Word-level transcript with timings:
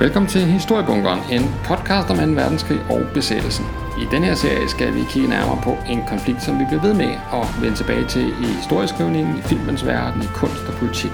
Velkommen 0.00 0.28
til 0.28 0.40
Historiebunkeren, 0.40 1.20
en 1.30 1.54
podcast 1.64 2.10
om 2.10 2.16
2. 2.16 2.22
verdenskrig 2.22 2.80
og 2.90 3.00
besættelsen. 3.14 3.66
I 4.00 4.04
denne 4.10 4.26
her 4.26 4.34
serie 4.34 4.68
skal 4.68 4.94
vi 4.94 5.00
kigge 5.10 5.28
nærmere 5.28 5.60
på 5.62 5.76
en 5.88 6.02
konflikt, 6.08 6.42
som 6.42 6.58
vi 6.58 6.64
bliver 6.68 6.82
ved 6.82 6.94
med 6.94 7.12
at 7.32 7.62
vende 7.62 7.76
tilbage 7.76 8.06
til 8.06 8.28
i 8.28 8.46
historieskrivningen, 8.60 9.38
i 9.38 9.42
filmens 9.42 9.86
verden, 9.86 10.22
i 10.22 10.26
kunst 10.34 10.64
og 10.68 10.74
politik. 10.74 11.10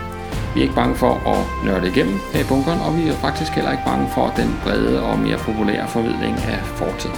Vi 0.54 0.60
er 0.60 0.62
ikke 0.62 0.74
bange 0.74 0.96
for 0.96 1.12
at 1.32 1.66
nørde 1.66 1.88
igennem 1.88 2.18
her 2.32 2.40
i 2.40 2.48
bunkeren, 2.48 2.80
og 2.80 2.96
vi 2.96 3.08
er 3.08 3.12
faktisk 3.12 3.52
heller 3.52 3.70
ikke 3.70 3.84
bange 3.86 4.08
for 4.14 4.32
den 4.36 4.60
brede 4.62 5.02
og 5.02 5.18
mere 5.18 5.38
populære 5.38 5.88
formidling 5.88 6.36
af 6.36 6.58
fortid. 6.64 7.10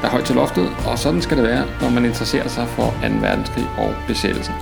Der 0.00 0.06
er 0.06 0.10
højt 0.10 0.24
til 0.24 0.34
loftet, 0.34 0.68
og 0.86 0.98
sådan 0.98 1.22
skal 1.22 1.36
det 1.36 1.44
være, 1.44 1.64
når 1.80 1.90
man 1.90 2.04
interesserer 2.04 2.48
sig 2.48 2.66
for 2.68 2.82
2. 2.82 2.90
verdenskrig 3.20 3.66
og 3.78 3.94
besættelsen. 4.06 4.54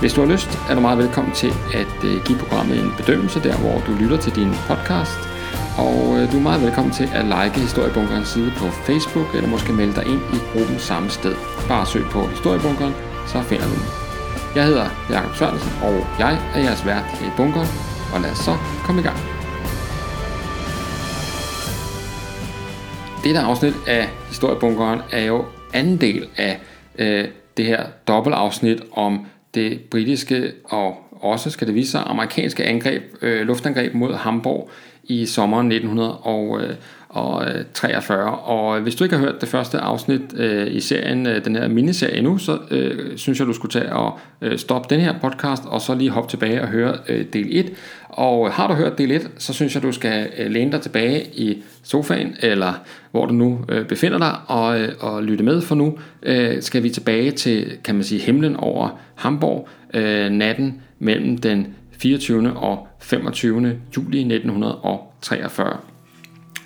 Hvis 0.00 0.12
du 0.12 0.20
har 0.20 0.28
lyst, 0.32 0.58
er 0.70 0.74
du 0.74 0.80
meget 0.80 0.98
velkommen 0.98 1.34
til 1.34 1.52
at 1.74 2.04
øh, 2.04 2.24
give 2.24 2.38
programmet 2.38 2.78
en 2.84 2.92
bedømmelse 2.96 3.40
der, 3.42 3.56
hvor 3.56 3.82
du 3.86 3.92
lytter 3.92 4.16
til 4.16 4.34
din 4.34 4.52
podcast. 4.68 5.33
Og 5.78 6.18
øh, 6.18 6.32
du 6.32 6.36
er 6.36 6.42
meget 6.42 6.62
velkommen 6.62 6.92
til 6.94 7.08
at 7.18 7.24
like 7.24 7.60
Historiebunkerens 7.60 8.28
side 8.28 8.50
på 8.56 8.66
Facebook, 8.86 9.34
eller 9.34 9.48
måske 9.48 9.72
melde 9.72 9.94
dig 9.94 10.06
ind 10.06 10.20
i 10.36 10.38
gruppen 10.52 10.78
samme 10.78 11.10
sted. 11.10 11.34
Bare 11.68 11.86
søg 11.86 12.04
på 12.10 12.20
Historiebunkeren, 12.26 12.94
så 13.26 13.42
finder 13.42 13.66
du 13.70 13.74
den. 13.74 13.86
Jeg 14.56 14.64
hedder 14.64 14.86
Jakob 15.10 15.34
Sørensen, 15.36 15.72
og 15.82 15.94
jeg 16.18 16.32
er 16.54 16.60
jeres 16.60 16.86
vært 16.86 17.04
her 17.04 17.26
i 17.26 17.30
bunkeren, 17.36 17.68
og 18.14 18.20
lad 18.20 18.30
os 18.30 18.38
så 18.38 18.54
komme 18.84 19.00
i 19.00 19.04
gang. 19.04 19.18
Dette 23.24 23.40
afsnit 23.40 23.74
af 23.86 24.04
Historiebunkeren 24.28 25.00
er 25.12 25.24
jo 25.24 25.44
anden 25.72 25.96
del 26.00 26.28
af 26.36 26.60
øh, 26.98 27.24
det 27.56 27.66
her 27.66 27.82
dobbeltafsnit 28.08 28.80
om 28.92 29.26
det 29.54 29.80
britiske 29.90 30.52
og 30.64 30.96
også, 31.20 31.50
skal 31.50 31.66
det 31.66 31.74
vise 31.74 31.90
sig, 31.90 32.02
amerikanske 32.06 32.64
angreb, 32.64 33.02
øh, 33.22 33.46
luftangreb 33.46 33.94
mod 33.94 34.14
Hamburg 34.14 34.70
i 35.06 35.26
sommeren 35.26 35.72
1943. 35.72 38.24
Og 38.24 38.66
øh, 38.66 38.70
øh, 38.70 38.76
øh, 38.76 38.82
hvis 38.82 38.94
du 38.94 39.04
ikke 39.04 39.16
har 39.16 39.24
hørt 39.24 39.40
det 39.40 39.48
første 39.48 39.78
afsnit 39.78 40.20
øh, 40.36 40.74
i 40.74 40.80
serien, 40.80 41.26
den 41.26 41.56
her 41.56 41.68
miniserie 41.68 42.16
endnu, 42.16 42.38
så 42.38 42.58
øh, 42.70 43.16
synes 43.16 43.38
jeg, 43.38 43.46
du 43.46 43.52
skulle 43.52 43.72
tage 43.72 43.92
og 43.92 44.18
øh, 44.42 44.58
stoppe 44.58 44.94
den 44.94 45.00
her 45.00 45.14
podcast, 45.20 45.62
og 45.66 45.80
så 45.80 45.94
lige 45.94 46.10
hoppe 46.10 46.30
tilbage 46.30 46.62
og 46.62 46.68
høre 46.68 46.98
øh, 47.08 47.24
del 47.32 47.46
1. 47.50 47.72
Og 48.08 48.52
har 48.52 48.68
du 48.68 48.74
hørt 48.74 48.98
del 48.98 49.10
1, 49.10 49.30
så 49.38 49.52
synes 49.52 49.74
jeg, 49.74 49.82
du 49.82 49.92
skal 49.92 50.28
øh, 50.38 50.50
læne 50.50 50.72
dig 50.72 50.80
tilbage 50.80 51.26
i 51.34 51.62
sofaen, 51.82 52.36
eller 52.40 52.72
hvor 53.10 53.26
du 53.26 53.32
nu 53.32 53.64
øh, 53.68 53.86
befinder 53.86 54.18
dig, 54.18 54.36
og, 54.46 54.80
øh, 54.80 54.88
og 55.00 55.22
lytte 55.22 55.44
med, 55.44 55.62
for 55.62 55.74
nu 55.74 55.98
øh, 56.22 56.62
skal 56.62 56.82
vi 56.82 56.90
tilbage 56.90 57.30
til, 57.30 57.72
kan 57.84 57.94
man 57.94 58.04
sige, 58.04 58.20
himlen 58.20 58.56
over 58.56 58.98
Hamburg, 59.14 59.68
øh, 59.94 60.30
natten 60.30 60.82
mellem 60.98 61.38
den 61.38 61.74
24. 62.04 62.56
og 62.56 62.88
25. 63.00 63.78
juli 63.96 64.18
1943. 64.18 65.76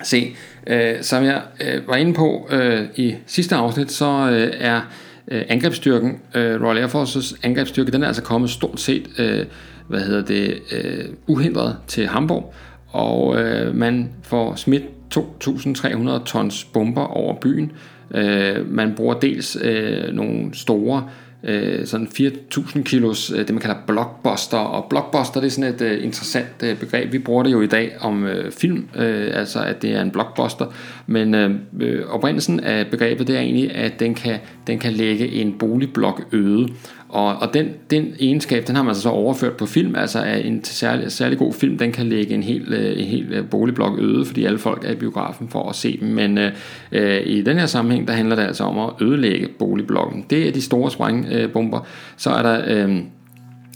Se, 0.03 0.35
øh, 0.67 1.01
som 1.01 1.23
jeg 1.23 1.41
øh, 1.61 1.87
var 1.87 1.95
inde 1.95 2.13
på 2.13 2.47
øh, 2.51 2.85
i 2.95 3.15
sidste 3.25 3.55
afsnit, 3.55 3.91
så 3.91 4.29
øh, 4.31 4.53
er 4.59 4.81
øh, 5.27 5.41
angrebsstyrken, 5.49 6.19
øh, 6.35 6.61
Royal 6.61 6.77
Air 6.77 6.87
Forces 6.87 7.35
angrebsstyrke, 7.43 7.91
den 7.91 8.03
er 8.03 8.07
altså 8.07 8.23
kommet 8.23 8.49
stort 8.49 8.79
set, 8.79 9.09
øh, 9.19 9.45
hvad 9.87 10.01
hedder 10.01 10.25
det, 10.25 10.61
øh, 10.71 11.05
uhindret 11.27 11.75
til 11.87 12.07
Hamburg, 12.07 12.53
og 12.87 13.41
øh, 13.41 13.75
man 13.75 14.09
får 14.23 14.55
smidt 14.55 14.83
2.300 15.15 16.23
tons 16.25 16.63
bomber 16.63 17.05
over 17.05 17.35
byen. 17.41 17.71
Øh, 18.15 18.71
man 18.71 18.93
bruger 18.95 19.13
dels 19.13 19.57
øh, 19.61 20.13
nogle 20.13 20.49
store 20.53 21.03
øh, 21.05 21.28
Øh, 21.43 21.85
sådan 21.85 22.07
4.000 22.07 22.83
kilos, 22.83 23.31
øh, 23.31 23.37
det 23.37 23.49
man 23.49 23.59
kalder 23.59 23.75
blockbuster, 23.87 24.57
og 24.57 24.89
blockbuster 24.89 25.39
det 25.39 25.47
er 25.47 25.51
sådan 25.51 25.73
et 25.73 25.81
øh, 25.81 26.03
interessant 26.03 26.63
øh, 26.63 26.77
begreb, 26.77 27.11
vi 27.11 27.19
bruger 27.19 27.43
det 27.43 27.51
jo 27.51 27.61
i 27.61 27.67
dag 27.67 27.95
om 27.99 28.25
øh, 28.25 28.51
film, 28.51 28.89
øh, 28.95 29.29
altså 29.33 29.63
at 29.63 29.81
det 29.81 29.95
er 29.95 30.01
en 30.01 30.11
blockbuster, 30.11 30.65
men 31.07 31.35
øh, 31.35 31.51
øh 31.79 32.05
oprindelsen 32.09 32.59
af 32.59 32.87
begrebet 32.87 33.27
det 33.27 33.35
er 33.35 33.39
egentlig, 33.39 33.75
at 33.75 33.99
den 33.99 34.15
kan, 34.15 34.39
den 34.67 34.79
kan 34.79 34.93
lægge 34.93 35.27
en 35.31 35.57
boligblok 35.59 36.21
øde, 36.31 36.67
og, 37.09 37.35
og 37.35 37.53
den, 37.53 37.67
den 37.89 38.13
egenskab, 38.19 38.67
den 38.67 38.75
har 38.75 38.83
man 38.83 38.89
altså 38.89 39.01
så 39.01 39.09
overført 39.09 39.53
på 39.53 39.65
film, 39.65 39.95
altså 39.95 40.23
at 40.23 40.45
en 40.45 40.63
særlig, 40.63 41.11
særlig 41.11 41.37
god 41.37 41.53
film, 41.53 41.77
den 41.77 41.91
kan 41.91 42.05
lægge 42.05 42.33
en 42.33 42.43
hel, 42.43 42.73
øh, 42.73 42.99
en 42.99 43.05
hel 43.05 43.33
øh, 43.33 43.49
boligblok 43.49 43.99
øde, 43.99 44.25
fordi 44.25 44.45
alle 44.45 44.59
folk 44.59 44.85
er 44.85 44.91
i 44.91 44.95
biografen 44.95 45.49
for 45.49 45.69
at 45.69 45.75
se 45.75 45.97
dem. 46.01 46.07
Men 46.07 46.37
øh, 46.37 46.51
øh, 46.91 47.21
i 47.25 47.41
den 47.41 47.57
her 47.57 47.65
sammenhæng, 47.65 48.07
der 48.07 48.13
handler 48.13 48.35
det 48.35 48.43
altså 48.43 48.63
om 48.63 48.79
at 48.79 49.07
ødelægge 49.07 49.47
boligblokken. 49.59 50.25
Det 50.29 50.47
er 50.47 50.51
de 50.51 50.61
store 50.61 50.91
sprængbomber. 50.91 51.87
Så 52.17 52.29
er 52.29 52.41
der... 52.41 52.61
Øh, 52.67 52.99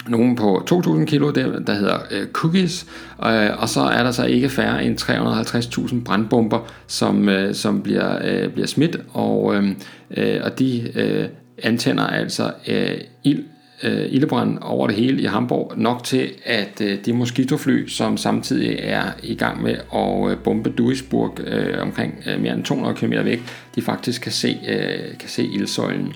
nogen 0.08 0.36
på 0.36 0.66
2.000 0.72 1.06
kilo, 1.06 1.32
der, 1.32 1.60
der 1.60 1.74
hedder 1.74 1.98
øh, 2.12 2.28
cookies, 2.28 2.86
øh, 3.26 3.62
og 3.62 3.70
så 3.70 3.82
er 3.82 4.04
der 4.04 4.12
så 4.12 4.26
ikke 4.26 4.50
færre 4.50 4.84
end 4.84 5.02
350.000 5.02 6.04
brandbomber, 6.04 6.60
som, 6.88 7.30
øh, 7.30 7.54
som 7.56 7.82
bliver, 7.82 8.20
øh, 8.24 8.50
bliver 8.50 8.68
smidt, 8.68 8.98
og, 9.14 9.56
øh, 9.56 9.70
øh 10.18 10.42
og 10.44 10.60
de 10.60 10.92
øh, 10.96 11.28
antænder 11.58 12.08
altså 12.08 12.52
øh, 12.68 12.98
ild, 13.24 13.44
øh, 13.84 14.06
ildebrand 14.10 14.58
over 14.62 14.88
det 14.88 14.96
hele 14.96 15.22
i 15.22 15.26
Hamburg, 15.26 15.74
nok 15.78 16.04
til, 16.04 16.32
at 16.46 16.82
øh, 16.82 16.98
de 17.06 17.14
moskitofly, 17.14 17.88
som 17.88 18.18
samtidig 18.18 18.76
er 18.80 19.04
i 19.24 19.36
gang 19.36 19.64
med 19.64 19.76
at 19.96 20.32
øh, 20.32 20.38
bombe 20.38 20.70
Duisburg 20.70 21.40
øh, 21.40 21.82
omkring 21.82 22.24
øh, 22.28 22.42
mere 22.42 22.54
end 22.54 22.64
200 22.64 22.96
km 22.96 23.14
væk, 23.24 23.42
de 23.76 23.82
faktisk 23.82 24.22
kan 24.22 24.32
se, 24.32 24.60
øh, 24.68 25.18
kan 25.20 25.30
se 25.30 25.44
ildsøjlen. 25.44 26.14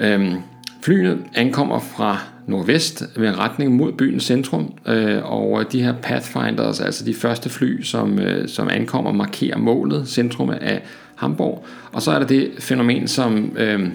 Øh, 0.00 0.34
flyene 0.82 1.18
ankommer 1.34 1.78
fra 1.78 2.18
nordvest 2.46 3.04
med 3.16 3.38
retning 3.38 3.76
mod 3.76 3.92
byens 3.92 4.24
centrum, 4.24 4.74
øh, 4.86 5.32
og 5.32 5.72
de 5.72 5.82
her 5.82 5.94
Pathfinders, 6.02 6.80
altså 6.80 7.04
de 7.04 7.14
første 7.14 7.50
fly, 7.50 7.82
som, 7.82 8.18
øh, 8.18 8.48
som 8.48 8.68
ankommer, 8.72 9.12
markerer 9.12 9.58
målet, 9.58 10.08
centrum 10.08 10.50
af 10.50 10.82
Hamburg. 11.14 11.66
Og 11.92 12.02
så 12.02 12.10
er 12.10 12.18
der 12.18 12.26
det 12.26 12.50
fænomen, 12.58 13.08
som 13.08 13.56
øh, 13.58 13.88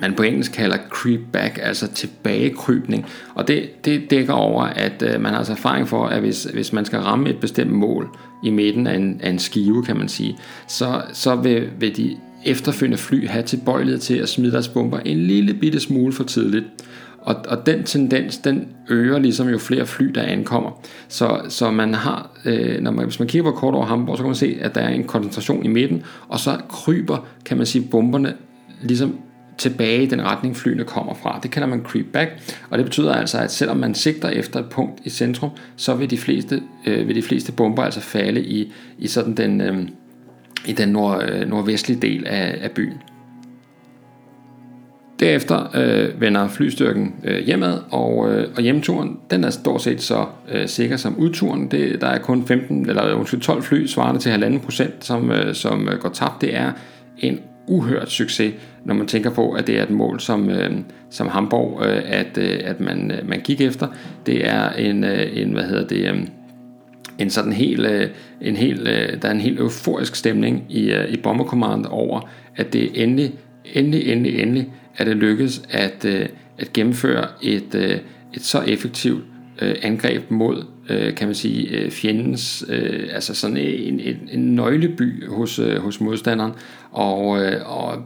man 0.00 0.14
på 0.14 0.22
engelsk 0.22 0.52
kalder 0.52 0.76
creep 0.90 1.20
back, 1.32 1.58
altså 1.62 1.88
tilbagekrybning. 1.88 3.06
Og 3.34 3.48
det, 3.48 3.84
det 3.84 4.10
dækker 4.10 4.32
over, 4.32 4.62
at 4.62 5.02
øh, 5.02 5.20
man 5.20 5.32
har 5.32 5.38
altså 5.38 5.52
erfaring 5.52 5.88
for, 5.88 6.06
at 6.06 6.20
hvis, 6.20 6.44
hvis 6.44 6.72
man 6.72 6.84
skal 6.84 6.98
ramme 6.98 7.30
et 7.30 7.40
bestemt 7.40 7.72
mål 7.72 8.08
i 8.44 8.50
midten 8.50 8.86
af 8.86 8.96
en, 8.96 9.20
af 9.22 9.30
en 9.30 9.38
skive, 9.38 9.84
kan 9.84 9.96
man 9.96 10.08
sige, 10.08 10.36
så, 10.68 11.02
så 11.12 11.36
vil, 11.36 11.68
vil 11.78 11.96
de 11.96 12.16
efterfølgende 12.44 12.98
fly 12.98 13.28
have 13.28 13.42
tilbøjelighed 13.42 14.00
til 14.00 14.14
at 14.14 14.28
smide 14.28 14.52
deres 14.52 14.68
bomber 14.68 14.98
en 14.98 15.18
lille 15.18 15.54
bitte 15.54 15.80
smule 15.80 16.12
for 16.12 16.24
tidligt. 16.24 16.64
Og, 17.24 17.36
og 17.48 17.66
den 17.66 17.84
tendens, 17.84 18.38
den 18.38 18.66
øger 18.88 19.18
ligesom 19.18 19.48
jo 19.48 19.58
flere 19.58 19.86
fly, 19.86 20.06
der 20.06 20.22
ankommer. 20.22 20.70
Så, 21.08 21.40
så 21.48 21.70
man 21.70 21.94
har, 21.94 22.30
øh, 22.44 22.80
når 22.80 22.90
man, 22.90 23.04
hvis 23.04 23.18
man 23.18 23.28
kigger 23.28 23.50
på 23.50 23.56
kort 23.56 23.74
over 23.74 23.86
Hamburg, 23.86 24.16
så 24.16 24.22
kan 24.22 24.28
man 24.28 24.36
se, 24.36 24.58
at 24.60 24.74
der 24.74 24.80
er 24.80 24.88
en 24.88 25.04
koncentration 25.04 25.64
i 25.64 25.68
midten, 25.68 26.02
og 26.28 26.40
så 26.40 26.56
kryber, 26.68 27.26
kan 27.44 27.56
man 27.56 27.66
sige, 27.66 27.88
bomberne 27.90 28.34
ligesom 28.82 29.18
tilbage 29.58 30.02
i 30.02 30.06
den 30.06 30.22
retning 30.22 30.56
flyene 30.56 30.84
kommer 30.84 31.14
fra. 31.14 31.40
Det 31.42 31.50
kalder 31.50 31.68
man 31.68 31.82
creep 31.84 32.06
back, 32.12 32.30
og 32.70 32.78
det 32.78 32.86
betyder 32.86 33.14
altså, 33.14 33.38
at 33.38 33.52
selvom 33.52 33.76
man 33.76 33.94
sigter 33.94 34.28
efter 34.28 34.60
et 34.60 34.66
punkt 34.70 35.00
i 35.04 35.10
centrum, 35.10 35.50
så 35.76 35.94
vil 35.94 36.10
de 36.10 36.18
fleste, 36.18 36.62
øh, 36.86 37.08
vil 37.08 37.16
de 37.16 37.22
fleste 37.22 37.52
bomber 37.52 37.82
altså 37.82 38.00
falde 38.00 38.44
i, 38.44 38.72
i 38.98 39.06
sådan 39.06 39.34
den, 39.34 39.60
øh, 39.60 39.88
i 40.66 40.72
den 40.72 40.88
nord, 40.88 41.22
øh, 41.28 41.48
nordvestlige 41.48 42.00
del 42.00 42.26
af, 42.26 42.58
af 42.62 42.70
byen. 42.70 43.02
Derefter 45.20 45.76
øh, 45.76 46.20
vender 46.20 46.48
flystyrken 46.48 47.14
øh, 47.24 47.38
hjemad, 47.44 47.78
og, 47.90 48.32
øh, 48.32 48.48
og 48.56 48.62
hjemturen 48.62 49.18
den 49.30 49.44
er 49.44 49.50
stort 49.50 49.82
set 49.82 50.02
så 50.02 50.26
øh, 50.52 50.68
sikker 50.68 50.96
som 50.96 51.16
udturen. 51.18 51.70
Det, 51.70 52.00
der 52.00 52.06
er 52.06 52.18
kun 52.18 52.46
15 52.46 52.88
eller 52.88 53.14
undskyld, 53.14 53.40
12 53.40 53.62
fly 53.62 53.86
svarende 53.86 54.20
til 54.20 54.30
1,5 54.30 54.58
procent, 54.58 55.04
som, 55.04 55.30
øh, 55.30 55.54
som 55.54 55.88
øh, 55.88 55.98
går 55.98 56.08
tabt. 56.08 56.40
Det 56.40 56.56
er 56.56 56.72
en 57.18 57.40
uhørt 57.66 58.10
succes, 58.10 58.54
når 58.84 58.94
man 58.94 59.06
tænker 59.06 59.30
på, 59.30 59.52
at 59.52 59.66
det 59.66 59.78
er 59.78 59.82
et 59.82 59.90
mål 59.90 60.20
som, 60.20 60.50
øh, 60.50 60.70
som 61.10 61.28
Hamburg, 61.28 61.82
øh, 61.86 62.02
at, 62.04 62.38
øh, 62.38 62.60
at 62.64 62.80
man, 62.80 63.10
øh, 63.10 63.28
man 63.28 63.40
gik 63.40 63.60
efter. 63.60 63.88
Det 64.26 64.48
er 64.48 64.70
en, 64.70 65.04
øh, 65.04 65.26
en 65.32 65.52
hvad 65.52 65.64
hedder 65.64 65.86
det, 65.86 66.10
øh, 66.10 66.26
en 67.18 67.30
sådan 67.30 67.52
helt, 67.52 67.86
øh, 67.86 68.08
en 68.40 68.56
helt, 68.56 68.80
øh, 68.80 69.22
der 69.22 69.28
er 69.28 69.32
en 69.32 69.40
helt 69.40 69.60
euforisk 69.60 70.14
stemning 70.14 70.64
i, 70.68 70.90
øh, 70.92 71.08
i 71.08 71.16
Bomber 71.16 71.44
Command 71.44 71.86
over, 71.90 72.20
at 72.56 72.72
det 72.72 73.02
endelig, 73.02 73.34
endelig, 73.74 74.08
endelig, 74.08 74.40
endelig 74.40 74.72
er 74.98 75.04
det 75.04 75.16
lykkedes 75.16 75.62
at, 75.70 76.04
øh, 76.04 76.26
at 76.58 76.72
gennemføre 76.72 77.26
et, 77.42 77.74
øh, 77.74 77.98
et 78.34 78.42
så 78.42 78.60
effektivt 78.60 79.24
øh, 79.62 79.74
angreb 79.82 80.30
mod, 80.30 80.64
øh, 80.88 81.14
kan 81.14 81.28
man 81.28 81.34
sige, 81.34 81.68
øh, 81.68 81.90
fjendens, 81.90 82.64
øh, 82.68 83.08
altså 83.12 83.34
sådan 83.34 83.56
en, 83.56 84.00
en, 84.00 84.28
en 84.32 84.54
nøgleby 84.54 85.28
hos, 85.28 85.58
øh, 85.58 85.76
hos 85.76 86.00
modstanderen, 86.00 86.52
og, 86.90 87.42
øh, 87.42 87.78
og 87.78 88.02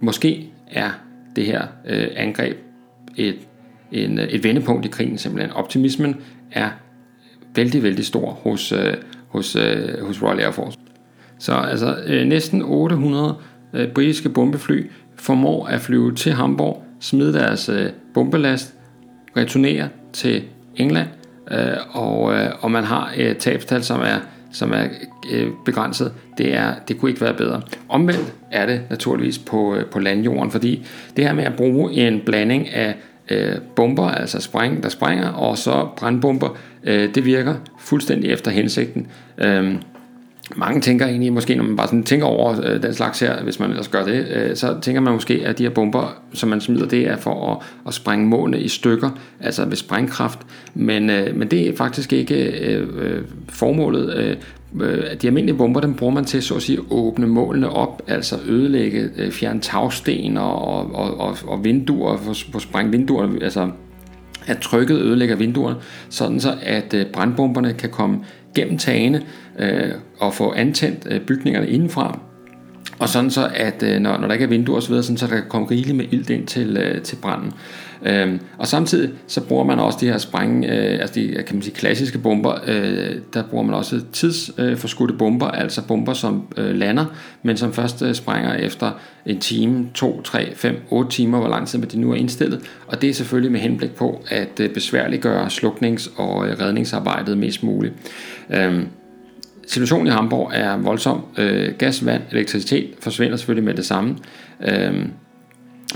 måske 0.00 0.48
er 0.70 0.90
det 1.36 1.46
her 1.46 1.62
øh, 1.88 2.08
angreb 2.16 2.56
et, 3.16 3.36
en, 3.92 4.18
et 4.18 4.44
vendepunkt 4.44 4.86
i 4.86 4.88
krigen 4.88 5.18
simpelthen. 5.18 5.52
Optimismen 5.52 6.16
er 6.52 6.70
vældig, 7.54 7.82
vældig 7.82 8.06
stor 8.06 8.30
hos, 8.30 8.72
øh, 8.72 8.94
hos, 9.28 9.56
øh, 9.56 10.04
hos 10.06 10.22
Royal 10.22 10.40
Air 10.40 10.50
Force. 10.50 10.78
Så 11.38 11.52
altså 11.52 11.96
øh, 12.06 12.26
næsten 12.26 12.62
800 12.62 13.36
øh, 13.74 13.88
britiske 13.88 14.28
bombefly 14.28 14.86
formår 15.16 15.66
at 15.66 15.80
flyve 15.80 16.14
til 16.14 16.32
Hamburg, 16.32 16.84
smide 17.00 17.32
deres 17.32 17.68
øh, 17.68 17.90
bombelast, 18.14 18.74
returnere 19.36 19.88
til 20.12 20.42
England, 20.76 21.08
øh, 21.50 21.76
og, 21.90 22.34
øh, 22.34 22.50
og 22.60 22.70
man 22.70 22.84
har 22.84 23.12
et 23.16 23.38
tabstal, 23.38 23.84
som 23.84 24.00
er 24.00 24.18
som 24.56 24.72
er 24.72 24.84
øh, 25.32 25.48
begrænset, 25.64 26.12
det, 26.38 26.54
er, 26.54 26.74
det 26.88 27.00
kunne 27.00 27.10
ikke 27.10 27.20
være 27.20 27.34
bedre. 27.34 27.62
Omvendt 27.88 28.32
er 28.50 28.66
det 28.66 28.80
naturligvis 28.90 29.38
på, 29.38 29.74
øh, 29.74 29.84
på 29.84 29.98
landjorden, 29.98 30.50
fordi 30.50 30.86
det 31.16 31.24
her 31.24 31.34
med 31.34 31.44
at 31.44 31.54
bruge 31.56 31.92
en 31.92 32.20
blanding 32.26 32.68
af 32.68 32.94
øh, 33.30 33.56
bomber, 33.76 34.08
altså 34.08 34.40
spræng, 34.40 34.82
der 34.82 34.88
sprænger, 34.88 35.28
og 35.28 35.58
så 35.58 35.88
brandbomber, 35.96 36.56
øh, 36.84 37.14
det 37.14 37.24
virker 37.24 37.54
fuldstændig 37.78 38.30
efter 38.30 38.50
hensigten. 38.50 39.06
Øh, 39.38 39.74
mange 40.54 40.80
tænker 40.80 41.06
egentlig 41.06 41.32
måske, 41.32 41.54
når 41.54 41.64
man 41.64 41.76
bare 41.76 41.86
sådan 41.86 42.02
tænker 42.02 42.26
over 42.26 42.56
øh, 42.64 42.82
den 42.82 42.94
slags 42.94 43.20
her, 43.20 43.42
hvis 43.42 43.60
man 43.60 43.70
ellers 43.70 43.88
gør 43.88 44.04
det, 44.04 44.26
øh, 44.28 44.56
så 44.56 44.76
tænker 44.82 45.00
man 45.00 45.12
måske, 45.12 45.42
at 45.44 45.58
de 45.58 45.62
her 45.62 45.70
bomber, 45.70 46.22
som 46.32 46.48
man 46.48 46.60
smider, 46.60 46.86
det 46.86 47.08
er 47.08 47.16
for 47.16 47.52
at, 47.52 47.66
at 47.86 47.94
sprænge 47.94 48.26
målene 48.26 48.60
i 48.60 48.68
stykker, 48.68 49.10
altså 49.40 49.64
ved 49.64 49.76
sprængkraft. 49.76 50.38
Men, 50.74 51.10
øh, 51.10 51.36
men 51.36 51.48
det 51.48 51.68
er 51.68 51.76
faktisk 51.76 52.12
ikke 52.12 52.34
øh, 52.74 52.88
øh 52.98 53.22
formålet. 53.48 54.16
Øh, 54.16 54.36
øh, 54.80 55.04
de 55.22 55.26
almindelige 55.26 55.56
bomber, 55.56 55.80
dem 55.80 55.94
bruger 55.94 56.14
man 56.14 56.24
til 56.24 56.42
så 56.42 56.54
at 56.54 56.62
sige 56.62 56.78
åbne 56.90 57.26
målene 57.26 57.70
op, 57.70 58.02
altså 58.06 58.36
ødelægge, 58.48 59.10
øh, 59.18 59.30
fjerne 59.30 59.60
tagsten 59.60 60.36
og, 60.36 60.94
og, 60.94 61.20
og, 61.20 61.36
og 61.46 61.64
vinduer, 61.64 62.34
på 62.52 62.58
sprænge 62.58 62.92
vinduer, 62.92 63.28
altså 63.42 63.70
at 64.46 64.58
trykket 64.58 64.98
ødelægger 64.98 65.36
vinduerne, 65.36 65.76
sådan 66.08 66.40
så 66.40 66.54
at 66.62 66.94
øh, 66.94 67.06
brandbomberne 67.06 67.72
kan 67.72 67.90
komme 67.90 68.18
gennem 68.56 68.78
tagene 68.78 69.22
øh, 69.58 69.92
og 70.18 70.34
få 70.34 70.52
antændt 70.52 71.06
øh, 71.10 71.20
bygningerne 71.20 71.68
indenfra. 71.68 72.18
Og 72.98 73.08
sådan 73.08 73.30
så, 73.30 73.50
at 73.54 73.82
øh, 73.82 74.00
når, 74.00 74.18
når 74.18 74.26
der 74.26 74.34
ikke 74.34 74.44
er 74.44 74.48
vinduer 74.48 74.76
osv., 74.76 75.02
sådan 75.02 75.16
så 75.16 75.26
der 75.26 75.34
kan 75.34 75.48
komme 75.48 75.70
rigeligt 75.70 75.96
med 75.96 76.04
ilt 76.10 76.30
ind 76.30 76.46
til, 76.46 76.76
øh, 76.76 77.02
til 77.02 77.16
branden. 77.16 77.52
Øhm, 78.02 78.40
og 78.58 78.66
samtidig 78.66 79.10
så 79.26 79.40
bruger 79.40 79.64
man 79.64 79.78
også 79.78 79.98
de 80.00 80.06
her 80.06 80.18
spræng, 80.18 80.64
øh, 80.64 81.00
altså 81.00 81.14
de 81.14 81.26
øh, 81.26 81.44
kan 81.44 81.56
man 81.56 81.62
sige, 81.62 81.74
klassiske 81.74 82.18
bomber, 82.18 82.54
øh, 82.66 83.16
der 83.34 83.42
bruger 83.42 83.64
man 83.64 83.74
også 83.74 84.00
tidsforskudte 84.12 85.12
øh, 85.12 85.18
bomber, 85.18 85.46
altså 85.46 85.86
bomber 85.86 86.12
som 86.12 86.46
øh, 86.56 86.74
lander, 86.74 87.04
men 87.42 87.56
som 87.56 87.72
først 87.72 88.02
øh, 88.02 88.14
sprænger 88.14 88.54
efter 88.54 88.92
en 89.26 89.40
time, 89.40 89.88
to, 89.94 90.22
tre, 90.22 90.54
fem, 90.54 90.76
otte 90.90 91.10
timer, 91.10 91.38
hvor 91.38 91.48
lang 91.48 91.68
tid 91.68 91.78
de 91.78 92.00
nu 92.00 92.12
er 92.12 92.16
indstillet. 92.16 92.60
Og 92.86 93.02
det 93.02 93.10
er 93.10 93.14
selvfølgelig 93.14 93.52
med 93.52 93.60
henblik 93.60 93.94
på 93.94 94.24
at 94.28 94.60
øh, 94.60 94.70
besværliggøre 94.70 95.46
sluknings- 95.46 96.20
og 96.20 96.48
øh, 96.48 96.60
redningsarbejdet 96.60 97.38
mest 97.38 97.62
muligt. 97.62 97.94
Øhm, 98.50 98.86
Situationen 99.66 100.06
i 100.06 100.10
Hamburg 100.10 100.50
er 100.54 100.76
voldsom. 100.76 101.24
Øh, 101.38 101.74
gas, 101.78 102.06
vand, 102.06 102.22
elektricitet 102.30 102.90
forsvinder 103.00 103.36
selvfølgelig 103.36 103.64
med 103.64 103.74
det 103.74 103.86
samme. 103.86 104.16
Øhm, 104.68 105.10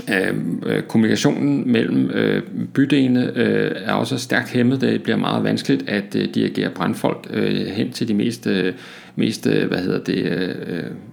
Øh, 0.09 0.35
øh, 0.65 0.83
kommunikationen 0.83 1.71
mellem 1.71 2.09
øh, 2.09 2.43
bydelene 2.73 3.31
øh, 3.35 3.71
er 3.75 3.93
også 3.93 4.17
stærkt 4.17 4.49
hæmmet. 4.49 4.81
Det 4.81 5.03
bliver 5.03 5.17
meget 5.17 5.43
vanskeligt 5.43 5.89
at 5.89 6.15
øh, 6.15 6.35
dirigere 6.35 6.69
brandfolk 6.69 7.27
øh, 7.29 7.65
hen 7.65 7.91
til 7.91 8.07
de 8.07 8.13
mest, 8.13 8.47
øh, 8.47 8.73
mest 9.15 9.47
øh, 9.47 9.67
hvad 9.67 9.77
hedder 9.77 10.03
det, 10.03 10.25
øh, 10.25 10.55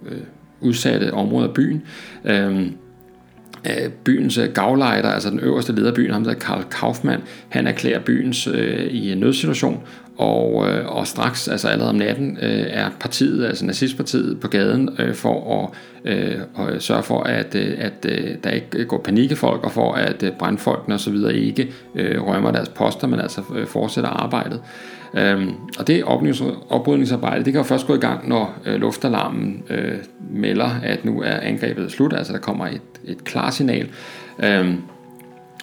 øh, 0.05 0.17
udsatte 0.61 1.13
områder 1.13 1.47
af 1.47 1.53
byen. 1.53 1.83
Øh, 2.25 2.67
byens 4.03 4.37
øh, 4.37 4.49
gavlejder, 4.53 5.09
altså 5.09 5.29
den 5.29 5.39
øverste 5.39 5.73
leder 5.73 5.87
af 5.87 5.95
byen, 5.95 6.11
ham 6.11 6.23
der 6.23 6.33
Karl 6.33 6.63
Kaufmann, 6.71 7.21
han 7.49 7.67
erklærer 7.67 7.99
byens 7.99 8.47
øh, 8.47 8.85
i 8.85 9.11
en 9.11 9.17
nødsituation, 9.17 9.83
og, 10.17 10.69
øh, 10.69 10.97
og 10.97 11.07
straks, 11.07 11.47
altså 11.47 11.67
allerede 11.67 11.89
om 11.89 11.95
natten, 11.95 12.37
øh, 12.41 12.65
er 12.69 12.89
partiet, 12.99 13.45
altså 13.45 13.65
nazistpartiet 13.65 14.39
på 14.39 14.47
gaden 14.47 14.89
øh, 14.99 15.13
for 15.13 15.63
at 15.63 15.69
øh, 16.05 16.35
og 16.53 16.81
sørge 16.81 17.03
for, 17.03 17.23
at, 17.23 17.55
øh, 17.55 17.75
at 17.77 18.05
øh, 18.05 18.35
der 18.43 18.49
ikke 18.49 18.85
går 18.85 18.97
panikefolk, 18.97 19.63
og 19.63 19.71
for 19.71 19.93
at 19.93 20.23
øh, 20.23 20.31
brandfolkene 20.31 20.95
osv. 20.95 21.15
ikke 21.33 21.71
øh, 21.95 22.27
rømmer 22.27 22.51
deres 22.51 22.69
poster, 22.69 23.07
men 23.07 23.19
altså 23.19 23.41
øh, 23.55 23.67
fortsætter 23.67 24.09
arbejdet. 24.09 24.61
Øhm, 25.13 25.53
og 25.79 25.87
det 25.87 26.03
oprydningsarbejde, 26.69 27.45
det 27.45 27.53
kan 27.53 27.59
jo 27.59 27.63
først 27.63 27.87
gå 27.87 27.95
i 27.95 27.99
gang, 27.99 28.29
når 28.29 28.59
øh, 28.65 28.75
luftalarmen 28.75 29.63
øh, 29.69 29.97
melder, 30.31 30.69
at 30.83 31.05
nu 31.05 31.21
er 31.21 31.39
angrebet 31.39 31.91
slut, 31.91 32.13
altså 32.13 32.33
der 32.33 32.39
kommer 32.39 32.67
et, 32.67 32.81
et 33.05 33.23
klarsignal. 33.23 33.87
Øhm, 34.43 34.77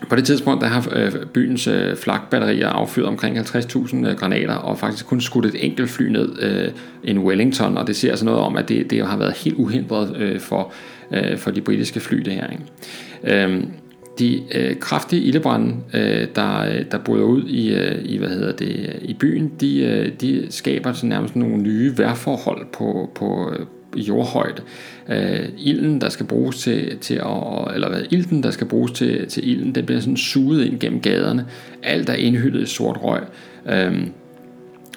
på 0.09 0.17
det 0.17 0.25
tidspunkt 0.25 0.63
der 0.63 0.69
har 0.69 0.89
øh, 0.93 1.13
byens 1.27 1.67
øh, 1.67 1.97
flakbatterier 1.97 2.69
affyret 2.69 3.09
omkring 3.09 3.39
50.000 3.39 4.07
øh, 4.07 4.17
granater 4.17 4.55
og 4.55 4.79
faktisk 4.79 5.07
kun 5.07 5.21
skudt 5.21 5.47
et 5.47 5.65
enkelt 5.65 5.91
fly 5.91 6.09
ned, 6.09 6.43
øh, 6.43 6.69
en 7.05 7.19
Wellington, 7.19 7.79
og 7.79 7.87
det 7.87 7.97
ser 7.97 8.11
altså 8.11 8.25
noget 8.25 8.41
om, 8.41 8.57
at 8.57 8.69
det, 8.69 8.91
det 8.91 9.07
har 9.07 9.17
været 9.17 9.37
helt 9.37 9.57
uhindret 9.57 10.17
øh, 10.17 10.41
for, 10.41 10.73
øh, 11.11 11.39
for 11.39 11.51
de 11.51 11.61
britiske 11.61 12.01
fly 12.01 12.17
det 12.17 12.33
her. 12.33 12.47
Ikke? 12.51 13.45
Øhm, 13.45 13.69
de 14.19 14.43
øh, 14.55 14.77
kraftige 14.77 15.23
ildebrænde, 15.23 15.75
øh, 15.95 16.27
der, 16.37 16.65
øh, 16.65 16.85
der 16.91 16.99
bryder 16.99 17.25
ud 17.25 17.45
i, 17.49 17.75
øh, 17.75 18.05
i, 18.05 18.17
hvad 18.19 18.29
hedder 18.29 18.53
det, 18.53 18.97
i 19.03 19.15
byen, 19.15 19.53
de, 19.61 19.85
øh, 19.85 20.13
de 20.21 20.47
skaber 20.51 20.93
sådan 20.93 21.09
nærmest 21.09 21.37
nogle 21.37 21.57
nye 21.57 21.99
vejrforhold 21.99 22.67
på, 22.73 23.11
på, 23.15 23.53
øh, 23.59 23.67
jordhøjde. 23.97 24.63
Øh, 25.09 25.49
ilden, 25.59 26.01
der 26.01 26.09
skal 26.09 26.27
bruges 26.27 26.59
til, 26.59 26.99
til 26.99 27.15
at, 27.15 27.75
eller 27.75 27.89
hvad, 27.89 28.03
ilden, 28.11 28.43
der 28.43 28.51
skal 28.51 28.67
bruges 28.67 28.93
til, 28.93 29.29
til 29.29 29.49
ilden, 29.49 29.75
den 29.75 29.87
bliver 29.87 30.01
sådan 30.01 30.17
suget 30.17 30.65
ind 30.65 30.81
gennem 30.81 31.01
gaderne. 31.01 31.47
Alt 31.83 32.09
er 32.09 32.15
indhyldet 32.15 32.63
i 32.63 32.67
sort 32.67 32.99
røg. 33.03 33.23
Øh, 33.69 34.07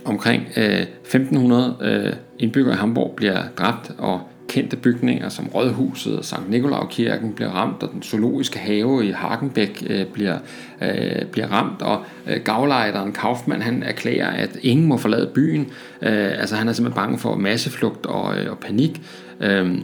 omkring 0.05 0.43
øh, 0.57 0.81
1500 0.81 1.75
øh, 1.81 2.13
indbyggere 2.39 2.73
i 2.73 2.77
Hamburg 2.77 3.13
bliver 3.15 3.43
dræbt, 3.57 3.91
og 3.97 4.21
kendte 4.49 4.77
bygninger 4.77 5.29
som 5.29 5.47
Rådhuset 5.47 6.17
og 6.17 6.25
Sankt 6.25 6.49
Nikolaukirken 6.49 7.33
bliver 7.33 7.49
ramt, 7.49 7.83
og 7.83 7.89
den 7.93 8.03
zoologiske 8.03 8.59
have 8.59 9.05
i 9.05 9.11
Hagenbæk 9.11 9.83
øh, 9.89 10.05
bliver, 10.05 10.37
øh, 10.81 11.25
bliver 11.31 11.47
ramt, 11.47 11.81
og 11.81 12.03
øh, 12.27 12.41
gavlejderen 12.43 13.11
Kaufmann 13.11 13.61
han 13.61 13.83
erklærer, 13.83 14.29
at 14.29 14.57
ingen 14.61 14.87
må 14.87 14.97
forlade 14.97 15.31
byen. 15.35 15.61
Øh, 16.01 16.39
altså 16.39 16.55
han 16.55 16.67
er 16.67 16.73
simpelthen 16.73 17.03
bange 17.03 17.19
for 17.19 17.35
masseflugt 17.35 18.05
og, 18.05 18.37
øh, 18.37 18.51
og 18.51 18.57
panik. 18.57 19.01
Øh, 19.41 19.75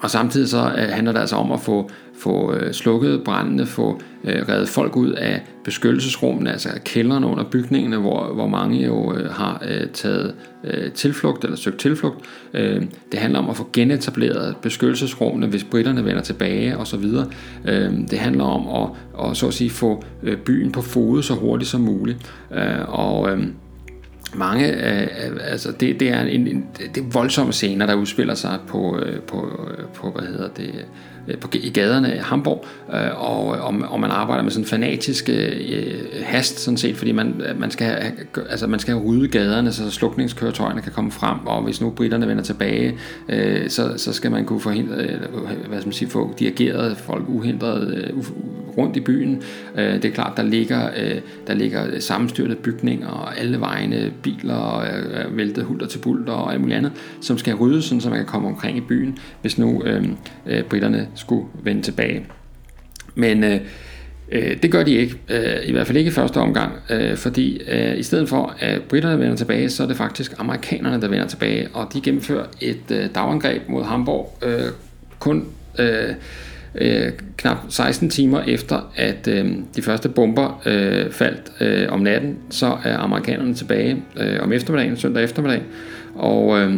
og 0.00 0.10
samtidig 0.10 0.48
så 0.48 0.72
øh, 0.78 0.88
handler 0.88 1.12
det 1.12 1.20
altså 1.20 1.36
om 1.36 1.52
at 1.52 1.60
få, 1.60 1.90
få 2.24 2.54
øh, 2.54 2.72
slukket 2.72 3.24
brændene, 3.24 3.66
få 3.66 4.00
øh, 4.24 4.48
reddet 4.48 4.68
folk 4.68 4.96
ud 4.96 5.12
af 5.12 5.42
beskyttelsesrummene, 5.64 6.52
altså 6.52 6.68
kældrene 6.84 7.26
under 7.26 7.44
bygningerne, 7.44 7.96
hvor, 7.96 8.34
hvor 8.34 8.46
mange 8.46 8.84
jo 8.84 9.14
øh, 9.14 9.30
har 9.30 9.62
øh, 9.68 9.86
taget 9.92 10.34
øh, 10.64 10.92
tilflugt 10.92 11.44
eller 11.44 11.56
søgt 11.56 11.78
tilflugt. 11.78 12.24
Øh, 12.54 12.82
det 13.12 13.20
handler 13.20 13.38
om 13.38 13.50
at 13.50 13.56
få 13.56 13.68
genetableret 13.72 14.56
beskyttelsesrummene, 14.62 15.46
hvis 15.46 15.64
britterne 15.64 16.04
vender 16.04 16.22
tilbage 16.22 16.78
osv. 16.78 17.04
Øh, 17.64 17.92
det 18.10 18.18
handler 18.18 18.44
om 18.44 18.82
at, 18.82 19.28
at 19.30 19.36
så 19.36 19.46
at 19.46 19.54
sige, 19.54 19.70
få 19.70 20.04
øh, 20.22 20.36
byen 20.36 20.72
på 20.72 20.82
fod 20.82 21.22
så 21.22 21.34
hurtigt 21.34 21.70
som 21.70 21.80
muligt. 21.80 22.18
Øh, 22.54 22.88
og 22.88 23.30
øh, 23.30 23.46
mange, 24.34 24.68
øh, 24.68 25.08
altså 25.40 25.72
det, 25.72 26.00
det 26.00 26.08
er 26.08 26.20
en, 26.20 26.46
en 26.46 26.66
det 26.94 27.02
er 27.02 27.10
voldsomme 27.12 27.52
scener, 27.52 27.86
der 27.86 27.94
udspiller 27.94 28.34
sig 28.34 28.58
på, 28.68 28.98
øh, 28.98 29.20
på, 29.20 29.68
øh, 29.70 29.84
på 29.94 30.10
hvad 30.10 30.28
hedder 30.28 30.48
det, 30.48 30.84
Øh, 31.28 31.38
på, 31.38 31.48
i 31.52 31.70
gaderne 31.70 32.14
i 32.14 32.18
Hamburg, 32.18 32.64
øh, 32.94 33.30
og, 33.30 33.46
og, 33.46 33.74
og 33.88 34.00
man 34.00 34.10
arbejder 34.10 34.42
med 34.42 34.50
sådan 34.50 34.66
fanatisk 34.66 35.28
øh, 35.28 35.52
hast, 36.22 36.58
sådan 36.58 36.78
set, 36.78 36.96
fordi 36.96 37.12
man, 37.12 37.42
øh, 37.48 37.60
man, 37.60 37.70
skal 37.70 37.86
have, 37.86 38.12
altså 38.50 38.66
man 38.66 38.80
skal 38.80 38.94
have 38.94 39.06
ryddet 39.06 39.30
gaderne, 39.30 39.72
så 39.72 39.90
slukningskøretøjerne 39.90 40.82
kan 40.82 40.92
komme 40.92 41.10
frem, 41.10 41.46
og 41.46 41.62
hvis 41.62 41.80
nu 41.80 41.90
britterne 41.90 42.28
vender 42.28 42.42
tilbage, 42.42 42.98
øh, 43.28 43.70
så, 43.70 43.92
så 43.96 44.12
skal 44.12 44.30
man 44.30 44.44
kunne 44.44 44.60
forhindre, 44.60 44.94
øh, 44.96 45.20
hvad 45.68 45.78
skal 45.78 45.86
man 45.86 45.92
sige, 45.92 46.10
få 46.10 46.34
dirigeret 46.38 46.96
folk 46.96 47.24
uhindret 47.28 47.94
øh, 47.94 48.10
rundt 48.78 48.96
i 48.96 49.00
byen. 49.00 49.42
Øh, 49.76 49.94
det 49.94 50.04
er 50.04 50.10
klart, 50.10 50.32
der 50.36 50.42
ligger, 50.42 50.90
øh, 50.96 51.20
der 51.46 51.54
ligger 51.54 52.00
sammenstyrte 52.00 52.54
bygninger, 52.54 53.08
og 53.08 53.38
alle 53.38 53.60
vejene, 53.60 54.12
biler, 54.22 54.54
og 54.54 54.86
øh, 54.86 55.36
væltet 55.36 55.64
hulter 55.64 55.86
til 55.86 55.98
bulter 55.98 56.32
og 56.32 56.52
alt 56.52 56.60
muligt 56.60 56.76
andet, 56.78 56.92
som 57.20 57.38
skal 57.38 57.54
ryddes, 57.54 57.84
sådan, 57.84 58.00
så 58.00 58.08
man 58.08 58.18
kan 58.18 58.26
komme 58.26 58.48
omkring 58.48 58.78
i 58.78 58.80
byen, 58.80 59.18
hvis 59.40 59.58
nu 59.58 59.82
øh, 59.84 60.04
øh, 60.46 60.62
britterne 60.62 61.08
skulle 61.14 61.46
vende 61.62 61.82
tilbage. 61.82 62.26
Men 63.14 63.44
øh, 63.44 63.60
øh, 64.32 64.56
det 64.62 64.70
gør 64.72 64.82
de 64.82 64.90
ikke, 64.90 65.16
øh, 65.28 65.68
i 65.68 65.72
hvert 65.72 65.86
fald 65.86 65.98
ikke 65.98 66.08
i 66.08 66.12
første 66.12 66.38
omgang, 66.38 66.72
øh, 66.90 67.16
fordi 67.16 67.60
øh, 67.68 67.98
i 67.98 68.02
stedet 68.02 68.28
for 68.28 68.56
at 68.58 68.82
britterne 68.82 69.20
vender 69.20 69.36
tilbage, 69.36 69.70
så 69.70 69.82
er 69.82 69.86
det 69.86 69.96
faktisk 69.96 70.32
amerikanerne, 70.38 71.00
der 71.00 71.08
vender 71.08 71.26
tilbage, 71.26 71.68
og 71.72 71.88
de 71.92 72.00
gennemfører 72.00 72.46
et 72.60 72.90
øh, 72.90 73.08
dagangreb 73.14 73.68
mod 73.68 73.84
Hamburg 73.84 74.38
øh, 74.42 74.60
kun 75.18 75.44
øh, 75.78 76.14
øh, 76.74 77.12
knap 77.36 77.56
16 77.68 78.10
timer 78.10 78.40
efter, 78.40 78.92
at 78.96 79.28
øh, 79.28 79.52
de 79.76 79.82
første 79.82 80.08
bomber 80.08 80.62
øh, 80.66 81.10
faldt 81.10 81.52
øh, 81.60 81.92
om 81.92 82.00
natten, 82.00 82.38
så 82.50 82.76
er 82.84 82.98
amerikanerne 82.98 83.54
tilbage 83.54 84.02
øh, 84.20 84.42
om 84.42 84.52
eftermiddagen, 84.52 84.96
søndag 84.96 85.24
eftermiddag, 85.24 85.62
og 86.14 86.60
øh, 86.60 86.74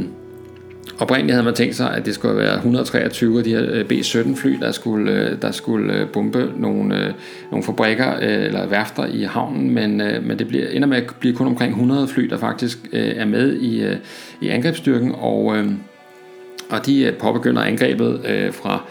Oprindeligt 0.99 1.33
havde 1.33 1.45
man 1.45 1.55
tænkt 1.55 1.77
sig, 1.77 1.95
at 1.95 2.07
det 2.07 2.15
skulle 2.15 2.37
være 2.37 2.55
123 2.55 3.39
af 3.39 3.45
de 3.45 3.51
her 3.51 3.65
øh, 3.71 3.85
B-17 3.85 4.37
fly, 4.37 4.59
der 4.61 4.73
skulle, 4.73 5.13
øh, 5.13 5.43
der 5.43 5.51
skulle 5.51 5.95
øh, 5.95 6.09
bombe 6.09 6.53
nogle, 6.57 7.15
nogle 7.51 7.65
fabrikker 7.65 8.13
eller 8.13 8.67
værfter 8.67 9.07
i 9.07 9.23
havnen, 9.23 9.71
men, 9.71 9.97
men 9.97 10.39
det 10.39 10.49
bliver, 10.49 10.69
ender 10.69 10.89
med 10.89 10.97
at 10.97 11.05
blive 11.21 11.35
kun 11.35 11.47
omkring 11.47 11.73
100 11.73 12.09
fly, 12.09 12.23
der 12.23 12.39
faktisk 12.39 12.79
er 12.93 13.25
med 13.25 13.57
i, 13.57 13.97
i 14.41 14.49
angrebsstyrken, 14.49 15.13
og, 15.15 15.57
og 16.71 16.87
de 16.87 17.15
påbegynder 17.19 17.63
angrebet 17.63 18.21
fra 18.53 18.83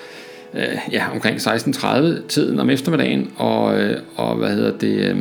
ja, 0.92 1.04
omkring 1.14 1.38
16.30 1.38 2.28
tiden 2.28 2.60
om 2.60 2.70
eftermiddagen, 2.70 3.32
og, 3.38 3.76
og 4.16 4.36
hvad 4.36 4.50
hedder 4.50 4.78
det 4.78 5.18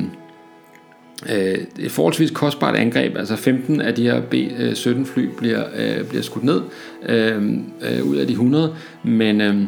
øh, 1.33 1.59
et 1.79 1.91
forholdsvis 1.91 2.31
kostbart 2.31 2.77
angreb, 2.77 3.17
altså 3.17 3.37
15 3.37 3.81
af 3.81 3.95
de 3.95 4.03
her 4.03 4.21
B-17 4.21 4.89
øh, 4.89 5.07
fly 5.07 5.29
bliver, 5.37 5.65
øh, 5.77 6.05
bliver 6.09 6.23
skudt 6.23 6.45
ned 6.45 6.61
øh, 7.09 7.43
øh, 7.83 8.05
ud 8.05 8.17
af 8.17 8.27
de 8.27 8.33
100, 8.33 8.77
men, 9.03 9.41
øh, 9.41 9.63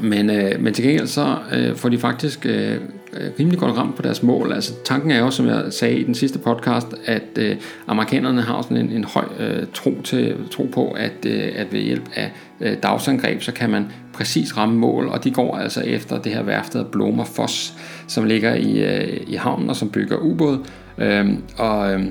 men, 0.00 0.30
øh, 0.30 0.60
men 0.60 0.74
til 0.74 0.84
gengæld 0.84 1.06
så 1.06 1.36
øh, 1.52 1.76
får 1.76 1.88
de 1.88 1.98
faktisk 1.98 2.46
øh, 2.46 2.76
øh, 3.12 3.30
rimelig 3.38 3.58
godt 3.58 3.76
ramt 3.76 3.96
på 3.96 4.02
deres 4.02 4.22
mål. 4.22 4.52
Altså 4.52 4.72
tanken 4.84 5.10
er 5.10 5.18
jo, 5.18 5.30
som 5.30 5.46
jeg 5.46 5.64
sagde 5.70 5.98
i 5.98 6.04
den 6.04 6.14
sidste 6.14 6.38
podcast, 6.38 6.86
at 7.06 7.38
øh, 7.38 7.56
amerikanerne 7.86 8.42
har 8.42 8.62
sådan 8.62 8.76
en, 8.76 8.90
en 8.90 9.04
høj 9.04 9.24
øh, 9.38 9.66
tro, 9.74 9.94
til, 10.04 10.36
tro 10.50 10.68
på, 10.74 10.90
at, 10.90 11.26
øh, 11.26 11.52
at 11.56 11.72
ved 11.72 11.80
hjælp 11.80 12.08
af 12.14 12.32
øh, 12.60 12.76
dagsangreb, 12.82 13.42
så 13.42 13.52
kan 13.52 13.70
man 13.70 13.86
præcis 14.12 14.56
ramme 14.56 14.78
mål, 14.78 15.08
og 15.08 15.24
de 15.24 15.30
går 15.30 15.56
altså 15.56 15.80
efter 15.80 16.22
det 16.22 16.32
her 16.32 16.42
værftet 16.42 16.86
Blomer 16.86 17.24
Foss, 17.24 17.74
som 18.06 18.24
ligger 18.24 18.54
i, 18.54 18.84
øh, 18.84 19.20
i 19.26 19.34
havnen 19.34 19.70
og 19.70 19.76
som 19.76 19.90
bygger 19.90 20.16
ubåd. 20.16 20.58
Øh, 20.98 21.26
og, 21.58 21.92
øh, 21.92 22.06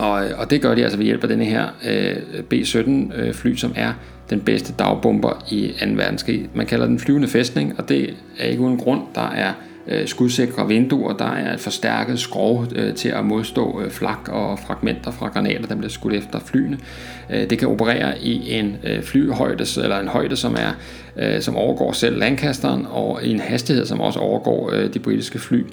og, 0.00 0.24
øh, 0.24 0.38
og 0.38 0.50
det 0.50 0.62
gør 0.62 0.74
de 0.74 0.82
altså 0.82 0.98
ved 0.98 1.04
hjælp 1.04 1.22
af 1.22 1.28
denne 1.28 1.44
her 1.44 1.68
øh, 1.84 2.42
B-17 2.42 2.90
øh, 3.14 3.34
fly, 3.34 3.54
som 3.54 3.72
er 3.76 3.92
den 4.30 4.40
bedste 4.40 4.72
dagbomber 4.78 5.46
i 5.50 5.74
2. 5.80 5.86
verdenskrig. 5.94 6.48
Man 6.54 6.66
kalder 6.66 6.86
den 6.86 6.98
flyvende 6.98 7.28
fæstning, 7.28 7.74
og 7.78 7.88
det 7.88 8.14
er 8.38 8.46
ikke 8.46 8.62
uden 8.62 8.78
grund. 8.78 9.00
Der 9.14 9.30
er 9.30 9.52
øh, 9.90 10.08
skudsikre 10.08 10.68
vinduer, 10.68 11.12
der 11.12 11.30
er 11.32 11.54
et 11.54 11.60
forstærket 11.60 12.18
skrov 12.18 12.66
øh, 12.74 12.94
til 12.94 13.08
at 13.08 13.24
modstå 13.24 13.82
øh, 13.84 13.90
flak 13.90 14.28
og 14.28 14.58
fragmenter 14.58 15.10
fra 15.10 15.28
granater, 15.28 15.66
der 15.66 15.74
bliver 15.74 15.90
skudt 15.90 16.14
efter 16.14 16.40
flyene. 16.40 16.78
Øh, 17.30 17.50
det 17.50 17.58
kan 17.58 17.68
operere 17.68 18.22
i 18.22 18.52
en 18.52 18.76
øh, 18.84 19.02
flyhøjde, 19.02 19.64
eller 19.82 20.00
en 20.00 20.08
højde, 20.08 20.36
som 20.36 20.54
er 20.54 20.72
øh, 21.16 21.40
som 21.40 21.56
overgår 21.56 21.92
selv 21.92 22.18
Lancasteren, 22.18 22.86
og 22.90 23.24
i 23.24 23.30
en 23.30 23.40
hastighed, 23.40 23.86
som 23.86 24.00
også 24.00 24.18
overgår 24.18 24.70
øh, 24.72 24.94
de 24.94 24.98
britiske 24.98 25.38
fly. 25.38 25.64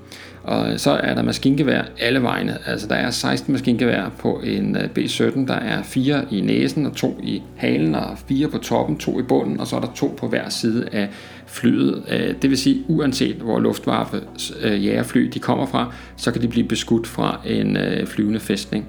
Og 0.44 0.80
så 0.80 0.92
er 0.92 1.16
der 1.16 1.22
maskingevær 1.22 1.82
alle 2.00 2.24
vegne. 2.24 2.58
Altså 2.66 2.88
der 2.88 2.96
er 2.96 3.10
16 3.12 3.52
maskingevær 3.52 4.12
på 4.20 4.42
en 4.44 4.78
øh, 4.78 4.90
B-17. 4.90 5.48
Der 5.48 5.54
er 5.54 5.84
fire 5.84 6.26
i 6.32 6.42
næsen 6.42 6.86
og 6.86 6.96
to 6.96 7.20
i 7.24 7.44
halen, 7.56 7.96
og 7.96 8.18
fire 8.28 8.48
på 8.48 8.58
toppen, 8.58 8.98
to 8.98 9.20
i 9.20 9.24
bunden, 9.24 9.60
og 9.60 9.68
så 9.68 9.76
er 9.76 9.80
der 9.80 9.92
to 9.96 10.16
på 10.18 10.28
hver 10.28 10.50
side 10.50 10.88
af 10.92 11.10
flyet. 11.58 12.04
Øh, 12.12 12.34
det 12.42 12.50
vil 12.50 12.58
sige, 12.58 12.84
uanset 12.88 13.36
hvor 13.36 13.60
Luftwaffe 13.60 14.22
øh, 14.64 14.86
jægerfly 14.86 15.30
de 15.34 15.40
kommer 15.40 15.66
fra, 15.66 15.94
så 16.18 16.32
kan 16.32 16.42
de 16.42 16.48
blive 16.48 16.68
beskudt 16.68 17.08
fra 17.08 17.42
en 17.46 17.78
øh, 17.78 18.08
flyvende 18.08 18.40
fæstning. 18.40 18.86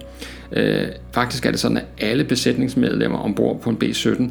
faktisk 1.12 1.46
er 1.46 1.50
det 1.50 1.60
sådan, 1.60 1.76
at 1.76 1.84
alle 2.00 2.24
besætningsmedlemmer 2.24 3.18
ombord 3.18 3.60
på 3.60 3.70
en 3.70 3.76
B-17 3.76 4.22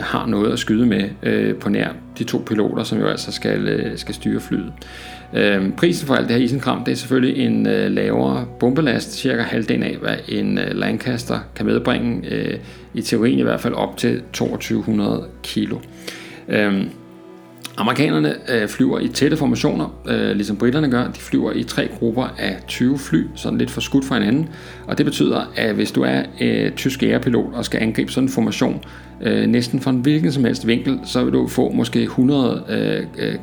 har 0.00 0.26
noget 0.26 0.52
at 0.52 0.58
skyde 0.58 0.86
med 0.86 1.08
på 1.54 1.68
nær 1.68 1.88
de 2.18 2.24
to 2.24 2.42
piloter, 2.46 2.84
som 2.84 2.98
jo 2.98 3.06
altså 3.06 3.32
skal, 3.32 3.92
skal 3.96 4.14
styre 4.14 4.40
flyet. 4.40 4.72
Prisen 5.76 6.06
for 6.06 6.14
alt 6.14 6.28
det 6.28 6.36
her 6.36 6.44
isenkram, 6.44 6.84
det 6.84 6.92
er 6.92 6.96
selvfølgelig 6.96 7.44
en 7.44 7.62
lavere 7.92 8.46
bombelast, 8.60 9.12
cirka 9.12 9.42
halvdelen 9.42 9.82
af, 9.82 9.96
hvad 9.96 10.16
en 10.28 10.58
Lancaster 10.72 11.38
kan 11.56 11.66
medbringe, 11.66 12.22
i 12.94 13.02
teorien 13.02 13.38
i 13.38 13.42
hvert 13.42 13.60
fald 13.60 13.74
op 13.74 13.96
til 13.96 14.22
2200 14.32 15.26
kilo. 15.42 15.76
Øh, 16.48 16.84
Amerikanerne 17.78 18.34
øh, 18.48 18.68
flyver 18.68 18.98
i 18.98 19.08
tætte 19.08 19.36
formationer, 19.36 20.00
øh, 20.08 20.30
ligesom 20.30 20.56
britterne 20.56 20.90
gør. 20.90 21.04
De 21.04 21.20
flyver 21.20 21.52
i 21.52 21.62
tre 21.62 21.88
grupper 21.98 22.34
af 22.38 22.56
20 22.68 22.98
fly, 22.98 23.26
sådan 23.34 23.58
lidt 23.58 23.70
for 23.70 23.80
skudt 23.80 24.04
fra 24.04 24.18
hinanden. 24.18 24.48
Og 24.86 24.98
det 24.98 25.06
betyder, 25.06 25.52
at 25.56 25.74
hvis 25.74 25.92
du 25.92 26.02
er 26.02 26.22
øh, 26.40 26.72
tysk 26.72 27.02
ærepilot 27.02 27.54
og 27.54 27.64
skal 27.64 27.82
angribe 27.82 28.12
sådan 28.12 28.28
en 28.28 28.32
formation, 28.32 28.84
øh, 29.22 29.46
næsten 29.46 29.80
fra 29.80 29.90
en 29.90 30.00
hvilken 30.00 30.32
som 30.32 30.44
helst 30.44 30.66
vinkel, 30.66 31.00
så 31.04 31.24
vil 31.24 31.32
du 31.32 31.46
få 31.46 31.70
måske 31.70 32.02
100 32.02 32.64
øh, 32.68 33.06
øh, 33.18 33.34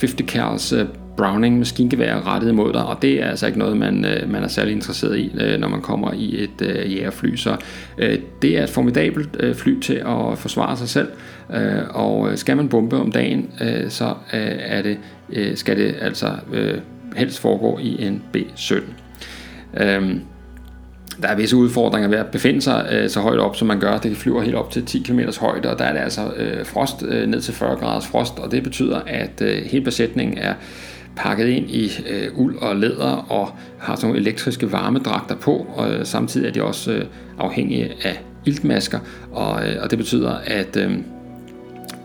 50 0.00 0.14
cals 0.28 0.72
øh, 0.72 0.86
Browning 1.16 1.58
maskingevær 1.58 2.26
rettet 2.26 2.54
mod 2.54 2.72
dig, 2.72 2.86
og 2.86 3.02
det 3.02 3.22
er 3.22 3.30
altså 3.30 3.46
ikke 3.46 3.58
noget, 3.58 3.76
man, 3.76 4.04
øh, 4.04 4.30
man 4.30 4.42
er 4.42 4.48
særlig 4.48 4.72
interesseret 4.72 5.18
i, 5.18 5.32
øh, 5.40 5.60
når 5.60 5.68
man 5.68 5.80
kommer 5.80 6.12
i 6.12 6.42
et 6.42 6.62
øh, 6.62 6.92
jægerfly. 6.92 7.36
Så 7.36 7.56
øh, 7.98 8.18
det 8.42 8.58
er 8.58 8.62
et 8.62 8.70
formidabelt 8.70 9.36
øh, 9.40 9.54
fly 9.54 9.80
til 9.80 9.94
at 9.94 10.38
forsvare 10.38 10.76
sig 10.76 10.88
selv, 10.88 11.08
øh, 11.54 11.82
og 11.88 12.30
øh, 12.30 12.38
skal 12.38 12.56
man 12.56 12.68
bombe 12.68 12.96
om 12.96 13.12
dagen, 13.12 13.50
øh, 13.60 13.90
så 13.90 14.04
øh, 14.06 14.52
er 14.58 14.82
det, 14.82 14.98
øh, 15.32 15.56
skal 15.56 15.76
det 15.76 15.94
altså 16.00 16.32
øh, 16.52 16.78
helst 17.16 17.40
foregå 17.40 17.78
i 17.78 18.06
en 18.06 18.22
B-17. 18.32 18.74
Øh, 19.82 20.16
der 21.22 21.28
er 21.28 21.36
visse 21.36 21.56
udfordringer 21.56 22.08
ved 22.08 22.18
at 22.18 22.26
befinde 22.26 22.60
sig 22.60 22.88
øh, 22.92 23.10
så 23.10 23.20
højt 23.20 23.38
op, 23.38 23.56
som 23.56 23.68
man 23.68 23.80
gør. 23.80 23.98
Det 23.98 24.16
flyver 24.16 24.42
helt 24.42 24.54
op 24.54 24.70
til 24.70 24.84
10 24.84 25.02
km 25.02 25.20
højde, 25.40 25.70
og 25.70 25.78
der 25.78 25.84
er 25.84 25.92
det 25.92 26.00
altså 26.00 26.32
øh, 26.36 26.66
frost 26.66 27.02
øh, 27.02 27.28
ned 27.28 27.40
til 27.40 27.54
40 27.54 27.76
graders 27.76 28.06
frost, 28.06 28.38
og 28.38 28.52
det 28.52 28.62
betyder, 28.62 29.00
at 29.06 29.42
øh, 29.42 29.62
hele 29.62 29.84
besætningen 29.84 30.38
er 30.38 30.54
pakket 31.16 31.46
ind 31.46 31.70
i 31.70 31.90
øh, 32.08 32.28
uld 32.34 32.56
og 32.58 32.76
læder 32.76 33.32
og 33.32 33.48
har 33.78 33.96
sådan 33.96 34.08
nogle 34.08 34.20
elektriske 34.20 34.72
varmedragter 34.72 35.34
på, 35.36 35.66
og 35.74 35.90
øh, 35.90 36.06
samtidig 36.06 36.48
er 36.48 36.52
de 36.52 36.62
også 36.62 36.92
øh, 36.92 37.04
afhængige 37.38 37.92
af 38.04 38.22
iltmasker, 38.46 38.98
og, 39.32 39.68
øh, 39.68 39.76
og 39.82 39.90
det 39.90 39.98
betyder, 39.98 40.34
at 40.46 40.76
øh, 40.76 40.92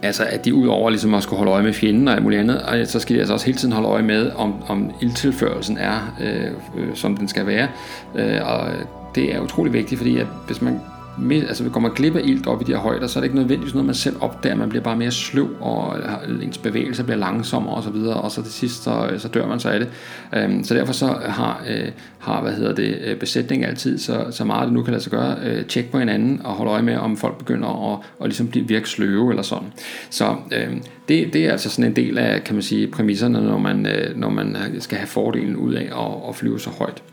Altså 0.03 0.24
at 0.24 0.46
de 0.46 0.53
udover 0.53 0.89
ligesom 0.89 1.13
at 1.13 1.24
skulle 1.24 1.38
holde 1.38 1.51
øje 1.51 1.63
med 1.63 1.74
fjenden 1.74 2.08
og 2.08 2.13
alt 2.13 2.24
muligt 2.24 2.39
andet, 2.39 2.62
og 2.62 2.88
så 2.88 3.00
skal 3.00 3.15
de 3.15 3.20
altså 3.20 3.34
også 3.34 3.46
hele 3.46 3.58
tiden 3.58 3.74
holde 3.74 3.89
øje 3.89 4.01
med, 4.01 4.31
om, 4.36 4.53
om 4.67 4.91
ildtilførelsen 5.01 5.77
er, 5.77 6.15
øh, 6.22 6.51
øh, 6.77 6.96
som 6.96 7.17
den 7.17 7.27
skal 7.27 7.48
være. 7.48 7.67
Øh, 8.15 8.39
og 8.43 8.70
det 9.15 9.36
er 9.36 9.39
utrolig 9.39 9.74
vigtigt, 9.74 10.00
fordi 10.00 10.17
at 10.17 10.27
hvis 10.48 10.62
man 10.62 10.79
med, 11.20 11.48
altså 11.48 11.70
går 11.70 11.80
man 11.80 11.91
glip 11.91 12.15
af 12.15 12.22
ilt 12.24 12.48
op 12.48 12.62
i 12.62 12.63
de 12.63 12.72
her 12.72 12.80
højder, 12.80 13.08
så 13.08 13.20
er 13.20 13.22
det 13.22 13.25
ikke 13.25 13.36
nødvendigvis 13.36 13.74
noget, 13.74 13.86
man 13.86 13.96
selv 13.96 14.15
opdager. 14.20 14.56
Man 14.56 14.70
bliver 14.70 14.84
bare 14.84 14.96
mere 14.96 15.12
sløv, 15.12 15.50
og 15.60 16.00
øh, 16.27 16.44
ens 16.44 16.58
bevægelser 16.58 17.03
bliver 17.03 17.18
langsommere 17.18 17.75
osv., 17.75 17.77
og, 17.77 17.84
så 17.84 18.00
videre, 18.00 18.22
og 18.22 18.32
så 18.32 18.44
til 18.44 18.51
sidst, 18.51 18.84
så, 18.84 19.10
øh, 19.12 19.20
så 19.20 19.27
dør 19.27 19.48
man 19.48 19.60
så 19.60 19.70
af 19.70 19.80
det. 19.80 19.89
Øhm, 20.36 20.63
så 20.63 20.75
derfor 20.75 20.94
så 20.94 21.06
har, 21.25 21.63
øh, 21.70 21.88
har 22.20 22.41
hvad 22.41 22.53
hedder 22.53 22.75
det, 22.75 22.86
besætningen 22.86 23.20
besætning 23.20 23.65
altid 23.65 23.98
så, 23.98 24.25
så 24.32 24.46
meget 24.46 24.65
det 24.65 24.74
nu 24.74 24.84
kan 24.84 24.91
lade 24.91 25.03
sig 25.03 25.12
gøre, 25.12 25.38
øh, 25.44 25.65
tjek 25.65 25.91
på 25.91 26.00
hinanden 26.00 26.41
og 26.44 26.53
holde 26.53 26.72
øje 26.72 26.82
med, 26.82 26.98
om 26.98 27.18
folk 27.18 27.38
begynder 27.38 27.94
at, 27.94 28.00
at 28.22 28.27
ligesom 28.27 28.48
blive 28.48 28.68
virke 28.68 28.89
sløve 28.89 29.30
eller 29.30 29.44
sådan. 29.44 29.68
Så 30.10 30.36
øh, 30.51 30.77
det, 31.08 31.34
det 31.34 31.46
er 31.46 31.51
altså 31.51 31.70
sådan 31.70 31.86
en 31.86 31.96
del 31.96 32.18
af, 32.18 32.44
kan 32.44 32.56
man 32.56 32.62
sige, 32.62 32.88
præmisserne, 32.88 33.41
når 33.41 33.58
man, 33.58 33.86
øh, 33.86 34.18
når 34.18 34.30
man 34.30 34.58
skal 34.80 34.98
have 34.98 35.08
fordelen 35.08 35.56
ud 35.56 35.74
af 35.74 35.84
at, 35.84 36.30
at 36.30 36.36
flyve 36.36 36.60
så 36.60 36.70
højt. 36.70 37.03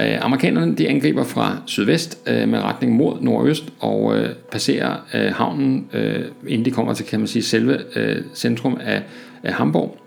Øh, 0.00 0.24
amerikanerne 0.24 0.74
de 0.74 0.88
angriber 0.88 1.24
fra 1.24 1.56
sydvest 1.66 2.18
øh, 2.26 2.48
med 2.48 2.58
retning 2.58 2.92
mod 2.92 3.20
nordøst 3.20 3.64
og 3.80 4.18
øh, 4.18 4.28
passerer 4.50 4.96
øh, 5.14 5.32
havnen, 5.34 5.86
øh, 5.92 6.24
inden 6.48 6.64
de 6.64 6.70
kommer 6.70 6.94
til 6.94 7.06
kan 7.06 7.18
man 7.18 7.26
sige, 7.26 7.42
selve 7.42 7.78
øh, 7.96 8.22
centrum 8.34 8.78
af, 8.80 9.02
af 9.42 9.52
Hamburg. 9.52 9.98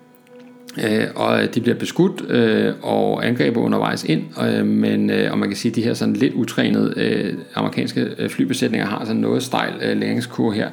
Øh, 0.83 1.07
og 1.15 1.55
de 1.55 1.61
bliver 1.61 1.77
beskudt 1.77 2.31
øh, 2.31 2.73
og 2.81 3.27
angreber 3.27 3.61
undervejs 3.61 4.03
ind, 4.03 4.23
øh, 4.43 4.65
men 4.65 5.09
øh, 5.09 5.31
og 5.31 5.39
man 5.39 5.49
kan 5.49 5.57
sige, 5.57 5.69
at 5.69 5.75
de 5.75 5.81
her 5.81 5.93
sådan 5.93 6.13
lidt 6.13 6.33
utrænede 6.33 6.93
øh, 6.97 7.33
amerikanske 7.55 8.07
øh, 8.17 8.29
flybesætninger 8.29 8.87
har 8.87 9.05
sådan 9.05 9.21
noget 9.21 9.43
stejl 9.43 9.73
øh, 9.81 9.97
læringskur 9.97 10.51
her. 10.51 10.69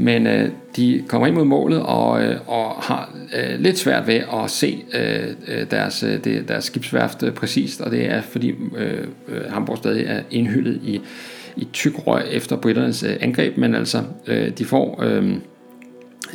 Men 0.00 0.26
øh, 0.26 0.50
de 0.76 1.04
kommer 1.08 1.26
ind 1.26 1.36
mod 1.36 1.44
målet 1.44 1.82
og, 1.82 2.22
øh, 2.22 2.36
og 2.46 2.70
har 2.70 3.16
øh, 3.36 3.60
lidt 3.60 3.78
svært 3.78 4.06
ved 4.06 4.14
at 4.14 4.50
se 4.50 4.84
øh, 4.94 5.28
øh 5.48 5.70
deres, 5.70 6.02
øh, 6.02 6.24
det, 6.24 6.48
deres 6.48 6.64
skibsværft 6.64 7.22
øh, 7.22 7.32
præcist, 7.32 7.80
og 7.80 7.90
det 7.90 8.10
er 8.10 8.20
fordi 8.20 8.54
øh, 8.76 9.06
øh, 9.28 9.52
Hamburg 9.52 9.78
stadig 9.78 10.04
er 10.06 10.22
indhyllet 10.30 10.80
i, 10.84 11.00
i 11.56 11.68
tyk 11.72 12.06
røg 12.06 12.22
efter 12.30 12.56
britternes 12.56 13.02
øh, 13.02 13.16
angreb, 13.20 13.56
men 13.56 13.74
altså 13.74 14.02
øh, 14.26 14.50
de 14.50 14.64
får 14.64 15.02
øh, 15.02 15.32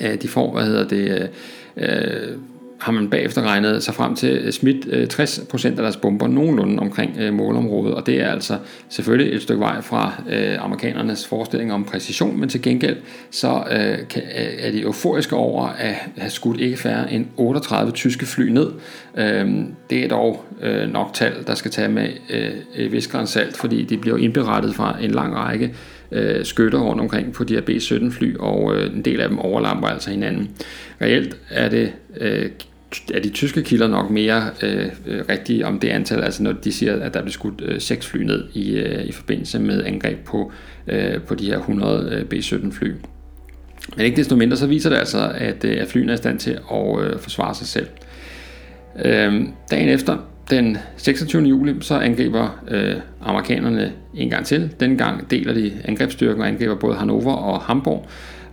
øh 0.02 0.22
de 0.22 0.28
får, 0.28 0.54
hvad 0.54 0.64
hedder 0.64 0.88
det, 0.88 1.30
øh, 1.78 2.38
har 2.84 2.92
man 2.92 3.10
bagefter 3.10 3.42
regnet 3.42 3.84
sig 3.84 3.94
frem 3.94 4.16
til 4.16 4.30
øh, 4.30 4.52
smidt 4.52 4.88
øh, 4.90 5.08
60% 5.14 5.68
af 5.68 5.76
deres 5.76 5.98
bomber 5.98 6.28
nogenlunde 6.28 6.80
omkring 6.80 7.18
øh, 7.20 7.34
målområdet, 7.34 7.94
og 7.94 8.06
det 8.06 8.22
er 8.22 8.32
altså 8.32 8.58
selvfølgelig 8.90 9.36
et 9.36 9.42
stykke 9.42 9.60
vej 9.60 9.82
fra 9.82 10.14
amerikanernes 10.60 11.28
forestilling 11.28 11.74
om 11.74 11.84
præcision, 11.84 12.40
men 12.40 12.50
til 12.50 12.62
gengæld 12.62 12.98
så 13.32 13.64
er 13.68 14.72
de 14.72 14.82
euforiske 14.82 15.36
over 15.36 15.68
at 15.68 15.96
have 16.18 16.30
skudt 16.30 16.60
ikke 16.60 16.78
færre 16.78 17.14
end 17.14 17.26
38 17.38 17.92
tyske 17.92 18.26
fly 18.26 18.50
ned. 18.50 18.72
Øhm, 19.18 19.76
det 19.90 20.04
er 20.04 20.08
dog 20.08 20.46
nok 20.92 21.14
tal, 21.14 21.34
der 21.48 21.56
skal 21.56 21.72
tage 21.72 21.90
med 21.90 22.08
viskerens 22.90 23.30
salt, 23.30 23.58
fordi 23.58 23.84
de 23.84 23.98
bliver 23.98 24.18
indberettet 24.18 24.76
fra 24.76 24.98
en 25.02 25.12
lang 25.12 25.36
række 25.36 25.76
skytter 26.44 26.80
rundt 26.80 27.02
omkring 27.02 27.34
på 27.34 27.44
de 27.44 27.54
her 27.54 27.62
B-17 27.62 28.12
fly, 28.12 28.38
og 28.38 28.86
en 28.86 29.02
del 29.02 29.22
af 29.22 29.30
dem 29.30 29.40
overlapper 29.40 29.88
altså 29.88 30.10
hinanden. 30.10 30.50
Reelt 31.02 31.38
er 31.50 31.70
det 31.70 31.94
er 33.14 33.20
de 33.20 33.30
tyske 33.30 33.64
kilder 33.64 33.88
nok 33.88 34.10
mere 34.10 34.50
øh, 34.64 34.90
øh, 35.06 35.24
rigtige 35.30 35.66
om 35.66 35.80
det 35.80 35.90
antal, 35.90 36.22
altså 36.22 36.44
når 36.44 36.52
de 36.52 36.72
siger, 36.72 37.00
at 37.02 37.14
der 37.14 37.22
blev 37.22 37.32
skudt 37.32 37.62
øh, 37.66 37.82
seks 37.82 38.08
fly 38.08 38.24
ned 38.24 38.44
i, 38.54 38.72
øh, 38.72 39.06
i 39.06 39.12
forbindelse 39.12 39.60
med 39.60 39.84
angreb 39.84 40.26
på, 40.26 40.52
øh, 40.88 41.22
på 41.22 41.36
de 41.36 41.46
her 41.46 41.58
100 41.58 42.10
øh, 42.12 42.26
B-17 42.26 42.72
fly. 42.72 42.92
Men 43.98 44.06
ikke 44.06 44.18
desto 44.18 44.36
mindre, 44.36 44.58
så 44.58 44.68
viser 44.68 44.90
det 44.90 44.98
altså, 44.98 45.32
at, 45.36 45.66
øh, 45.66 45.82
at 45.82 45.88
flyene 45.88 46.12
er 46.12 46.14
i 46.14 46.18
stand 46.18 46.40
til 46.40 46.60
at 46.72 47.04
øh, 47.04 47.20
forsvare 47.20 47.56
sig 47.56 47.68
selv. 47.68 47.88
Øh, 49.06 49.44
dagen 49.72 49.90
efter, 49.90 50.18
den 50.50 50.78
26. 50.98 51.44
juli, 51.44 51.76
så 51.82 51.96
angriber 51.96 52.64
øh, 52.68 52.96
amerikanerne 53.22 53.92
en 54.16 54.30
gang 54.30 54.46
til. 54.46 54.72
Den 54.80 54.98
gang 54.98 55.32
deler 55.32 55.54
de 55.54 55.72
angrebsstyrken 55.86 56.42
og 56.42 56.48
angriber 56.48 56.76
både 56.76 56.96
Hannover 56.96 57.34
og 57.34 57.62
Hamburg 57.62 58.08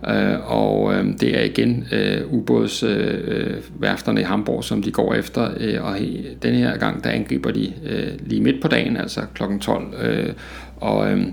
øh, 0.09 0.51
og 0.51 0.93
øh, 0.93 1.05
det 1.19 1.39
er 1.39 1.43
igen 1.43 1.87
øh, 1.91 2.33
ubådsværfterne 2.33 4.19
øh, 4.19 4.23
øh 4.23 4.27
i 4.27 4.31
Hamburg, 4.31 4.63
som 4.63 4.83
de 4.83 4.91
går 4.91 5.13
efter, 5.13 5.49
øh, 5.59 5.83
og 5.83 5.97
den 6.43 6.55
her 6.55 6.77
gang, 6.77 7.03
der 7.03 7.09
angriber 7.09 7.51
de 7.51 7.73
øh, 7.89 8.07
lige 8.19 8.41
midt 8.41 8.61
på 8.61 8.67
dagen, 8.67 8.97
altså 8.97 9.21
kl. 9.33 9.43
12, 9.61 9.93
øh, 10.03 10.33
og 10.77 11.11
øh, 11.11 11.23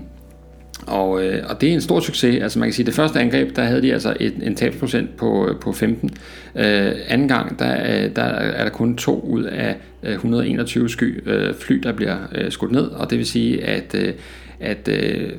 og, 0.87 1.23
øh, 1.23 1.43
og 1.49 1.61
det 1.61 1.69
er 1.69 1.73
en 1.73 1.81
stor 1.81 1.99
succes. 1.99 2.43
Altså 2.43 2.59
man 2.59 2.67
kan 2.67 2.73
sige, 2.73 2.83
at 2.83 2.87
det 2.87 2.95
første 2.95 3.19
angreb, 3.19 3.55
der 3.55 3.63
havde 3.63 3.81
de 3.81 3.93
altså 3.93 4.17
et, 4.19 4.33
en 4.43 4.55
tabsprocent 4.55 5.17
på, 5.17 5.47
øh, 5.49 5.59
på 5.59 5.71
15. 5.71 6.09
Øh, 6.55 6.91
anden 7.07 7.27
gang, 7.27 7.59
der, 7.59 8.03
øh, 8.03 8.15
der 8.15 8.23
er 8.23 8.63
der 8.63 8.71
kun 8.71 8.95
to 8.97 9.19
ud 9.19 9.43
af 9.43 9.75
121 10.03 10.89
sky 10.89 11.29
øh, 11.29 11.53
fly, 11.53 11.75
der 11.75 11.91
bliver 11.91 12.17
øh, 12.35 12.51
skudt 12.51 12.71
ned. 12.71 12.85
Og 12.85 13.09
det 13.09 13.17
vil 13.17 13.25
sige, 13.25 13.63
at, 13.63 13.95
øh, 13.95 14.13
at 14.59 14.87
øh, 14.87 15.29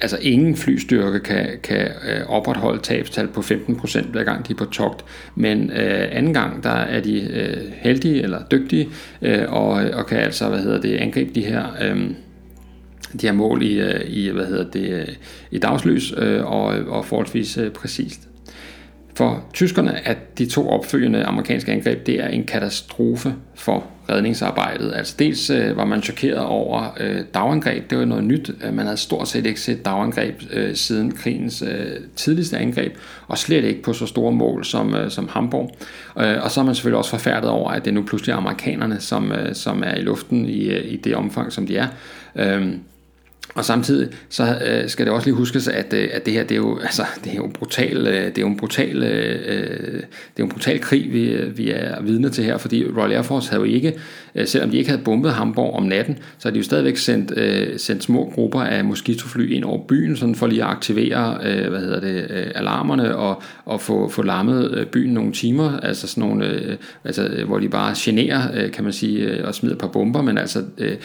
altså 0.00 0.18
ingen 0.22 0.56
flystyrke 0.56 1.20
kan, 1.20 1.46
kan 1.62 1.88
øh, 2.08 2.26
opretholde 2.26 2.82
tabstal 2.82 3.28
på 3.28 3.40
15% 3.40 4.06
hver 4.06 4.24
gang 4.24 4.48
de 4.48 4.52
er 4.52 4.56
på 4.56 4.64
togt, 4.64 5.04
men 5.34 5.70
øh, 5.70 6.08
anden 6.10 6.34
gang 6.34 6.62
der 6.62 6.70
er 6.70 7.00
de 7.00 7.20
øh, 7.20 7.72
heldige 7.76 8.22
eller 8.22 8.44
dygtige 8.50 8.88
øh, 9.22 9.52
og, 9.52 9.70
og 9.70 10.06
kan 10.06 10.18
altså 10.18 10.48
hvad 10.48 10.58
hedder 10.58 10.80
det 10.80 10.96
angribe 10.96 11.30
de 11.34 11.44
her 11.44 11.64
øh, 11.82 12.10
de 13.20 13.26
her 13.26 13.32
mål 13.32 13.62
i, 13.62 13.80
øh, 13.80 14.00
i 14.06 14.28
hvad 14.28 14.46
hedder 14.46 14.70
det, 14.70 14.90
øh, 14.90 15.08
i 15.50 15.58
dagslys 15.58 16.14
øh, 16.16 16.44
og, 16.44 16.64
og 16.66 17.04
forholdsvis 17.04 17.58
øh, 17.58 17.70
præcist. 17.70 18.28
For 19.18 19.44
tyskerne 19.54 20.08
at 20.08 20.38
de 20.38 20.46
to 20.46 20.68
opfølgende 20.68 21.24
amerikanske 21.24 21.72
angreb, 21.72 22.06
det 22.06 22.20
er 22.20 22.28
en 22.28 22.44
katastrofe 22.44 23.34
for 23.54 23.84
redningsarbejdet. 24.10 24.92
Altså 24.94 25.14
dels 25.18 25.50
øh, 25.50 25.76
var 25.76 25.84
man 25.84 26.02
chokeret 26.02 26.44
over 26.44 26.96
øh, 27.00 27.20
dagangreb, 27.34 27.90
det 27.90 27.98
var 27.98 28.04
noget 28.04 28.24
nyt. 28.24 28.50
Øh, 28.64 28.74
man 28.74 28.86
havde 28.86 28.96
stort 28.96 29.28
set 29.28 29.46
ikke 29.46 29.60
set 29.60 29.84
dagangreb 29.84 30.42
øh, 30.52 30.74
siden 30.74 31.12
krigens 31.12 31.62
øh, 31.62 31.96
tidligste 32.16 32.58
angreb, 32.58 32.92
og 33.26 33.38
slet 33.38 33.64
ikke 33.64 33.82
på 33.82 33.92
så 33.92 34.06
store 34.06 34.32
mål 34.32 34.64
som, 34.64 34.94
øh, 34.94 35.10
som 35.10 35.28
Hamburg. 35.28 35.76
Øh, 36.18 36.36
og 36.42 36.50
så 36.50 36.60
er 36.60 36.64
man 36.64 36.74
selvfølgelig 36.74 36.98
også 36.98 37.10
forfærdet 37.10 37.50
over, 37.50 37.70
at 37.70 37.84
det 37.84 37.94
nu 37.94 38.02
pludselig 38.02 38.32
er 38.32 38.36
amerikanerne, 38.36 39.00
som, 39.00 39.32
øh, 39.32 39.54
som 39.54 39.82
er 39.86 39.94
i 39.94 40.00
luften 40.00 40.44
i, 40.44 40.64
øh, 40.64 40.92
i 40.92 40.96
det 40.96 41.14
omfang, 41.14 41.52
som 41.52 41.66
de 41.66 41.76
er. 41.76 41.86
Øh, 42.36 42.72
og 43.58 43.64
samtidig 43.64 44.08
så 44.28 44.58
øh, 44.66 44.88
skal 44.88 45.06
det 45.06 45.14
også 45.14 45.26
lige 45.26 45.36
huskes, 45.36 45.68
at, 45.68 45.92
øh, 45.92 46.08
at 46.12 46.26
det 46.26 46.34
her 46.34 46.42
det 46.42 46.50
er 46.50 46.56
jo 46.56 46.78
altså 46.78 47.02
det 47.24 47.32
er 47.32 47.36
jo 47.36 47.50
brutal 47.54 48.06
øh, 48.06 48.26
det 48.26 48.38
er 48.38 48.42
jo 48.42 48.48
en 48.48 48.56
brutal 48.56 49.02
øh, 49.02 49.40
øh 49.46 50.02
det 50.36 50.42
er 50.42 50.44
jo 50.44 50.44
en 50.44 50.50
brutal 50.50 50.80
krig 50.80 51.12
vi, 51.12 51.30
øh, 51.30 51.58
vi 51.58 51.70
er 51.70 52.02
vidne 52.02 52.30
til 52.30 52.44
her, 52.44 52.58
fordi 52.58 52.84
Royal 52.96 53.12
Air 53.12 53.22
Force 53.22 53.50
havde 53.50 53.60
jo 53.60 53.74
ikke 53.74 53.94
øh, 54.34 54.46
selvom 54.46 54.70
de 54.70 54.76
ikke 54.76 54.90
havde 54.90 55.02
bombet 55.02 55.32
Hamburg 55.32 55.74
om 55.74 55.82
natten, 55.82 56.18
så 56.38 56.48
har 56.48 56.52
de 56.52 56.58
jo 56.58 56.64
stadigvæk 56.64 56.96
sendt, 56.96 57.32
øh, 57.36 57.78
sendt 57.78 58.02
små 58.02 58.32
grupper 58.34 58.60
af 58.60 58.84
moskitofly 58.84 59.50
ind 59.50 59.64
over 59.64 59.86
byen, 59.86 60.16
sådan 60.16 60.34
for 60.34 60.46
lige 60.46 60.64
at 60.64 60.70
aktivere 60.70 61.38
øh, 61.44 61.68
hvad 61.68 61.80
hedder 61.80 62.00
det, 62.00 62.26
øh, 62.30 62.46
alarmerne 62.54 63.16
og, 63.16 63.42
og 63.64 63.80
få, 63.80 64.08
få 64.08 64.22
larmet 64.22 64.74
øh, 64.74 64.86
byen 64.86 65.14
nogle 65.14 65.32
timer, 65.32 65.78
altså 65.78 66.06
sådan 66.06 66.28
nogle, 66.28 66.46
øh, 66.46 66.76
altså, 67.04 67.26
øh, 67.26 67.46
hvor 67.46 67.58
de 67.58 67.68
bare 67.68 67.94
generer, 67.96 68.42
øh, 68.54 68.70
kan 68.70 68.84
man 68.84 68.92
sige, 68.92 69.18
øh, 69.18 69.46
og 69.46 69.54
smider 69.54 69.74
et 69.74 69.80
par 69.80 69.88
bomber, 69.88 70.22
men 70.22 70.38
altså 70.38 70.64
øh, 70.78 70.96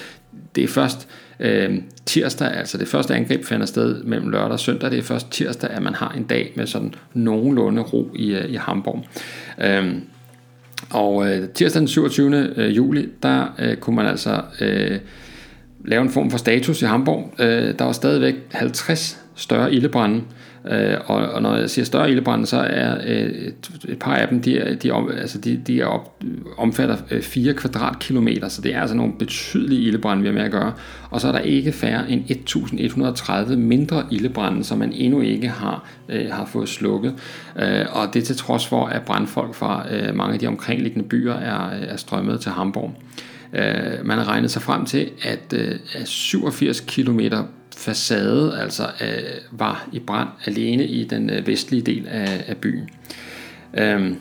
det 0.56 0.64
er 0.64 0.68
først 0.68 1.08
øh, 1.44 1.78
tirsdag, 2.06 2.52
altså 2.52 2.78
det 2.78 2.88
første 2.88 3.16
angreb 3.16 3.46
finder 3.46 3.66
sted 3.66 4.04
mellem 4.04 4.30
lørdag 4.30 4.52
og 4.52 4.60
søndag, 4.60 4.92
det 4.92 5.00
er 5.00 5.04
først 5.04 5.32
tirsdag, 5.32 5.70
at 5.70 5.84
man 5.84 5.94
har 5.94 6.14
en 6.18 6.24
dag 6.24 6.54
med 6.56 6.68
sådan 6.68 6.94
nogenlunde 7.14 7.82
ro 7.82 8.12
i, 8.16 8.36
øh, 8.36 8.52
i 8.52 8.56
Hamburg. 8.56 9.06
Øh, 9.62 9.96
og 10.90 11.28
øh, 11.28 11.50
tirsdag 11.50 11.80
den 11.80 11.88
27. 11.88 12.54
Øh, 12.56 12.78
juli, 12.78 13.10
der 13.24 13.56
øh, 13.60 13.76
kunne 13.76 13.96
man 13.96 14.06
altså 14.06 14.42
øh, 14.62 15.00
lave 15.86 16.02
en 16.02 16.10
form 16.10 16.32
for 16.32 16.38
status 16.38 16.82
i 16.82 16.86
Hamburg. 16.86 17.34
Øh, 17.40 17.80
der 17.80 17.86
var 17.86 17.92
stadigvæk 17.92 18.36
50 18.52 19.23
større 19.36 19.74
ildebrænde, 19.74 20.22
Øh, 20.72 20.98
og, 21.06 21.16
og 21.16 21.42
når 21.42 21.56
jeg 21.56 21.70
siger 21.70 21.86
større 21.86 22.12
ildebrænde, 22.12 22.46
så 22.46 22.58
er 22.58 22.98
øh, 23.06 23.30
et, 23.30 23.70
et 23.88 24.00
par 24.00 24.16
af 24.16 24.28
dem, 24.28 24.42
de, 24.42 24.60
er, 24.60 24.76
de, 24.76 24.92
om, 24.92 25.12
altså 25.12 25.38
de, 25.38 25.62
de 25.68 25.82
er 25.82 25.86
op, 25.86 26.24
omfatter 26.58 26.98
øh, 27.12 27.22
4 27.22 27.54
kvadratkilometer, 27.54 28.48
så 28.48 28.62
det 28.62 28.76
er 28.76 28.82
altså 28.82 28.96
nogle 28.96 29.14
betydelige 29.20 29.82
ildebrænde, 29.82 30.22
vi 30.22 30.28
har 30.28 30.34
med 30.34 30.42
at 30.42 30.52
gøre. 30.52 30.74
Og 31.10 31.22
så 31.22 31.28
er 31.28 31.32
der 31.32 31.40
ikke 31.40 31.72
færre 31.72 32.12
end 32.12 32.24
1130 32.30 33.56
mindre 33.56 34.04
ildebrænde, 34.12 34.64
som 34.64 34.78
man 34.78 34.92
endnu 34.94 35.22
ikke 35.22 35.48
har, 35.48 35.90
øh, 36.10 36.32
har 36.32 36.46
fået 36.46 36.70
slukket. 36.70 37.14
Øh, 37.60 37.86
og 37.92 38.14
det 38.14 38.24
til 38.24 38.38
trods 38.38 38.68
for, 38.68 38.86
at 38.86 39.02
brandfolk 39.02 39.56
fra 39.56 39.86
øh, 39.92 40.16
mange 40.16 40.34
af 40.34 40.40
de 40.40 40.48
omkringliggende 40.48 41.08
byer 41.08 41.34
er, 41.34 41.70
er 41.70 41.98
strømmet 41.98 42.40
til 42.40 42.52
Hamburg. 42.52 42.94
Øh, 43.54 44.06
man 44.06 44.18
har 44.18 44.28
regnet 44.28 44.52
sig 44.52 44.62
frem 44.62 44.86
til, 44.86 45.10
at 45.24 45.54
øh, 45.54 45.76
87 46.06 46.80
kilometer 46.80 47.44
facade 47.78 48.58
altså 48.62 48.84
øh, 49.02 49.08
var 49.52 49.88
i 49.92 50.00
brand 50.00 50.30
alene 50.46 50.86
i 50.86 51.04
den 51.04 51.30
øh, 51.30 51.48
vestlige 51.48 51.82
del 51.82 52.08
af, 52.08 52.44
af 52.48 52.58
byen. 52.58 52.90
Øhm, 53.78 54.18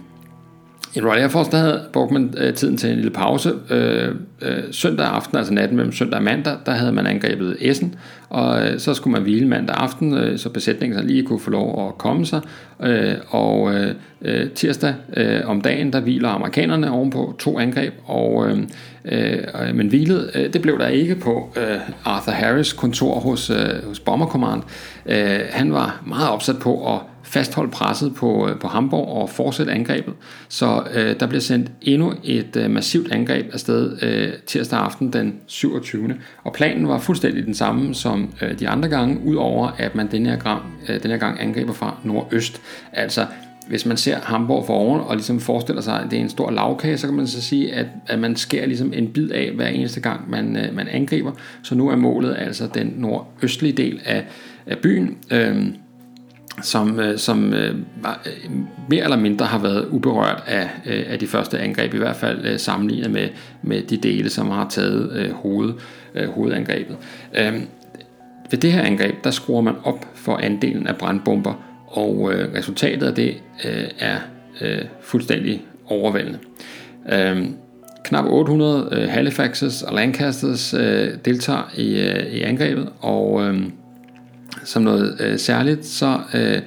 i 0.95 1.01
Royal 1.01 1.21
Air 1.21 1.29
Force 1.29 1.51
der 1.51 1.59
havde 1.59 1.83
brugt 1.93 2.13
man 2.13 2.35
øh, 2.39 2.55
tiden 2.55 2.77
til 2.77 2.91
en 2.91 2.97
lille 2.97 3.11
pause. 3.11 3.53
Øh, 3.71 4.15
øh, 4.43 4.63
søndag 4.71 5.07
aften, 5.07 5.39
altså 5.39 5.53
natten 5.53 5.77
mellem 5.77 5.93
søndag 5.93 6.19
og 6.19 6.25
mandag, 6.25 6.57
der 6.67 6.73
havde 6.73 6.93
man 6.93 7.07
angrebet 7.07 7.57
Essen, 7.61 7.95
og 8.29 8.67
øh, 8.67 8.79
så 8.79 8.95
skulle 8.95 9.13
man 9.13 9.23
hvile 9.23 9.49
mandag 9.49 9.77
aften, 9.77 10.15
øh, 10.15 10.39
så 10.39 10.49
besætningen 10.49 10.99
så 10.99 11.05
lige 11.05 11.23
kunne 11.23 11.41
få 11.41 11.51
lov 11.51 11.89
at 11.89 11.99
komme 11.99 12.27
sig. 12.27 12.41
Øh, 12.83 13.15
og 13.29 13.75
øh, 13.75 13.95
øh 14.23 14.51
tirsdag 14.51 14.95
øh, 15.17 15.41
om 15.45 15.61
dagen, 15.61 15.93
der 15.93 16.01
hviler 16.01 16.29
amerikanerne 16.29 16.91
ovenpå 16.91 17.35
to 17.39 17.59
angreb, 17.59 17.93
og, 18.05 18.51
øh, 18.51 18.59
øh, 19.05 19.75
men 19.75 19.89
hvilet, 19.89 20.31
øh, 20.35 20.53
det 20.53 20.63
blev 20.63 20.79
der 20.79 20.89
ikke 20.89 21.15
på 21.15 21.53
øh, 21.57 21.81
Arthur 22.05 22.33
Harris 22.33 22.73
kontor 22.73 23.21
hos, 23.21 23.51
øh, 23.51 23.89
hos 23.89 24.01
Bomber 24.01 24.27
Command. 24.27 24.63
Øh, 25.07 25.41
han 25.51 25.73
var 25.73 26.03
meget 26.07 26.29
opsat 26.29 26.57
på 26.59 26.95
at 26.95 27.01
fastholde 27.23 27.71
presset 27.71 28.15
på, 28.15 28.49
øh, 28.49 28.59
på 28.59 28.69
Hamburg 28.69 29.09
og 29.09 29.31
fortsætte 29.31 29.73
angrebet. 29.73 30.15
Så 30.49 30.83
øh, 30.95 31.21
der 31.21 31.27
blev 31.27 31.41
sendt 31.41 31.71
endnu 31.83 32.15
et 32.25 32.57
øh, 32.57 32.71
massivt 32.71 33.13
angreb 33.13 33.47
afsted 33.53 34.03
øh, 34.03 34.33
tirsdag 34.47 34.79
aften 34.79 35.13
den 35.13 35.35
27. 35.47 36.15
Og 36.45 36.53
planen 36.53 36.89
var 36.89 36.99
fuldstændig 36.99 37.47
den 37.47 37.55
samme 37.55 37.95
som 37.95 38.35
øh, 38.43 38.59
de 38.59 38.69
andre 38.69 38.89
gange, 38.89 39.21
udover 39.25 39.71
at 39.79 39.95
man 39.95 40.11
denne 40.11 40.31
her, 40.31 40.39
gang, 40.39 40.63
øh, 40.89 41.03
denne 41.03 41.15
her 41.15 41.21
gang 41.21 41.41
angriber 41.41 41.73
fra 41.73 41.97
nordøst. 42.05 42.61
Altså 42.93 43.27
hvis 43.73 43.87
man 43.87 43.97
ser 43.97 44.19
Hamburg 44.23 44.67
for 44.67 44.75
oven 44.75 45.01
og 45.01 45.17
ligesom 45.17 45.41
forestiller 45.41 45.83
sig, 45.83 46.01
at 46.01 46.11
det 46.11 46.17
er 46.17 46.21
en 46.21 46.29
stor 46.29 46.51
lavkage, 46.51 46.99
så 46.99 47.07
kan 47.07 47.17
man 47.17 47.27
så 47.27 47.43
sige, 47.43 47.75
at, 47.75 47.87
at 48.07 48.19
man 48.19 48.37
skærer 48.37 48.67
ligesom 48.67 48.93
en 48.95 49.09
bid 49.13 49.31
af 49.31 49.51
hver 49.55 49.67
eneste 49.67 50.01
gang, 50.01 50.31
man, 50.31 50.57
øh, 50.57 50.77
man 50.77 50.89
angriber. 50.89 51.33
Så 51.63 51.75
nu 51.75 51.89
er 51.89 51.97
målet 51.97 52.37
altså 52.39 52.69
den 52.75 52.95
nordøstlige 52.97 53.73
del 53.73 54.01
af, 54.05 54.25
af 54.67 54.79
byen. 54.79 55.17
Øh, 55.31 55.67
som, 56.63 57.01
øh, 57.01 57.19
som 57.19 57.55
øh, 57.55 57.69
øh 57.69 57.75
mere 58.89 59.05
eller 59.05 59.17
mindre 59.17 59.47
har 59.47 59.59
været 59.59 59.89
uberørt 59.91 60.43
af, 60.47 60.69
øh, 60.87 61.05
af 61.09 61.19
de 61.19 61.27
første 61.27 61.59
angreb, 61.59 61.95
i 61.95 61.99
hvert 61.99 62.17
fald 62.17 62.47
øh, 62.47 62.59
sammenlignet 62.59 63.11
med, 63.11 63.29
med 63.63 63.83
de 63.83 63.97
dele, 63.97 64.31
som 64.31 64.51
har 64.51 64.69
taget 64.69 65.13
øh, 65.13 65.33
hoved, 65.33 65.73
hovedangrebet. 66.35 66.97
Øh, 67.39 67.53
ved 68.51 68.59
det 68.59 68.73
her 68.73 68.83
angreb, 68.83 69.25
der 69.25 69.31
skruer 69.31 69.61
man 69.61 69.75
op 69.85 70.07
for 70.15 70.37
andelen 70.37 70.87
af 70.87 70.97
brandbomber, 70.97 71.72
og 71.93 72.33
øh, 72.33 72.55
resultatet 72.55 73.07
af 73.07 73.15
det 73.15 73.35
øh, 73.65 73.85
er 73.99 74.17
øh, 74.61 74.85
fuldstændig 75.01 75.67
overvældende. 75.87 76.39
Øhm, 77.13 77.55
knap 78.05 78.25
800 78.25 79.09
Halifaxes 79.09 79.83
og 79.83 79.95
Lancasters 79.95 80.71
deltager 81.25 81.73
i, 81.77 81.89
i 82.37 82.43
angrebet, 82.43 82.89
og 83.01 83.43
øh, 83.43 83.63
som 84.65 84.83
noget 84.83 85.17
øh, 85.21 85.39
særligt, 85.39 85.87
så 85.87 86.21
øh, 86.35 86.63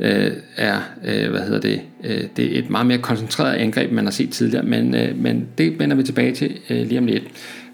øh, 0.00 0.32
er 0.56 0.80
øh, 1.04 1.30
hvad 1.30 1.40
hedder 1.40 1.60
det, 1.60 1.80
øh, 2.04 2.24
det 2.36 2.54
er 2.54 2.58
et 2.58 2.70
meget 2.70 2.86
mere 2.86 2.98
koncentreret 2.98 3.54
angreb, 3.54 3.92
man 3.92 4.04
har 4.04 4.12
set 4.12 4.30
tidligere, 4.30 4.64
men, 4.64 4.94
øh, 4.94 5.18
men 5.18 5.48
det 5.58 5.78
vender 5.78 5.96
vi 5.96 6.02
tilbage 6.02 6.32
til 6.32 6.58
øh, 6.70 6.86
lige 6.86 6.98
om 6.98 7.06
lidt. 7.06 7.24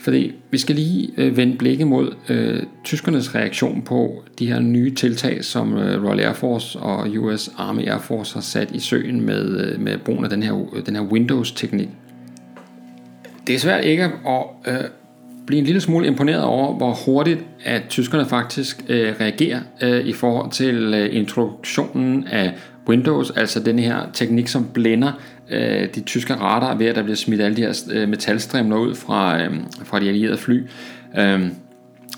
Fordi 0.08 0.32
vi 0.50 0.58
skal 0.58 0.74
lige 0.74 1.10
øh, 1.16 1.36
vende 1.36 1.56
blikket 1.56 1.86
mod 1.86 2.14
øh, 2.28 2.62
tyskernes 2.84 3.34
reaktion 3.34 3.82
på 3.82 4.22
de 4.38 4.46
her 4.46 4.60
nye 4.60 4.94
tiltag, 4.94 5.44
som 5.44 5.76
øh, 5.76 6.04
Royal 6.04 6.20
Air 6.20 6.32
Force 6.32 6.78
og 6.78 7.08
US 7.08 7.50
Army 7.56 7.88
Air 7.88 7.98
Force 7.98 8.34
har 8.34 8.40
sat 8.40 8.70
i 8.70 8.78
søen 8.78 9.20
med, 9.20 9.60
øh, 9.60 9.80
med 9.80 9.98
brugen 9.98 10.24
af 10.24 10.30
den 10.30 10.42
her, 10.42 10.76
øh, 10.76 10.86
den 10.86 10.96
her 10.96 11.02
Windows-teknik. 11.02 11.88
Det 13.46 13.54
er 13.54 13.58
svært 13.58 13.84
ikke 13.84 14.04
at 14.04 14.44
øh, 14.66 14.74
blive 15.46 15.58
en 15.58 15.64
lille 15.64 15.80
smule 15.80 16.06
imponeret 16.06 16.42
over, 16.42 16.76
hvor 16.76 16.98
hurtigt 17.06 17.44
at 17.64 17.82
tyskerne 17.88 18.26
faktisk 18.26 18.84
øh, 18.88 19.14
reagerer 19.20 19.60
øh, 19.82 20.06
i 20.06 20.12
forhold 20.12 20.50
til 20.50 20.94
øh, 20.94 21.16
introduktionen 21.16 22.26
af 22.26 22.52
Windows, 22.88 23.30
altså 23.30 23.60
den 23.60 23.78
her 23.78 24.00
teknik, 24.12 24.48
som 24.48 24.68
blænder 24.74 25.12
øh, 25.50 25.88
de 25.94 26.00
tyske 26.00 26.34
radar 26.34 26.74
ved, 26.74 26.86
at 26.86 26.96
der 26.96 27.02
bliver 27.02 27.16
smidt 27.16 27.40
alle 27.40 27.56
de 27.56 27.62
her 27.62 27.82
øh, 27.92 28.08
metalstrimler 28.08 28.76
ud 28.76 28.94
fra, 28.94 29.42
øh, 29.42 29.50
fra 29.84 30.00
de 30.00 30.08
allierede 30.08 30.38
fly. 30.38 30.62
Øh, 31.18 31.42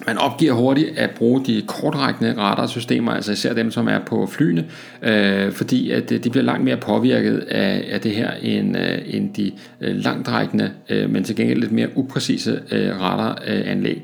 man 0.06 0.18
opgiver 0.18 0.52
hurtigt 0.52 0.98
at 0.98 1.10
bruge 1.10 1.44
de 1.44 1.62
kortrækkende 1.66 2.34
radarsystemer, 2.38 3.12
altså 3.12 3.32
især 3.32 3.54
dem, 3.54 3.70
som 3.70 3.88
er 3.88 3.98
på 3.98 4.26
flyene, 4.26 4.64
øh, 5.02 5.52
fordi 5.52 5.90
at 5.90 6.12
øh, 6.12 6.24
de 6.24 6.30
bliver 6.30 6.44
langt 6.44 6.64
mere 6.64 6.76
påvirket 6.76 7.38
af, 7.38 7.84
af 7.90 8.00
det 8.00 8.12
her 8.12 8.30
end, 8.42 8.76
øh, 8.76 8.98
end 9.06 9.34
de 9.34 9.52
øh, 9.80 9.96
langtrækkende, 9.96 10.70
øh, 10.88 11.10
men 11.10 11.24
til 11.24 11.36
gengæld 11.36 11.60
lidt 11.60 11.72
mere 11.72 11.88
upræcise 11.94 12.60
øh, 12.70 13.00
radaranlæg. 13.00 14.02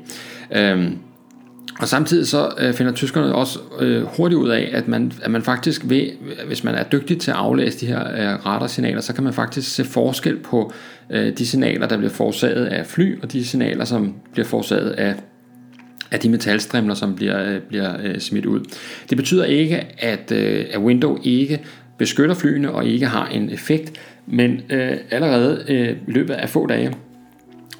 Øh, 0.55 0.91
og 1.79 1.87
samtidig 1.87 2.27
så 2.27 2.49
øh, 2.59 2.73
finder 2.73 2.93
tyskerne 2.93 3.35
også 3.35 3.59
øh, 3.79 4.03
hurtigt 4.03 4.39
ud 4.39 4.49
af, 4.49 4.69
at 4.73 4.87
man, 4.87 5.11
at 5.21 5.31
man 5.31 5.43
faktisk 5.43 5.81
ved, 5.85 6.09
hvis 6.47 6.63
man 6.63 6.75
er 6.75 6.83
dygtig 6.83 7.19
til 7.19 7.31
at 7.31 7.37
aflæse 7.37 7.79
de 7.79 7.85
her 7.85 7.99
øh, 7.99 8.45
radarsignaler, 8.45 9.01
så 9.01 9.13
kan 9.13 9.23
man 9.23 9.33
faktisk 9.33 9.75
se 9.75 9.85
forskel 9.85 10.37
på 10.39 10.73
øh, 11.09 11.37
de 11.37 11.47
signaler, 11.47 11.87
der 11.87 11.97
bliver 11.97 12.11
forårsaget 12.11 12.65
af 12.65 12.85
fly, 12.85 13.21
og 13.21 13.31
de 13.31 13.45
signaler, 13.45 13.85
som 13.85 14.13
bliver 14.33 14.45
forårsaget 14.45 14.89
af 14.89 15.15
af 16.11 16.19
de 16.19 16.29
metalstrimler, 16.29 16.93
som 16.93 17.15
bliver, 17.15 17.53
øh, 17.53 17.59
bliver 17.59 17.93
øh, 18.03 18.19
smidt 18.19 18.45
ud. 18.45 18.59
Det 19.09 19.17
betyder 19.17 19.45
ikke, 19.45 19.85
at, 19.97 20.31
øh, 20.31 20.65
at 20.71 20.79
Window 20.79 21.17
ikke 21.23 21.59
beskytter 21.97 22.35
flyene 22.35 22.71
og 22.71 22.85
ikke 22.85 23.05
har 23.05 23.27
en 23.27 23.49
effekt, 23.49 23.91
men 24.25 24.61
øh, 24.69 24.97
allerede 25.11 25.63
øh, 25.67 25.89
i 26.07 26.11
løbet 26.11 26.33
af 26.33 26.49
få 26.49 26.67
dage, 26.67 26.93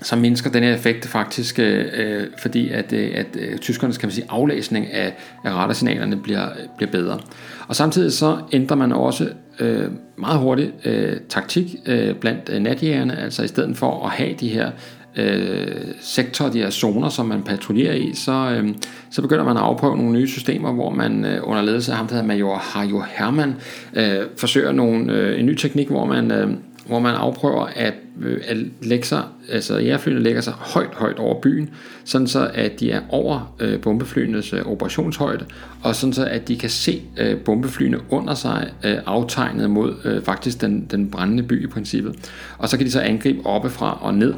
så 0.01 0.15
mindsker 0.15 0.49
den 0.51 0.63
her 0.63 0.73
effekt 0.73 1.07
faktisk, 1.07 1.59
øh, 1.59 1.85
øh, 1.97 2.27
fordi 2.41 2.69
at, 2.69 2.93
øh, 2.93 3.11
at 3.15 3.27
øh, 3.39 3.57
tyskernes 3.57 3.97
kan 3.97 4.07
man 4.07 4.13
sige, 4.13 4.25
aflæsning 4.29 4.91
af, 4.91 5.13
af 5.43 5.53
radarsignalerne 5.53 6.17
bliver, 6.17 6.47
bliver 6.77 6.91
bedre. 6.91 7.19
Og 7.67 7.75
samtidig 7.75 8.11
så 8.11 8.37
ændrer 8.51 8.77
man 8.77 8.91
også 8.91 9.29
øh, 9.59 9.85
meget 10.17 10.39
hurtigt 10.39 10.71
øh, 10.85 11.17
taktik 11.29 11.75
øh, 11.85 12.15
blandt 12.15 12.49
øh, 12.53 12.59
natjægerne, 12.59 13.19
altså 13.19 13.43
i 13.43 13.47
stedet 13.47 13.77
for 13.77 14.05
at 14.05 14.11
have 14.11 14.33
de 14.39 14.47
her 14.47 14.71
øh, 15.17 15.67
sektorer, 16.01 16.51
de 16.51 16.59
her 16.59 16.69
zoner, 16.69 17.09
som 17.09 17.25
man 17.25 17.43
patruljerer 17.43 17.93
i, 17.93 18.11
så, 18.13 18.31
øh, 18.31 18.69
så 19.11 19.21
begynder 19.21 19.43
man 19.43 19.57
at 19.57 19.63
afprøve 19.63 19.97
nogle 19.97 20.11
nye 20.11 20.27
systemer, 20.27 20.73
hvor 20.73 20.89
man 20.89 21.25
øh, 21.25 21.39
under 21.43 21.61
ledelse 21.61 21.91
af 21.91 21.97
ham, 21.97 22.07
der 22.07 22.15
hedder 22.15 22.27
Major 22.27 22.55
Harjo 22.55 23.03
Hermann, 23.07 23.55
øh, 23.93 24.19
forsøger 24.37 24.71
nogle, 24.71 25.13
øh, 25.13 25.39
en 25.39 25.45
ny 25.45 25.55
teknik, 25.55 25.87
hvor 25.87 26.05
man, 26.05 26.31
øh, 26.31 26.49
hvor 26.87 26.99
man 26.99 27.15
afprøver 27.15 27.65
at, 27.75 27.93
øh, 28.21 28.41
at 28.47 28.57
lægge 28.81 29.05
sig, 29.05 29.23
altså 29.51 29.77
jægerflyene 29.77 30.19
lægger 30.19 30.41
sig 30.41 30.53
højt, 30.53 30.93
højt 30.93 31.19
over 31.19 31.41
byen, 31.41 31.69
sådan 32.05 32.27
så 32.27 32.51
at 32.53 32.79
de 32.79 32.91
er 32.91 33.01
over 33.09 33.55
øh, 33.59 33.81
bombeflyenes 33.81 34.53
øh, 34.53 34.65
operationshøjde, 34.65 35.45
og 35.83 35.95
sådan 35.95 36.13
så 36.13 36.25
at 36.25 36.47
de 36.47 36.57
kan 36.57 36.69
se 36.69 37.01
øh, 37.17 37.37
bombeflyene 37.37 37.99
under 38.09 38.33
sig 38.33 38.71
øh, 38.83 38.97
aftegnet 39.05 39.69
mod 39.69 39.95
øh, 40.05 40.21
faktisk 40.21 40.61
den, 40.61 40.87
den 40.91 41.11
brændende 41.11 41.43
by 41.43 41.63
i 41.63 41.67
princippet. 41.67 42.15
Og 42.57 42.69
så 42.69 42.77
kan 42.77 42.85
de 42.85 42.91
så 42.91 42.99
angribe 42.99 43.45
oppefra 43.45 43.97
og 44.01 44.13
ned. 44.13 44.33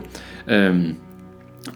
Øh, 0.48 0.90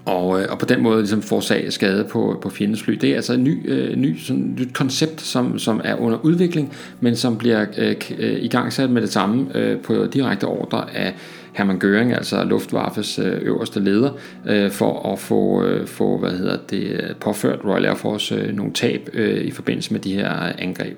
og, 0.05 0.41
øh, 0.41 0.47
og 0.49 0.59
på 0.59 0.65
den 0.65 0.83
måde 0.83 0.99
ligesom 0.99 1.21
forårsage 1.21 1.71
skade 1.71 2.03
på, 2.03 2.39
på 2.41 2.49
fjendens 2.49 2.83
fly. 2.83 2.93
Det 2.93 3.11
er 3.11 3.15
altså 3.15 3.33
et 3.33 3.39
ny, 3.39 3.71
øh, 3.71 3.95
ny, 3.95 4.17
sådan, 4.17 4.55
nyt 4.59 4.73
koncept, 4.73 5.21
som, 5.21 5.59
som 5.59 5.81
er 5.83 5.95
under 5.95 6.17
udvikling, 6.17 6.73
men 6.99 7.15
som 7.15 7.37
bliver 7.37 7.65
øh, 7.77 7.95
øh, 8.17 8.43
igangsat 8.43 8.89
med 8.89 9.01
det 9.01 9.09
samme 9.09 9.57
øh, 9.57 9.79
på 9.79 10.05
direkte 10.05 10.45
ordre 10.45 10.95
af 10.95 11.13
Hermann 11.53 11.81
Göring, 11.83 12.13
altså 12.13 12.43
Luftwaffes 12.43 13.19
øh, 13.19 13.41
øverste 13.41 13.79
leder, 13.79 14.09
øh, 14.45 14.71
for 14.71 15.11
at 15.13 15.19
få, 15.19 15.63
øh, 15.63 15.87
få 15.87 16.17
hvad 16.17 16.31
hedder 16.31 16.57
det, 16.69 17.15
påført 17.19 17.59
Royal 17.65 17.85
Air 17.85 17.95
Force 17.95 18.35
øh, 18.35 18.55
nogle 18.55 18.73
tab 18.73 19.09
øh, 19.13 19.41
i 19.41 19.51
forbindelse 19.51 19.93
med 19.93 19.99
de 19.99 20.13
her 20.13 20.29
angreb. 20.57 20.97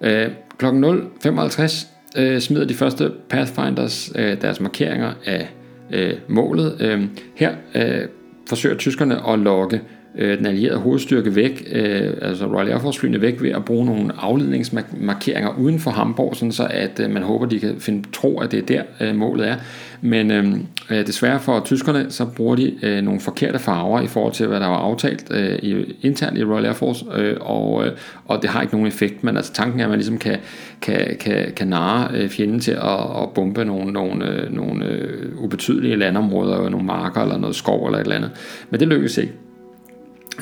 Øh, 0.00 0.28
klokken 0.58 0.84
0.55 0.84 1.86
øh, 2.16 2.40
smider 2.40 2.64
de 2.64 2.74
første 2.74 3.10
Pathfinders 3.28 4.12
øh, 4.14 4.40
deres 4.40 4.60
markeringer 4.60 5.12
af 5.24 5.48
øh, 5.90 6.12
målet. 6.28 6.76
Øh, 6.80 7.04
her 7.34 7.54
øh, 7.74 8.08
forsøger 8.48 8.76
tyskerne 8.76 9.28
at 9.28 9.38
lokke 9.38 9.80
øh, 10.18 10.38
den 10.38 10.46
allierede 10.46 10.78
hovedstyrke 10.78 11.34
væk, 11.34 11.68
øh, 11.72 12.12
altså 12.22 12.46
Royal 12.46 12.68
Air 12.68 12.78
Force 12.78 13.00
flyene 13.00 13.20
væk 13.20 13.42
ved 13.42 13.50
at 13.50 13.64
bruge 13.64 13.86
nogle 13.86 14.12
afledningsmarkeringer 14.18 15.58
uden 15.58 15.78
for 15.78 15.90
Hamburg, 15.90 16.36
sådan 16.36 16.52
så 16.52 16.66
at 16.70 17.00
øh, 17.00 17.10
man 17.10 17.22
håber, 17.22 17.46
de 17.46 17.60
kan 17.60 17.74
finde 17.78 18.08
tro, 18.12 18.38
at 18.40 18.52
det 18.52 18.58
er 18.58 18.66
der 18.66 18.82
øh, 19.08 19.14
målet 19.16 19.48
er. 19.48 19.56
Men 20.00 20.30
øhm, 20.30 20.66
øh, 20.90 21.06
desværre 21.06 21.40
for 21.40 21.60
tyskerne, 21.64 22.06
så 22.08 22.24
bruger 22.24 22.56
de 22.56 22.74
øh, 22.82 23.02
nogle 23.02 23.20
forkerte 23.20 23.58
farver 23.58 24.00
i 24.00 24.06
forhold 24.06 24.32
til, 24.32 24.46
hvad 24.46 24.60
der 24.60 24.66
var 24.66 24.76
aftalt 24.76 25.26
øh, 25.30 25.58
i, 25.62 25.96
internt 26.02 26.38
i 26.38 26.44
Royal 26.44 26.64
Air 26.66 26.72
Force, 26.72 27.04
øh, 27.14 27.36
og, 27.40 27.86
øh, 27.86 27.92
og 28.24 28.42
det 28.42 28.50
har 28.50 28.62
ikke 28.62 28.74
nogen 28.74 28.88
effekt, 28.88 29.24
men 29.24 29.36
altså 29.36 29.52
tanken 29.52 29.80
er, 29.80 29.84
at 29.84 29.90
man 29.90 29.98
ligesom 29.98 30.18
kan, 30.18 30.38
kan, 30.82 31.16
kan, 31.20 31.52
kan 31.56 31.68
narre 31.68 32.08
øh, 32.14 32.28
fjenden 32.28 32.60
til 32.60 32.72
at, 32.72 33.22
at 33.22 33.30
bombe 33.34 33.64
nogle, 33.64 33.92
nogle, 33.92 34.28
øh, 34.28 34.52
nogle 34.52 34.84
øh, 34.84 35.38
ubetydelige 35.38 35.96
landområder, 35.96 36.68
nogle 36.68 36.86
marker 36.86 37.22
eller 37.22 37.38
noget 37.38 37.56
skov 37.56 37.86
eller 37.86 37.98
et 37.98 38.02
eller 38.02 38.16
andet. 38.16 38.30
Men 38.70 38.80
det 38.80 38.88
lykkes 38.88 39.18
ikke. 39.18 39.32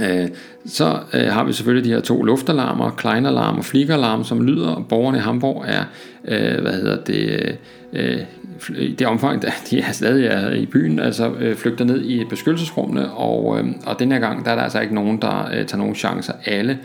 Øh, 0.01 0.29
så 0.67 0.99
øh, 1.15 1.27
har 1.27 1.45
vi 1.45 1.53
selvfølgelig 1.53 1.85
de 1.85 1.95
her 1.95 2.01
to 2.01 2.23
luftalarmer, 2.23 2.91
Kleinalarm 2.91 3.59
og 3.59 3.65
Fligalarm, 3.65 4.25
som 4.25 4.43
lyder, 4.43 4.69
og 4.69 4.87
borgerne 4.89 5.19
i 5.19 5.21
Hamburg 5.21 5.65
er, 5.69 5.85
øh, 6.25 6.63
hvad 6.63 6.73
hedder 6.73 7.05
det, 7.05 7.57
øh, 7.93 8.21
i 8.79 8.93
det 8.93 9.07
omfang, 9.07 9.43
der 9.43 9.51
de 9.71 9.81
er 9.81 9.93
stadig 9.93 10.27
er 10.27 10.51
i 10.51 10.67
byen, 10.67 10.99
altså 10.99 11.33
øh, 11.39 11.57
flygter 11.57 11.85
ned 11.85 12.05
i 12.05 12.25
beskyttelsesrummene, 12.25 13.11
og, 13.11 13.59
øh, 13.59 13.67
og 13.87 13.99
den 13.99 14.13
her 14.13 14.19
gang, 14.19 14.45
der 14.45 14.51
er 14.51 14.55
der 14.55 14.63
altså 14.63 14.81
ikke 14.81 14.95
nogen, 14.95 15.23
der 15.23 15.49
tager 15.51 15.77
nogen 15.77 15.95
chancer. 15.95 16.33
Alle 16.45 16.79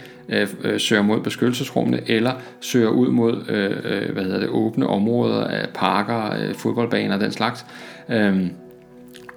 søger 0.77 1.01
mod 1.01 1.19
beskyttelsesrummene, 1.21 1.99
eller 2.07 2.31
søger 2.61 2.89
ud 2.89 3.07
mod, 3.07 3.45
hvad 4.13 4.23
hedder 4.23 4.39
det, 4.39 4.49
åbne 4.49 4.87
områder 4.87 5.65
parker, 5.73 6.35
fodboldbaner 6.57 7.15
og 7.15 7.21
den 7.21 7.31
slags. 7.31 7.65
Øhm, 8.09 8.49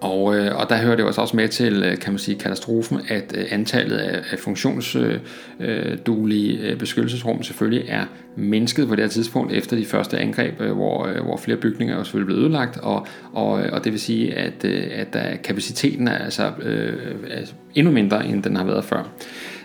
og, 0.03 0.37
øh, 0.37 0.57
og 0.57 0.69
der 0.69 0.77
hører 0.77 0.97
det 0.97 1.05
altså 1.05 1.21
også 1.21 1.37
med 1.37 1.49
til, 1.49 1.83
øh, 1.83 1.99
kan 1.99 2.13
man 2.13 2.19
sige, 2.19 2.39
katastrofen, 2.39 2.99
at 3.09 3.35
øh, 3.37 3.45
antallet 3.51 3.97
af, 3.97 4.23
af 4.31 4.39
funktionsduelige 4.39 6.59
øh, 6.59 6.71
øh, 6.71 6.79
beskyttelsesrum 6.79 7.43
selvfølgelig 7.43 7.85
er 7.89 8.05
mindsket 8.37 8.89
på 8.89 8.95
det 8.95 9.05
her 9.05 9.09
tidspunkt 9.09 9.53
efter 9.53 9.77
de 9.77 9.85
første 9.85 10.19
angreb, 10.19 10.61
øh, 10.61 10.73
hvor, 10.73 11.07
øh, 11.07 11.25
hvor 11.25 11.37
flere 11.37 11.59
bygninger 11.59 11.99
er 11.99 12.03
selvfølgelig 12.03 12.27
blev 12.27 12.39
ødelagt, 12.39 12.77
og, 12.77 13.07
og, 13.33 13.51
og 13.51 13.85
det 13.85 13.93
vil 13.93 14.01
sige, 14.01 14.35
at, 14.35 14.65
øh, 14.65 14.85
at 14.93 15.13
der, 15.13 15.37
kapaciteten 15.37 16.09
er 16.09 16.19
altså 16.19 16.51
øh, 16.63 16.93
er 17.31 17.41
endnu 17.75 17.93
mindre, 17.93 18.27
end 18.27 18.43
den 18.43 18.57
har 18.57 18.65
været 18.65 18.85
før. 18.85 19.09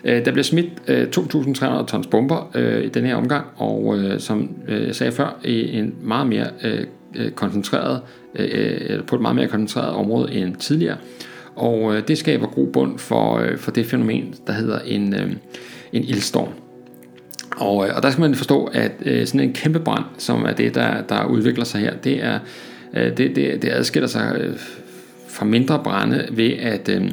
Øh, 0.04 0.26
der 0.26 0.32
bliver 0.32 0.44
smidt 0.44 0.70
2.300 0.90 1.86
tons 1.86 2.08
bomber 2.08 2.52
øh, 2.56 2.84
i 2.84 2.90
den 2.90 3.06
her 3.06 3.16
omgang, 3.16 3.46
og 3.56 3.98
øh, 3.98 4.20
som 4.20 4.50
jeg 4.68 4.96
sagde 4.96 5.12
før, 5.12 5.40
i 5.44 5.78
en 5.78 5.96
meget 6.02 6.28
mere 6.28 6.48
øh 6.64 6.86
koncentreret, 7.36 8.02
Øh, 8.38 8.82
øh, 8.90 9.04
på 9.04 9.16
et 9.16 9.22
meget 9.22 9.36
mere 9.36 9.48
koncentreret 9.48 9.96
område 9.96 10.34
end 10.34 10.56
tidligere. 10.56 10.98
Og 11.56 11.96
øh, 11.96 12.08
det 12.08 12.18
skaber 12.18 12.48
god 12.48 12.68
bund 12.68 13.00
for, 13.00 13.38
øh, 13.38 13.58
for 13.58 13.72
det 13.72 13.86
fænomen, 13.86 14.36
der 14.48 14.54
hedder 14.54 14.80
en, 14.80 15.16
øh, 15.16 15.32
en 15.94 16.04
ildstorm. 16.04 16.50
Og, 17.58 17.88
øh, 17.88 17.96
og 17.96 18.04
der 18.04 18.10
skal 18.10 18.22
man 18.22 18.36
forstå, 18.36 18.66
at 18.66 18.92
øh, 19.06 19.28
sådan 19.28 19.40
en 19.40 19.54
kæmpe 19.54 19.80
brand, 19.80 20.04
som 20.18 20.46
er 20.46 20.52
det, 20.52 20.76
der, 20.76 21.02
der 21.02 21.26
udvikler 21.26 21.66
sig 21.66 21.82
her, 21.82 21.96
det, 21.96 22.24
er, 22.24 22.40
øh, 22.94 23.18
det, 23.18 23.36
det, 23.36 23.62
det 23.62 23.70
adskiller 23.70 24.08
sig 24.08 24.38
øh, 24.40 24.54
fra 25.28 25.46
mindre 25.46 25.82
brænde 25.84 26.28
ved, 26.32 26.52
at 26.60 26.90
øh, 26.90 27.04
øh 27.06 27.12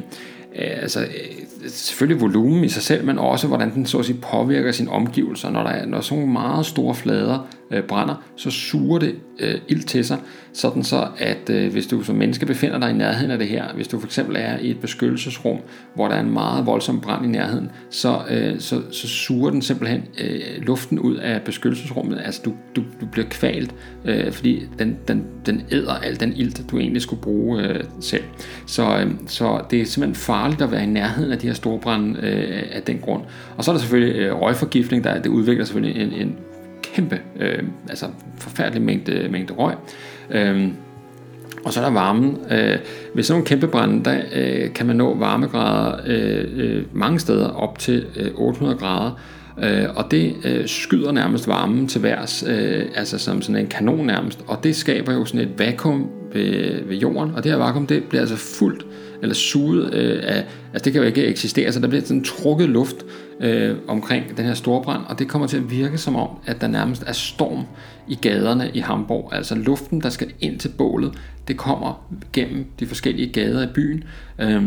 altså, 0.55 0.99
øh, 0.99 1.67
selvfølgelig 1.67 2.21
volumen 2.21 2.63
i 2.63 2.69
sig 2.69 2.83
selv, 2.83 3.05
men 3.05 3.17
også 3.17 3.47
hvordan 3.47 3.73
den 3.73 3.85
så 3.85 3.97
at 3.97 4.05
sige, 4.05 4.17
påvirker 4.31 4.71
sine 4.71 4.91
omgivelser. 4.91 5.49
Når 5.49 5.63
der 5.63 5.69
er 5.69 5.85
når 5.85 6.01
sådan 6.01 6.17
nogle 6.17 6.33
meget 6.33 6.65
store 6.65 6.95
flader 6.95 7.47
øh, 7.71 7.83
brænder, 7.83 8.23
så 8.35 8.51
suger 8.51 8.99
det 8.99 9.15
øh, 9.39 9.55
ild 9.67 9.83
til 9.83 10.05
sig, 10.05 10.17
sådan 10.53 10.83
så 10.83 11.07
at 11.17 11.49
øh, 11.49 11.71
hvis 11.71 11.87
du 11.87 12.03
som 12.03 12.15
menneske 12.15 12.45
befinder 12.45 12.79
dig 12.79 12.89
i 12.89 12.93
nærheden 12.93 13.31
af 13.31 13.37
det 13.37 13.47
her, 13.47 13.73
hvis 13.75 13.87
du 13.87 13.99
for 13.99 14.07
eksempel 14.07 14.35
er 14.39 14.57
i 14.57 14.69
et 14.69 14.79
beskyttelsesrum, 14.79 15.57
hvor 15.95 16.07
der 16.07 16.15
er 16.15 16.19
en 16.19 16.31
meget 16.31 16.65
voldsom 16.65 17.01
brand 17.01 17.25
i 17.25 17.27
nærheden, 17.27 17.71
så, 17.89 18.19
øh, 18.29 18.59
så, 18.59 18.81
så 18.91 19.07
suger 19.07 19.49
den 19.49 19.61
simpelthen 19.61 20.03
øh, 20.21 20.39
luften 20.61 20.99
ud 20.99 21.15
af 21.15 21.41
beskyttelsesrummet. 21.41 22.21
Altså 22.25 22.41
du, 22.45 22.53
du, 22.75 22.81
du 23.01 23.05
bliver 23.05 23.27
kvalt, 23.29 23.75
øh, 24.05 24.31
fordi 24.31 24.63
den, 24.79 24.97
den, 25.07 25.25
den 25.45 25.63
æder 25.71 25.93
al 25.93 26.19
den 26.19 26.33
ilt, 26.35 26.71
du 26.71 26.79
egentlig 26.79 27.01
skulle 27.01 27.21
bruge 27.21 27.63
øh, 27.63 27.83
selv. 27.99 28.23
Så, 28.67 28.97
øh, 28.97 29.11
så 29.27 29.61
det 29.71 29.81
er 29.81 29.85
simpelthen 29.85 30.15
farligt 30.15 30.61
at 30.61 30.71
være 30.71 30.83
i 30.83 30.87
nærheden 30.87 31.31
af 31.31 31.39
de 31.39 31.47
her 31.47 31.53
store 31.53 31.79
brænde 31.79 32.19
øh, 32.19 32.63
af 32.71 32.81
den 32.81 32.99
grund. 32.99 33.23
Og 33.57 33.63
så 33.63 33.71
er 33.71 33.73
der 33.73 33.79
selvfølgelig 33.79 34.15
øh, 34.15 34.41
røgforgiftning, 34.41 35.03
der 35.03 35.21
det 35.21 35.29
udvikler 35.29 35.65
selvfølgelig 35.65 36.01
en, 36.01 36.11
en 36.11 36.35
kæmpe, 36.95 37.19
øh, 37.39 37.63
altså 37.89 38.05
forfærdelig 38.37 38.81
mængde, 38.81 39.27
mængde 39.31 39.53
røg. 39.53 39.75
Øh, 40.31 40.67
og 41.65 41.73
så 41.73 41.79
er 41.79 41.85
der 41.85 41.91
varmen. 41.91 42.37
Øh, 42.51 42.77
ved 43.13 43.23
sådan 43.23 43.33
nogle 43.33 43.45
kæmpe 43.45 43.67
brænde, 43.67 44.05
der 44.05 44.21
øh, 44.35 44.73
kan 44.73 44.85
man 44.85 44.95
nå 44.95 45.15
varmegrader 45.17 45.99
øh, 46.05 46.45
øh, 46.55 46.83
mange 46.93 47.19
steder 47.19 47.47
op 47.47 47.79
til 47.79 48.05
øh, 48.15 48.31
800 48.35 48.77
grader. 48.77 49.19
Øh, 49.63 49.85
og 49.95 50.11
det 50.11 50.35
øh, 50.45 50.67
skyder 50.67 51.11
nærmest 51.11 51.47
varmen 51.47 51.87
til 51.87 52.03
værs, 52.03 52.43
øh, 52.47 52.85
altså 52.95 53.17
som 53.17 53.41
sådan 53.41 53.61
en 53.61 53.67
kanon 53.67 54.05
nærmest. 54.05 54.39
Og 54.47 54.59
det 54.63 54.75
skaber 54.75 55.13
jo 55.13 55.25
sådan 55.25 55.41
et 55.41 55.59
vakuum 55.59 56.09
ved, 56.33 56.83
ved 56.85 56.95
jorden. 56.95 57.35
Og 57.35 57.43
det 57.43 57.51
her 57.51 57.57
vakuum, 57.59 57.87
det 57.87 58.03
bliver 58.03 58.21
altså 58.21 58.35
fuldt 58.35 58.85
eller 59.21 59.35
suget 59.35 59.93
øh, 59.93 60.19
af, 60.23 60.45
altså 60.73 60.85
det 60.85 60.93
kan 60.93 61.01
jo 61.01 61.07
ikke 61.07 61.25
eksistere, 61.25 61.71
så 61.71 61.79
der 61.79 61.87
bliver 61.87 62.03
sådan 62.03 62.23
trukket 62.23 62.69
luft 62.69 63.05
øh, 63.39 63.77
omkring 63.87 64.37
den 64.37 64.45
her 64.45 64.53
storbrand, 64.53 65.01
og 65.07 65.19
det 65.19 65.27
kommer 65.27 65.47
til 65.47 65.57
at 65.57 65.71
virke 65.71 65.97
som 65.97 66.15
om, 66.15 66.29
at 66.45 66.61
der 66.61 66.67
nærmest 66.67 67.03
er 67.07 67.13
storm 67.13 67.63
i 68.07 68.15
gaderne 68.15 68.71
i 68.73 68.79
Hamburg. 68.79 69.29
Altså 69.33 69.55
luften, 69.55 70.01
der 70.01 70.09
skal 70.09 70.33
ind 70.39 70.59
til 70.59 70.69
bålet, 70.77 71.13
det 71.47 71.57
kommer 71.57 72.07
gennem 72.33 72.65
de 72.79 72.85
forskellige 72.85 73.33
gader 73.33 73.63
i 73.63 73.71
byen. 73.73 74.03
Øh, 74.39 74.63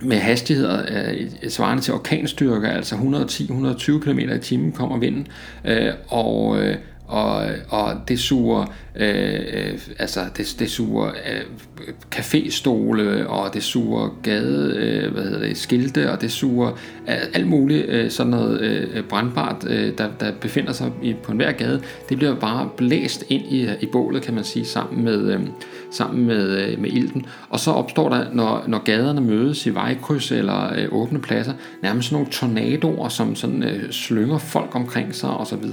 med 0.00 0.16
hastigheder 0.16 0.82
øh, 0.88 1.50
svarende 1.50 1.82
til 1.82 1.94
orkanstyrker, 1.94 2.70
altså 2.70 2.94
110-120 2.94 3.98
km 3.98 4.18
i 4.18 4.38
timen 4.38 4.72
kommer 4.72 4.98
vinden, 4.98 5.26
øh, 5.64 5.92
og, 6.08 6.62
øh, 6.62 6.76
og, 7.06 7.46
og 7.68 7.92
det 8.08 8.18
suger 8.18 8.66
øh, 8.96 9.40
øh, 9.52 9.78
altså 9.98 10.20
det, 10.36 10.56
det 10.58 10.70
suger 10.70 11.06
øh, 11.06 11.40
caféstole 12.14 13.26
og 13.26 13.54
det 13.54 13.62
suger 13.62 14.18
gade 14.22 14.74
øh, 14.76 15.12
hvad 15.12 15.22
hedder 15.22 15.46
det 15.46 15.56
skilte, 15.56 16.12
og 16.12 16.20
det 16.20 16.32
suger 16.32 16.70
øh, 17.08 17.14
alt 17.34 17.46
muligt 17.46 17.86
øh, 17.88 18.10
sådan 18.10 18.30
noget 18.30 18.60
øh, 18.60 19.04
brandbart, 19.04 19.64
øh, 19.68 19.98
der, 19.98 20.08
der 20.20 20.32
befinder 20.40 20.72
sig 20.72 20.92
i, 21.02 21.14
på 21.22 21.32
enhver 21.32 21.52
gade. 21.52 21.82
Det 22.08 22.16
bliver 22.16 22.34
bare 22.34 22.68
blæst 22.76 23.24
ind 23.28 23.42
i, 23.42 23.68
i 23.80 23.86
bålet, 23.86 24.22
kan 24.22 24.34
man 24.34 24.44
sige, 24.44 24.64
sammen 24.64 25.04
med, 25.04 25.32
øh, 25.32 25.40
sammen 25.90 26.26
med, 26.26 26.58
øh, 26.58 26.80
med 26.80 26.90
ilten. 26.90 27.26
Og 27.48 27.60
så 27.60 27.70
opstår 27.70 28.08
der, 28.08 28.24
når, 28.32 28.64
når 28.66 28.84
gaderne 28.84 29.20
mødes 29.20 29.66
i 29.66 29.74
vejkryds 29.74 30.32
eller 30.32 30.72
øh, 30.76 30.88
åbne 30.92 31.20
pladser, 31.20 31.52
nærmest 31.82 32.12
nogle 32.12 32.26
tornadoer, 32.30 33.08
som 33.08 33.34
sådan, 33.34 33.62
øh, 33.62 33.90
slynger 33.90 34.38
folk 34.38 34.74
omkring 34.74 35.14
sig 35.14 35.30
osv. 35.30 35.64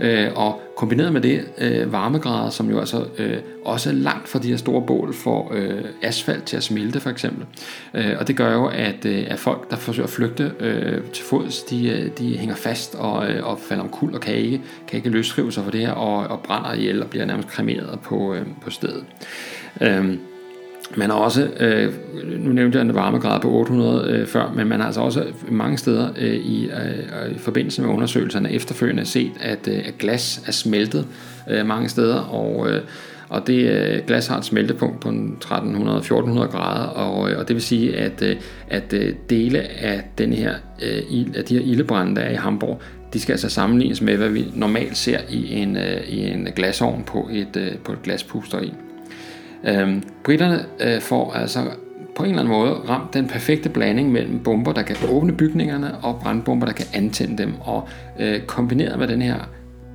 Øh, 0.00 0.28
og 0.36 0.60
kombineret 0.80 1.12
med 1.12 1.20
det 1.20 1.44
øh, 1.58 1.92
varmegrader, 1.92 2.50
som 2.50 2.70
jo 2.70 2.78
altså 2.78 3.06
øh, 3.18 3.36
også 3.64 3.90
er 3.90 3.94
langt 3.94 4.28
fra 4.28 4.38
de 4.38 4.48
her 4.48 4.56
store 4.56 4.82
bål 4.86 5.14
for 5.14 5.52
øh, 5.54 5.84
asfalt 6.02 6.44
til 6.44 6.56
at 6.56 6.62
smelte 6.62 7.00
for 7.00 7.10
eksempel. 7.10 7.46
Øh, 7.94 8.16
og 8.20 8.28
det 8.28 8.36
gør 8.36 8.52
jo, 8.52 8.66
at, 8.66 9.04
øh, 9.04 9.26
at 9.28 9.38
folk, 9.38 9.70
der 9.70 9.76
forsøger 9.76 10.06
at 10.06 10.10
flygte 10.10 10.52
øh, 10.60 11.02
til 11.12 11.24
fods, 11.24 11.62
de, 11.62 11.88
øh, 11.88 12.10
de 12.18 12.38
hænger 12.38 12.54
fast 12.54 12.94
og, 12.94 13.30
øh, 13.30 13.46
og 13.46 13.58
falder 13.58 13.88
kul 13.88 14.14
og 14.14 14.20
kan 14.20 14.34
ikke, 14.34 14.60
kan 14.88 14.96
ikke 14.96 15.08
løsrive 15.08 15.52
sig 15.52 15.64
for 15.64 15.70
det 15.70 15.80
her 15.80 15.92
og, 15.92 16.26
og 16.26 16.40
brænder 16.40 16.72
ihjel 16.72 17.02
og 17.02 17.10
bliver 17.10 17.24
nærmest 17.24 17.48
kremeret 17.48 18.00
på, 18.00 18.34
øh, 18.34 18.46
på 18.62 18.70
stedet. 18.70 19.04
Øh, 19.80 20.14
man 20.96 21.10
har 21.10 21.16
også, 21.16 21.48
øh, 21.60 21.92
nu 22.38 22.52
nævnte 22.52 22.78
jeg 22.78 22.84
en 22.84 22.94
varmegrad 22.94 23.40
på 23.40 23.50
800 23.50 24.10
øh, 24.10 24.26
før, 24.26 24.52
men 24.56 24.68
man 24.68 24.80
har 24.80 24.86
altså 24.86 25.00
også 25.00 25.24
mange 25.48 25.78
steder 25.78 26.08
øh, 26.18 26.34
i, 26.34 26.64
øh, 26.64 27.34
i 27.34 27.38
forbindelse 27.38 27.82
med 27.82 27.90
undersøgelserne 27.90 28.52
efterfølgende 28.52 29.04
set, 29.04 29.32
at, 29.40 29.68
øh, 29.68 29.78
at 29.78 29.98
glas 29.98 30.42
er 30.46 30.52
smeltet 30.52 31.06
øh, 31.50 31.66
mange 31.66 31.88
steder, 31.88 32.20
og, 32.20 32.70
øh, 32.70 32.80
og 33.28 33.46
det 33.46 33.70
øh, 33.70 34.06
glas 34.06 34.26
har 34.26 34.38
et 34.38 34.44
smeltepunkt 34.44 35.00
på 35.00 35.08
1300-1400 35.08 36.46
grader, 36.46 36.86
og, 36.86 37.30
øh, 37.30 37.38
og 37.38 37.48
det 37.48 37.54
vil 37.54 37.62
sige, 37.62 37.96
at, 37.96 38.22
øh, 38.22 38.36
at 38.68 38.92
øh, 38.92 39.14
dele 39.30 39.58
af, 39.80 40.02
den 40.18 40.32
her, 40.32 40.54
øh, 40.82 41.02
ild, 41.10 41.36
af 41.36 41.44
de 41.44 41.54
her 41.54 41.64
ildebrænde, 41.64 42.16
der 42.16 42.22
er 42.22 42.30
i 42.30 42.34
Hamburg, 42.34 42.80
de 43.12 43.20
skal 43.20 43.32
altså 43.32 43.48
sammenlignes 43.48 44.02
med, 44.02 44.16
hvad 44.16 44.28
vi 44.28 44.46
normalt 44.54 44.96
ser 44.96 45.18
i 45.28 45.54
en, 45.54 45.76
øh, 45.76 46.08
i 46.08 46.20
en 46.20 46.48
glasovn 46.56 47.02
på 47.06 47.28
et, 47.32 47.56
øh, 47.56 47.78
på 47.84 47.92
et 47.92 48.02
glaspusteri. 48.02 48.72
Øhm, 49.64 50.02
britterne 50.24 50.64
øh, 50.80 51.00
får 51.00 51.32
altså 51.32 51.60
på 52.16 52.22
en 52.22 52.30
eller 52.30 52.42
anden 52.42 52.54
måde 52.54 52.72
ramt 52.72 53.14
den 53.14 53.26
perfekte 53.26 53.68
blanding 53.68 54.12
mellem 54.12 54.38
bomber, 54.38 54.72
der 54.72 54.82
kan 54.82 54.96
åbne 55.08 55.32
bygningerne, 55.32 55.96
og 55.96 56.20
brandbomber, 56.22 56.66
der 56.66 56.72
kan 56.72 56.86
antænde 56.94 57.42
dem. 57.42 57.54
Og 57.60 57.88
øh, 58.20 58.40
kombineret 58.40 58.98
med 58.98 59.08
den 59.08 59.22
her 59.22 59.50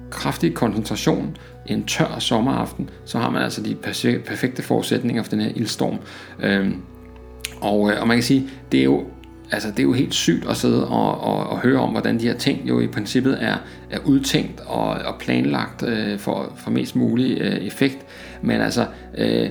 kraftige 0.10 0.54
koncentration 0.54 1.38
en 1.66 1.84
tør 1.84 2.20
sommeraften, 2.20 2.90
så 3.06 3.18
har 3.18 3.30
man 3.30 3.42
altså 3.42 3.62
de 3.62 3.76
perfekte 4.26 4.64
forudsætninger 4.64 5.24
for 5.24 5.30
den 5.30 5.42
her 5.42 5.52
ildstorm. 5.56 5.98
Øhm, 6.44 6.82
og, 7.62 7.92
øh, 7.92 8.02
og 8.02 8.08
man 8.08 8.18
kan 8.18 8.24
sige, 8.24 8.50
det 8.72 8.80
er 8.80 8.84
jo 8.84 9.04
altså 9.52 9.70
det 9.70 9.80
er 9.80 9.84
jo 9.84 9.94
helt 9.94 10.14
sygt 10.14 10.50
at 10.50 10.58
sidde 10.58 10.88
og, 10.88 11.22
og, 11.22 11.48
og 11.48 11.60
høre 11.60 11.80
om, 11.80 11.90
hvordan 11.90 12.20
de 12.20 12.28
her 12.28 12.38
ting 12.38 12.70
jo 12.70 12.80
i 12.80 12.88
princippet 12.88 13.38
er, 13.42 13.56
er 13.90 14.00
udtænkt 14.06 14.60
og, 14.66 14.88
og 14.88 15.16
planlagt 15.20 15.84
øh, 15.84 16.20
for, 16.20 16.54
for 16.58 16.72
mest 16.72 16.96
mulig 16.96 17.38
øh, 17.42 17.56
effekt. 17.56 17.98
Men 18.46 18.62
altså, 18.62 18.86
øh, 19.18 19.50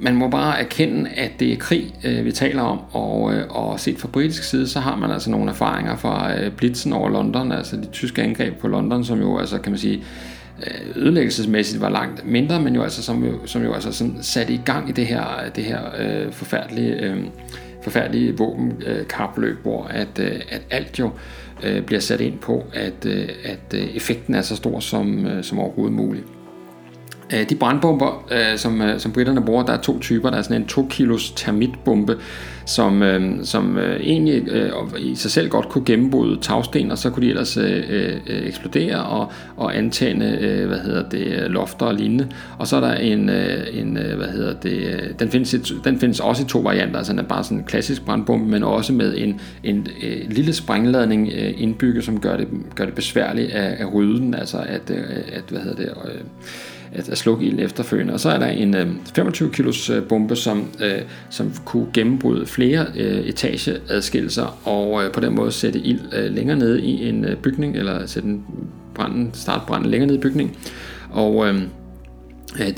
man 0.00 0.14
må 0.14 0.28
bare 0.28 0.60
erkende, 0.60 1.10
at 1.10 1.30
det 1.40 1.52
er 1.52 1.56
krig, 1.56 1.94
øh, 2.04 2.24
vi 2.24 2.32
taler 2.32 2.62
om, 2.62 2.78
og, 2.92 3.34
øh, 3.34 3.44
og 3.48 3.80
set 3.80 3.98
fra 3.98 4.08
britisk 4.08 4.42
side, 4.42 4.68
så 4.68 4.80
har 4.80 4.96
man 4.96 5.10
altså 5.10 5.30
nogle 5.30 5.50
erfaringer 5.50 5.96
fra 5.96 6.40
øh, 6.40 6.52
Blitzen 6.52 6.92
over 6.92 7.10
London, 7.10 7.52
altså 7.52 7.76
de 7.76 7.86
tyske 7.86 8.22
angreb 8.22 8.58
på 8.58 8.68
London, 8.68 9.04
som 9.04 9.20
jo 9.20 9.38
altså, 9.38 9.58
kan 9.58 9.72
man 9.72 9.78
sige, 9.78 10.04
øh, 10.66 11.02
ødelæggelsesmæssigt 11.02 11.80
var 11.80 11.88
langt 11.88 12.26
mindre, 12.26 12.60
men 12.60 12.74
jo 12.74 12.82
altså, 12.82 13.02
som, 13.02 13.24
jo, 13.24 13.46
som 13.46 13.62
jo 13.62 13.72
altså 13.72 13.92
sådan 13.92 14.16
satte 14.20 14.52
i 14.52 14.60
gang 14.64 14.88
i 14.88 14.92
det 14.92 15.06
her, 15.06 15.24
det 15.56 15.64
her 15.64 15.80
øh, 15.98 16.32
forfærdelige 16.32 16.94
øh, 16.94 17.16
forfærdelige 17.82 18.36
våbenkapløb, 18.38 19.62
hvor 19.62 19.84
at, 19.84 20.18
øh, 20.18 20.40
at 20.48 20.62
alt 20.70 20.98
jo 20.98 21.10
øh, 21.62 21.82
bliver 21.82 22.00
sat 22.00 22.20
ind 22.20 22.38
på, 22.38 22.64
at, 22.72 23.06
øh, 23.06 23.28
at 23.44 23.74
øh, 23.74 23.96
effekten 23.96 24.34
er 24.34 24.42
så 24.42 24.56
stor 24.56 24.80
som, 24.80 25.26
øh, 25.26 25.44
som 25.44 25.58
overhovedet 25.58 25.96
muligt. 25.96 26.24
Øh, 27.34 27.48
de 27.50 27.54
brandbomber, 27.54 28.24
øh, 28.30 28.58
som, 28.58 28.82
øh, 28.82 29.00
som 29.00 29.12
britterne 29.12 29.44
bruger, 29.44 29.64
der 29.64 29.72
er 29.72 29.80
to 29.80 29.98
typer. 29.98 30.30
Der 30.30 30.38
er 30.38 30.42
sådan 30.42 30.62
en 30.62 30.66
2 30.66 30.86
kilos 30.90 31.30
termitbombe, 31.30 32.16
som, 32.66 33.02
øh, 33.02 33.44
som 33.44 33.78
øh, 33.78 34.00
egentlig 34.00 34.48
øh, 34.48 34.70
i 34.98 35.14
sig 35.14 35.30
selv 35.30 35.48
godt 35.48 35.68
kunne 35.68 35.84
gennembryde 35.84 36.40
tagsten, 36.40 36.90
og 36.90 36.98
så 36.98 37.10
kunne 37.10 37.26
de 37.26 37.30
ellers 37.30 37.56
øh, 37.56 37.84
øh, 37.90 38.16
eksplodere 38.26 39.02
og, 39.02 39.32
og 39.56 39.76
antænde 39.76 40.38
øh, 40.40 40.68
hvad 40.68 40.78
hedder 40.78 41.08
det, 41.08 41.50
lofter 41.50 41.86
og 41.86 41.94
lignende. 41.94 42.28
Og 42.58 42.66
så 42.66 42.76
er 42.76 42.80
der 42.80 42.94
en, 42.94 43.28
øh, 43.28 43.66
en 43.72 43.96
øh, 43.96 44.16
hvad 44.16 44.28
hedder 44.28 44.54
det, 44.54 44.72
øh, 44.72 45.02
den 45.18 45.30
findes, 45.30 45.54
i, 45.54 45.58
den 45.84 45.98
findes 45.98 46.20
også 46.20 46.42
i 46.42 46.46
to 46.46 46.58
varianter, 46.58 46.96
altså 46.96 47.12
den 47.12 47.18
er 47.18 47.24
bare 47.24 47.44
sådan 47.44 47.58
en 47.58 47.64
klassisk 47.64 48.04
brandbombe, 48.04 48.50
men 48.50 48.62
også 48.62 48.92
med 48.92 49.14
en, 49.16 49.40
en 49.64 49.86
øh, 50.02 50.30
lille 50.30 50.52
sprængladning 50.52 51.30
øh, 51.34 51.54
indbygget, 51.56 52.04
som 52.04 52.20
gør 52.20 52.36
det, 52.36 52.48
gør 52.74 52.84
det 52.84 52.94
besværligt 52.94 53.50
at, 53.50 53.72
at 53.72 53.94
rydde 53.94 54.18
den, 54.18 54.34
altså 54.34 54.58
at, 54.58 54.90
øh, 54.90 55.16
at 55.32 55.44
hvad 55.48 55.60
hedder 55.60 55.76
det, 55.76 55.88
øh, 56.04 56.20
at, 56.92 57.08
at 57.08 57.18
slukke 57.18 57.44
ilden 57.46 57.60
efterfølgende. 57.60 58.12
Og 58.14 58.20
så 58.20 58.30
er 58.30 58.38
der 58.38 58.46
en 58.46 58.76
øh, 58.76 58.86
25 59.14 59.50
kilos 59.52 59.90
øh, 59.90 60.02
bombe, 60.02 60.36
som, 60.36 60.68
øh, 60.80 61.02
som 61.30 61.52
kunne 61.64 61.86
gennembryde 61.94 62.46
flere 62.46 62.86
øh, 62.96 63.18
etageadskillelser, 63.18 64.68
og 64.68 65.04
øh, 65.04 65.12
på 65.12 65.20
den 65.20 65.34
måde 65.34 65.52
sætte 65.52 65.78
ild 65.78 66.00
øh, 66.12 66.34
længere 66.34 66.56
nede 66.56 66.82
i 66.82 67.08
en 67.08 67.24
øh, 67.24 67.36
bygning, 67.36 67.76
eller 67.76 68.06
sætte 68.06 68.28
en 68.28 68.44
branden, 68.94 69.30
starte 69.34 69.64
branden 69.66 69.90
længere 69.90 70.06
nede 70.06 70.18
i 70.18 70.22
bygningen. 70.22 70.56
Og 71.10 71.48
øh, 71.48 71.60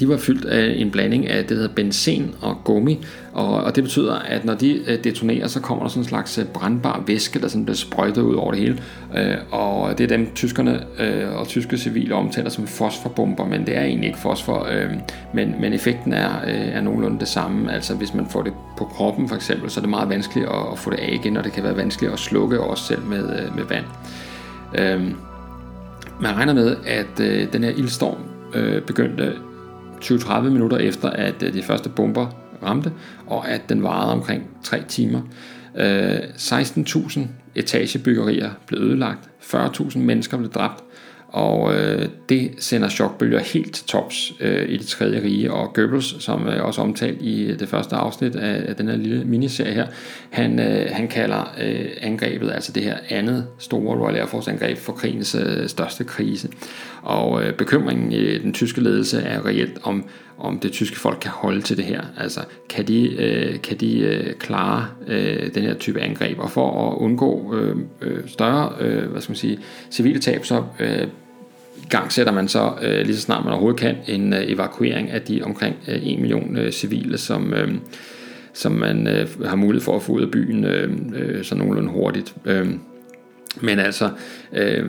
de 0.00 0.08
var 0.08 0.16
fyldt 0.16 0.44
af 0.44 0.74
en 0.76 0.90
blanding 0.90 1.28
af 1.28 1.38
det, 1.38 1.48
der 1.48 1.54
hedder 1.54 1.74
benzin 1.74 2.30
og 2.40 2.56
gummi, 2.64 3.00
og, 3.34 3.54
og 3.54 3.76
det 3.76 3.84
betyder, 3.84 4.14
at 4.14 4.44
når 4.44 4.54
de 4.54 4.72
øh, 4.72 5.04
detonerer, 5.04 5.46
så 5.46 5.60
kommer 5.60 5.84
der 5.84 5.88
sådan 5.88 6.02
en 6.02 6.08
slags 6.08 6.38
øh, 6.38 6.44
brandbar 6.44 7.02
væske, 7.06 7.40
der 7.40 7.48
sådan 7.48 7.64
bliver 7.64 7.76
sprøjtet 7.76 8.22
ud 8.22 8.34
over 8.34 8.50
det 8.52 8.60
hele, 8.60 8.82
øh, 9.16 9.36
og 9.50 9.98
det 9.98 10.04
er 10.04 10.16
dem 10.16 10.34
tyskerne 10.34 10.84
øh, 10.98 11.36
og 11.36 11.48
tyske 11.48 11.78
civile 11.78 12.14
omtaler 12.14 12.50
som 12.50 12.66
fosforbomber, 12.66 13.46
men 13.46 13.66
det 13.66 13.76
er 13.76 13.82
egentlig 13.82 14.06
ikke 14.06 14.18
fosfor, 14.18 14.68
øh, 14.70 14.90
men, 15.34 15.54
men 15.60 15.72
effekten 15.72 16.12
er, 16.12 16.40
er 16.46 16.80
nogenlunde 16.80 17.20
det 17.20 17.28
samme, 17.28 17.72
altså 17.72 17.94
hvis 17.94 18.14
man 18.14 18.26
får 18.30 18.42
det 18.42 18.52
på 18.78 18.84
kroppen 18.84 19.28
for 19.28 19.36
eksempel, 19.36 19.70
så 19.70 19.80
er 19.80 19.82
det 19.82 19.90
meget 19.90 20.08
vanskeligt 20.08 20.46
at, 20.46 20.72
at 20.72 20.78
få 20.78 20.90
det 20.90 20.98
af 20.98 21.18
igen, 21.24 21.36
og 21.36 21.44
det 21.44 21.52
kan 21.52 21.64
være 21.64 21.76
vanskeligt 21.76 22.12
at 22.12 22.18
slukke 22.18 22.60
også 22.60 22.84
selv 22.84 23.02
med, 23.02 23.50
med 23.56 23.64
vand. 23.64 23.84
Man 26.20 26.36
regner 26.36 26.54
med, 26.54 26.76
at 26.86 27.18
den 27.52 27.64
her 27.64 27.70
ildstorm 27.70 28.16
begyndte 28.86 29.32
20-30 30.04 30.40
minutter 30.40 30.76
efter, 30.76 31.10
at 31.10 31.42
øh, 31.42 31.54
de 31.54 31.62
første 31.62 31.88
bomber 31.88 32.26
ramte, 32.64 32.92
og 33.26 33.48
at 33.48 33.68
den 33.68 33.82
varede 33.82 34.12
omkring 34.12 34.50
3 34.62 34.82
timer. 34.88 35.20
Øh, 35.76 36.18
16.000 36.36 37.20
etagebyggerier 37.54 38.50
blev 38.66 38.80
ødelagt, 38.80 39.28
40.000 39.40 39.98
mennesker 39.98 40.36
blev 40.36 40.50
dræbt, 40.50 40.84
og 41.34 41.74
øh, 41.74 42.08
det 42.28 42.50
sender 42.58 42.88
chokbølger 42.88 43.38
helt 43.38 43.74
til 43.74 43.86
tops 43.86 44.32
øh, 44.40 44.68
i 44.68 44.76
det 44.76 44.86
tredje 44.86 45.22
rige, 45.22 45.52
og 45.52 45.74
Goebbels, 45.74 46.24
som 46.24 46.48
øh, 46.48 46.64
også 46.64 46.80
omtalt 46.80 47.22
i 47.22 47.42
øh, 47.42 47.58
det 47.58 47.68
første 47.68 47.96
afsnit 47.96 48.36
af, 48.36 48.64
af 48.68 48.76
den 48.76 48.88
her 48.88 48.96
lille 48.96 49.24
miniserie 49.24 49.72
her, 49.72 49.86
han, 50.30 50.58
øh, 50.60 50.86
han 50.90 51.08
kalder 51.08 51.54
øh, 51.60 51.90
angrebet, 52.00 52.50
altså 52.52 52.72
det 52.72 52.82
her 52.82 52.96
andet 53.08 53.46
store 53.58 53.98
Royal 53.98 54.16
Air 54.16 54.26
Force 54.26 54.50
angreb 54.50 54.78
for 54.78 54.92
krigens 54.92 55.34
øh, 55.34 55.68
største 55.68 56.04
krise. 56.04 56.48
Og 57.04 57.44
øh, 57.44 57.52
bekymringen 57.52 58.12
i 58.12 58.38
den 58.38 58.52
tyske 58.52 58.80
ledelse 58.80 59.20
er 59.20 59.46
reelt 59.46 59.78
om, 59.82 60.04
om 60.38 60.58
det 60.58 60.72
tyske 60.72 60.98
folk 60.98 61.18
kan 61.20 61.30
holde 61.30 61.60
til 61.60 61.76
det 61.76 61.84
her. 61.84 62.02
Altså, 62.18 62.40
kan 62.68 62.88
de, 62.88 63.22
øh, 63.22 63.60
kan 63.60 63.76
de 63.76 63.98
øh, 63.98 64.34
klare 64.34 64.86
øh, 65.06 65.54
den 65.54 65.62
her 65.62 65.74
type 65.74 66.00
angreb? 66.00 66.38
Og 66.38 66.50
for 66.50 66.90
at 66.90 66.98
undgå 66.98 67.54
øh, 67.54 67.76
øh, 68.00 68.18
større 68.26 68.72
øh, 68.80 69.10
hvad 69.10 69.20
skal 69.20 69.30
man 69.30 69.36
sige, 69.36 69.58
civile 69.90 70.20
tab, 70.20 70.44
så 70.44 70.64
øh, 70.80 71.06
gang 71.88 72.12
sætter 72.12 72.32
man 72.32 72.48
så 72.48 72.72
øh, 72.82 73.06
lige 73.06 73.16
så 73.16 73.22
snart 73.22 73.44
man 73.44 73.52
overhovedet 73.52 73.80
kan 73.80 73.96
en 74.06 74.32
øh, 74.32 74.50
evakuering 74.50 75.10
af 75.10 75.22
de 75.22 75.42
omkring 75.42 75.76
øh, 75.88 76.06
1 76.06 76.18
million 76.18 76.56
øh, 76.56 76.72
civile, 76.72 77.18
som, 77.18 77.54
øh, 77.54 77.74
som 78.52 78.72
man 78.72 79.06
øh, 79.06 79.44
har 79.44 79.56
mulighed 79.56 79.84
for 79.84 79.96
at 79.96 80.02
få 80.02 80.12
ud 80.12 80.22
af 80.22 80.30
byen 80.30 80.64
øh, 80.64 80.90
øh, 81.14 81.44
så 81.44 81.54
nogenlunde 81.54 81.90
hurtigt. 81.90 82.34
Øh, 82.44 82.70
men 83.60 83.78
altså, 83.78 84.10
øh, 84.52 84.86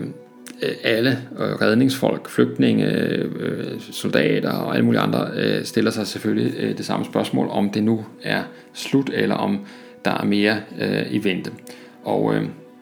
Øh, 0.62 0.72
alle 0.84 1.10
øh, 1.40 1.62
redningsfolk, 1.62 2.30
flygtninge, 2.30 2.86
øh, 2.86 3.80
soldater 3.80 4.52
og 4.52 4.74
alle 4.74 4.86
mulige 4.86 5.02
andre 5.02 5.28
stiller 5.64 5.92
sig 5.92 6.08
selvfølgelig 6.08 6.78
det 6.78 6.86
samme 6.86 7.06
spørgsmål, 7.06 7.48
om 7.50 7.70
det 7.70 7.84
nu 7.84 8.06
er 8.24 8.42
slut, 8.74 9.10
eller 9.14 9.36
om 9.36 9.66
der 10.06 10.12
er 10.12 10.26
mere 10.26 10.58
i 11.12 11.24
vente. 11.24 11.52
Og 12.04 12.34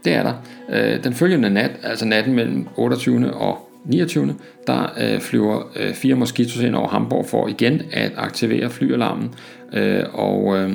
det 0.05 0.13
er 0.13 0.23
der. 0.23 0.97
Den 0.97 1.13
følgende 1.13 1.49
nat, 1.49 1.71
altså 1.83 2.05
natten 2.05 2.33
mellem 2.33 2.67
28. 2.75 3.33
og 3.33 3.69
29. 3.85 4.35
der 4.67 4.93
øh, 4.99 5.19
flyver 5.19 5.71
øh, 5.75 5.93
fire 5.93 6.15
moskitos 6.15 6.61
ind 6.61 6.75
over 6.75 6.87
Hamburg 6.87 7.25
for 7.25 7.47
igen 7.47 7.81
at 7.91 8.11
aktivere 8.17 8.69
flyalarmen. 8.69 9.33
Øh, 9.73 10.03
og, 10.13 10.57
øh, 10.57 10.73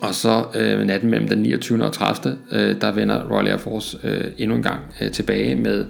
og 0.00 0.14
så 0.14 0.44
øh, 0.54 0.86
natten 0.86 1.10
mellem 1.10 1.28
den 1.28 1.38
29. 1.38 1.84
og 1.84 1.92
30. 1.92 2.38
Øh, 2.52 2.80
der 2.80 2.92
vender 2.92 3.30
Royal 3.30 3.48
Air 3.48 3.56
Force 3.56 3.98
øh, 4.04 4.24
endnu 4.38 4.56
en 4.56 4.62
gang 4.62 4.80
øh, 5.00 5.10
tilbage 5.10 5.54
med 5.54 5.84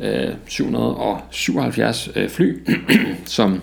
øh, 0.00 0.28
777 0.46 2.10
øh, 2.16 2.28
fly, 2.28 2.58
som, 3.24 3.60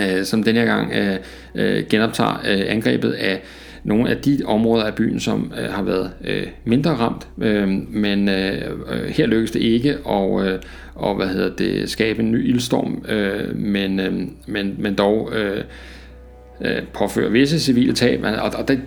øh, 0.00 0.24
som 0.24 0.42
denne 0.42 0.60
gang 0.60 0.92
øh, 0.92 1.16
øh, 1.54 1.84
genoptager 1.90 2.40
øh, 2.48 2.64
angrebet 2.68 3.12
af 3.12 3.42
nogle 3.84 4.10
af 4.10 4.16
de 4.16 4.40
områder 4.46 4.84
af 4.84 4.94
byen, 4.94 5.20
som 5.20 5.52
øh, 5.60 5.72
har 5.72 5.82
været 5.82 6.10
øh, 6.24 6.46
mindre 6.64 6.90
ramt, 6.90 7.28
øh, 7.42 7.68
men 7.88 8.28
øh, 8.28 8.62
øh 8.90 9.08
her 9.08 9.26
lykkedes 9.26 9.50
det 9.50 9.60
ikke 9.60 9.90
at 10.08 10.46
øh, 10.46 10.58
og, 10.94 11.14
hvad 11.14 11.26
hedder 11.26 11.56
det, 11.56 11.90
skabe 11.90 12.22
en 12.22 12.32
ny 12.32 12.48
ildstorm, 12.48 13.04
øh, 13.08 13.56
men, 13.56 14.00
øh, 14.00 14.12
men, 14.46 14.76
men 14.78 14.94
dog 14.94 15.32
øh, 15.36 15.64
øh, 16.60 16.82
påfører 16.94 17.30
visse 17.30 17.60
civile 17.60 17.92
tab, 17.92 18.24
og, 18.24 18.52
og 18.54 18.68
det, 18.68 18.82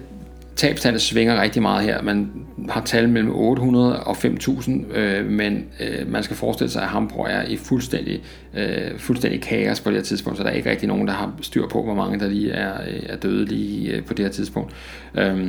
tabstallet 0.55 1.01
svinger 1.01 1.41
rigtig 1.41 1.62
meget 1.62 1.84
her. 1.84 2.01
Man 2.01 2.31
har 2.69 2.81
tal 2.81 3.10
mellem 3.10 3.31
800 3.36 4.03
og 4.03 4.17
5.000, 4.17 4.97
øh, 4.97 5.25
men 5.25 5.65
øh, 5.79 6.12
man 6.12 6.23
skal 6.23 6.36
forestille 6.36 6.71
sig, 6.71 6.81
at 6.81 6.88
Hamburg 6.88 7.27
er 7.29 7.43
i 7.43 7.57
fuldstændig, 7.57 8.21
øh, 8.57 8.97
fuldstændig 8.97 9.41
kaos 9.41 9.79
på 9.81 9.89
det 9.89 9.97
her 9.97 10.03
tidspunkt, 10.03 10.38
så 10.38 10.43
der 10.43 10.49
er 10.49 10.53
ikke 10.53 10.69
rigtig 10.69 10.88
nogen, 10.88 11.07
der 11.07 11.13
har 11.13 11.34
styr 11.41 11.67
på, 11.67 11.84
hvor 11.84 11.93
mange 11.93 12.19
der 12.19 12.27
lige 12.27 12.51
er, 12.51 12.73
øh, 12.81 12.99
er 13.10 13.15
døde 13.15 13.45
lige 13.45 13.91
øh, 13.91 14.03
på 14.03 14.13
det 14.13 14.25
her 14.25 14.31
tidspunkt. 14.31 14.73
Øh, 15.15 15.47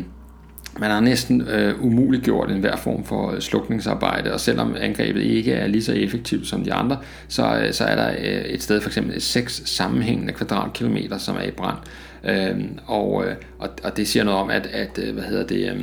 man 0.78 0.90
har 0.90 1.00
næsten 1.00 1.40
øh, 1.40 1.85
umuliggjort 1.85 2.50
en 2.50 2.61
hver 2.61 2.76
form 2.76 3.04
for 3.04 3.30
øh, 3.30 3.40
slukningsarbejde, 3.40 4.32
og 4.32 4.40
selvom 4.40 4.76
angrebet 4.80 5.22
ikke 5.22 5.52
er 5.52 5.66
lige 5.66 5.82
så 5.82 5.92
effektivt 5.92 6.46
som 6.46 6.64
de 6.64 6.72
andre, 6.72 6.98
så, 7.28 7.58
øh, 7.58 7.72
så 7.72 7.85
er 7.85 7.96
der 7.96 8.11
øh, 8.11 8.44
et 8.44 8.62
sted, 8.62 8.80
for 8.80 8.88
eksempel 8.88 9.20
seks 9.20 9.62
sammenhængende 9.64 10.32
kvadratkilometer, 10.32 11.18
som 11.18 11.37
er 11.37 11.42
i 11.42 11.50
brand. 11.50 11.76
Øhm, 12.24 12.61
øh, 12.61 12.68
og, 12.87 13.24
og, 13.58 13.68
og 13.82 13.96
det 13.96 14.08
siger 14.08 14.24
noget 14.24 14.40
om, 14.40 14.50
at, 14.50 14.66
at 14.66 14.98
øh, 14.98 15.14
hvad 15.14 15.24
hedder 15.24 15.46
det... 15.46 15.72
Øh, 15.72 15.82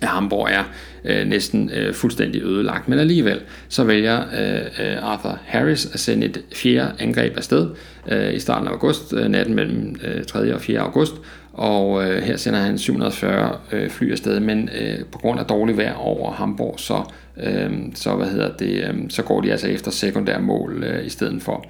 at 0.00 0.08
Hamburg 0.08 0.48
er 0.50 0.64
øh, 1.04 1.26
næsten 1.26 1.70
øh, 1.70 1.94
fuldstændig 1.94 2.42
ødelagt. 2.42 2.88
Men 2.88 2.98
alligevel 2.98 3.40
så 3.68 3.84
vælger 3.84 4.20
øh, 4.20 4.86
øh, 4.86 5.02
Arthur 5.02 5.38
Harris 5.46 5.86
at 5.94 6.00
sende 6.00 6.26
et 6.26 6.42
fjerde 6.54 6.92
angreb 6.98 7.36
afsted 7.36 7.70
øh, 8.08 8.34
i 8.34 8.38
starten 8.38 8.68
af 8.68 8.72
august, 8.72 9.12
øh, 9.12 9.28
natten 9.28 9.54
mellem 9.54 9.96
øh, 10.04 10.24
3. 10.24 10.54
og 10.54 10.60
4. 10.60 10.80
august, 10.80 11.12
og 11.52 12.04
øh, 12.04 12.22
her 12.22 12.36
sender 12.36 12.60
han 12.60 12.78
740 12.78 13.58
øh, 13.72 13.90
fly 13.90 14.12
afsted, 14.12 14.40
men 14.40 14.70
øh, 14.80 14.98
på 15.12 15.18
grund 15.18 15.40
af 15.40 15.46
dårlig 15.46 15.76
vejr 15.76 15.94
over 15.94 16.32
Hamburg, 16.32 16.74
så, 16.80 17.02
øh, 17.42 17.72
så, 17.94 18.14
hvad 18.14 18.26
hedder 18.26 18.56
det, 18.56 18.84
øh, 18.84 18.94
så 19.08 19.22
går 19.22 19.40
de 19.40 19.50
altså 19.50 19.68
efter 19.68 19.90
sekundære 19.90 20.40
mål 20.40 20.84
øh, 20.84 21.06
i 21.06 21.08
stedet 21.08 21.42
for. 21.42 21.64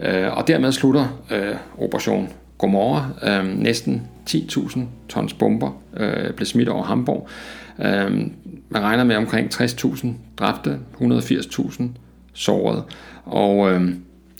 Øh, 0.00 0.36
og 0.36 0.48
dermed 0.48 0.72
slutter 0.72 1.22
øh, 1.30 1.54
operation 1.78 2.28
Gomorra. 2.62 3.08
Øh, 3.22 3.58
næsten 3.58 4.02
10.000 4.30 4.80
tons 5.08 5.34
bomber 5.34 5.82
øh, 5.96 6.32
blev 6.32 6.46
smidt 6.46 6.68
over 6.68 6.84
Hamburg. 6.84 7.28
Øh, 7.78 8.10
man 8.68 8.82
regner 8.82 9.04
med 9.04 9.16
omkring 9.16 9.54
60.000 9.54 10.06
dræbte, 10.36 10.78
180.000 11.00 11.82
sårede. 12.32 12.84
Og 13.24 13.72
øh, 13.72 13.94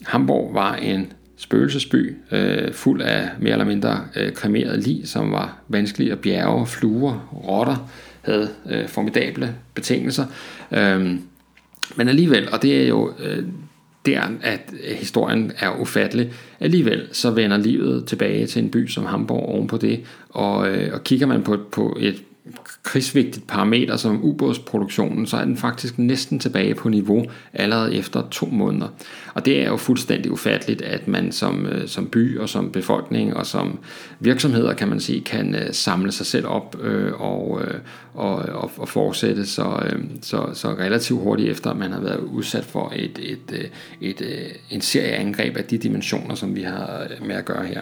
Hamburg 0.07 0.55
var 0.55 0.75
en 0.75 1.13
spøgelsesby, 1.37 2.17
øh, 2.33 2.73
fuld 2.73 3.03
af 3.03 3.29
mere 3.41 3.53
eller 3.53 3.65
mindre 3.65 4.01
øh, 4.17 4.33
kremeret 4.33 4.79
lig, 4.79 5.09
som 5.09 5.33
var 5.33 5.59
vanskelige 5.69 6.13
at 6.13 6.19
bjerge, 6.19 6.67
fluer, 6.67 7.29
rotter, 7.49 7.91
havde 8.23 8.49
øh, 8.71 8.89
formidable 8.89 9.55
betingelser. 9.75 10.27
Øh, 10.73 11.19
men 11.97 12.09
alligevel, 12.09 12.49
og 12.53 12.63
det 12.63 12.83
er 12.83 12.89
jo 12.89 13.13
øh, 13.19 13.45
der, 14.07 14.23
at 14.43 14.61
øh, 14.73 14.97
historien 14.97 15.53
er 15.59 15.81
ufattelig, 15.81 16.33
alligevel 16.61 17.09
så 17.13 17.31
vender 17.31 17.57
livet 17.57 18.05
tilbage 18.05 18.47
til 18.47 18.63
en 18.63 18.71
by 18.71 18.89
som 18.89 19.07
Hamburg 19.07 19.49
oven 19.49 19.67
på 19.67 19.77
det, 19.77 20.01
og, 20.29 20.69
øh, 20.69 20.95
og 20.95 21.05
kigger 21.05 21.27
man 21.27 21.43
på, 21.43 21.59
på 21.73 21.97
et 22.01 22.23
krigsvigtigt 22.83 23.47
parameter 23.47 23.97
som 23.97 24.25
ubådsproduktionen, 24.25 25.27
så 25.27 25.37
er 25.37 25.45
den 25.45 25.57
faktisk 25.57 25.99
næsten 25.99 26.39
tilbage 26.39 26.75
på 26.75 26.89
niveau 26.89 27.25
allerede 27.53 27.95
efter 27.95 28.23
to 28.31 28.47
måneder. 28.47 28.89
Og 29.35 29.47
det 29.47 29.63
er 29.63 29.69
jo 29.69 29.77
fuldstændig 29.77 30.33
ufatteligt, 30.33 30.83
at 30.83 31.09
man 31.09 31.33
som, 31.33 31.67
øh, 31.67 31.89
som 31.89 32.07
by 32.07 32.39
og 32.39 32.49
som 32.49 32.73
befolkning 32.73 33.37
og 33.37 33.47
som 33.47 33.79
virksomheder, 34.21 34.75
kan 34.75 34.89
man 34.89 35.01
sige, 35.01 35.21
kan 35.21 35.55
øh, 35.55 35.73
samle 35.73 36.13
sig 36.13 36.27
selv 36.27 36.47
op 36.47 36.77
øh, 36.83 37.21
og, 37.21 37.61
øh, 37.65 37.75
og, 38.15 38.35
og, 38.35 38.71
og 38.77 38.89
fortsætte 38.89 39.47
så, 39.47 39.83
øh, 39.87 40.05
så, 40.23 40.47
så 40.55 40.69
relativt 40.69 41.21
hurtigt 41.21 41.51
efter, 41.51 41.71
at 41.71 41.77
man 41.77 41.93
har 41.93 42.01
været 42.01 42.21
udsat 42.21 42.65
for 42.65 42.93
et, 42.97 43.19
et, 43.19 43.39
et, 43.53 43.71
et, 44.01 44.21
et 44.21 44.53
en 44.71 44.81
serie 44.81 45.13
angreb 45.13 45.57
af 45.57 45.65
de 45.65 45.79
dimensioner, 45.79 46.35
som 46.35 46.57
vi 46.57 46.63
har 46.63 47.07
med 47.27 47.37
at 47.37 47.45
gøre 47.45 47.67
her. 47.67 47.81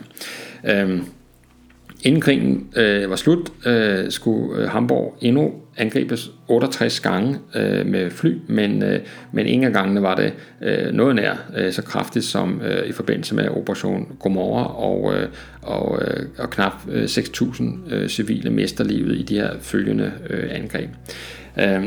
Øh, 0.65 1.01
Inden 2.05 2.21
krigen 2.21 2.69
øh, 2.77 3.11
var 3.11 3.17
slut, 3.17 3.53
øh, 3.67 4.11
skulle 4.11 4.63
øh, 4.63 4.69
Hamburg 4.69 5.17
endnu 5.21 5.53
angribes 5.77 6.31
68 6.49 7.01
gange 7.01 7.39
øh, 7.55 7.87
med 7.87 8.11
fly, 8.11 8.39
men, 8.47 8.83
øh, 8.83 9.01
men 9.33 9.47
ingen 9.47 9.67
af 9.67 9.73
gangene 9.73 10.03
var 10.03 10.15
det 10.15 10.33
øh, 10.63 10.93
noget 10.93 11.17
nær 11.17 11.35
øh, 11.57 11.73
så 11.73 11.83
kraftigt 11.83 12.25
som 12.25 12.61
øh, 12.63 12.89
i 12.89 12.93
forbindelse 12.93 13.35
med 13.35 13.49
Operation 13.49 14.17
Gomorra, 14.21 14.77
og, 14.77 15.15
øh, 15.15 15.29
og, 15.63 16.03
øh, 16.03 16.27
og 16.39 16.51
knap 16.51 16.73
øh, 16.91 17.05
6.000 17.05 17.95
øh, 17.95 18.09
civile 18.09 18.51
mister 18.51 18.85
livet 18.85 19.19
i 19.19 19.23
de 19.23 19.35
her 19.35 19.51
følgende 19.61 20.13
øh, 20.31 20.45
angreb. 20.51 20.91
Øh, 21.61 21.85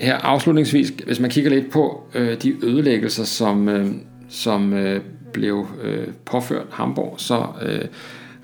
her 0.00 0.16
afslutningsvis, 0.16 0.92
hvis 1.06 1.20
man 1.20 1.30
kigger 1.30 1.50
lidt 1.50 1.72
på 1.72 2.02
øh, 2.14 2.42
de 2.42 2.54
ødelæggelser, 2.62 3.24
som, 3.24 3.68
øh, 3.68 3.86
som 4.28 4.72
øh, 4.72 5.00
blev 5.32 5.66
øh, 5.82 6.08
påført 6.24 6.66
Hamburg, 6.70 7.14
så 7.18 7.46
øh, 7.62 7.84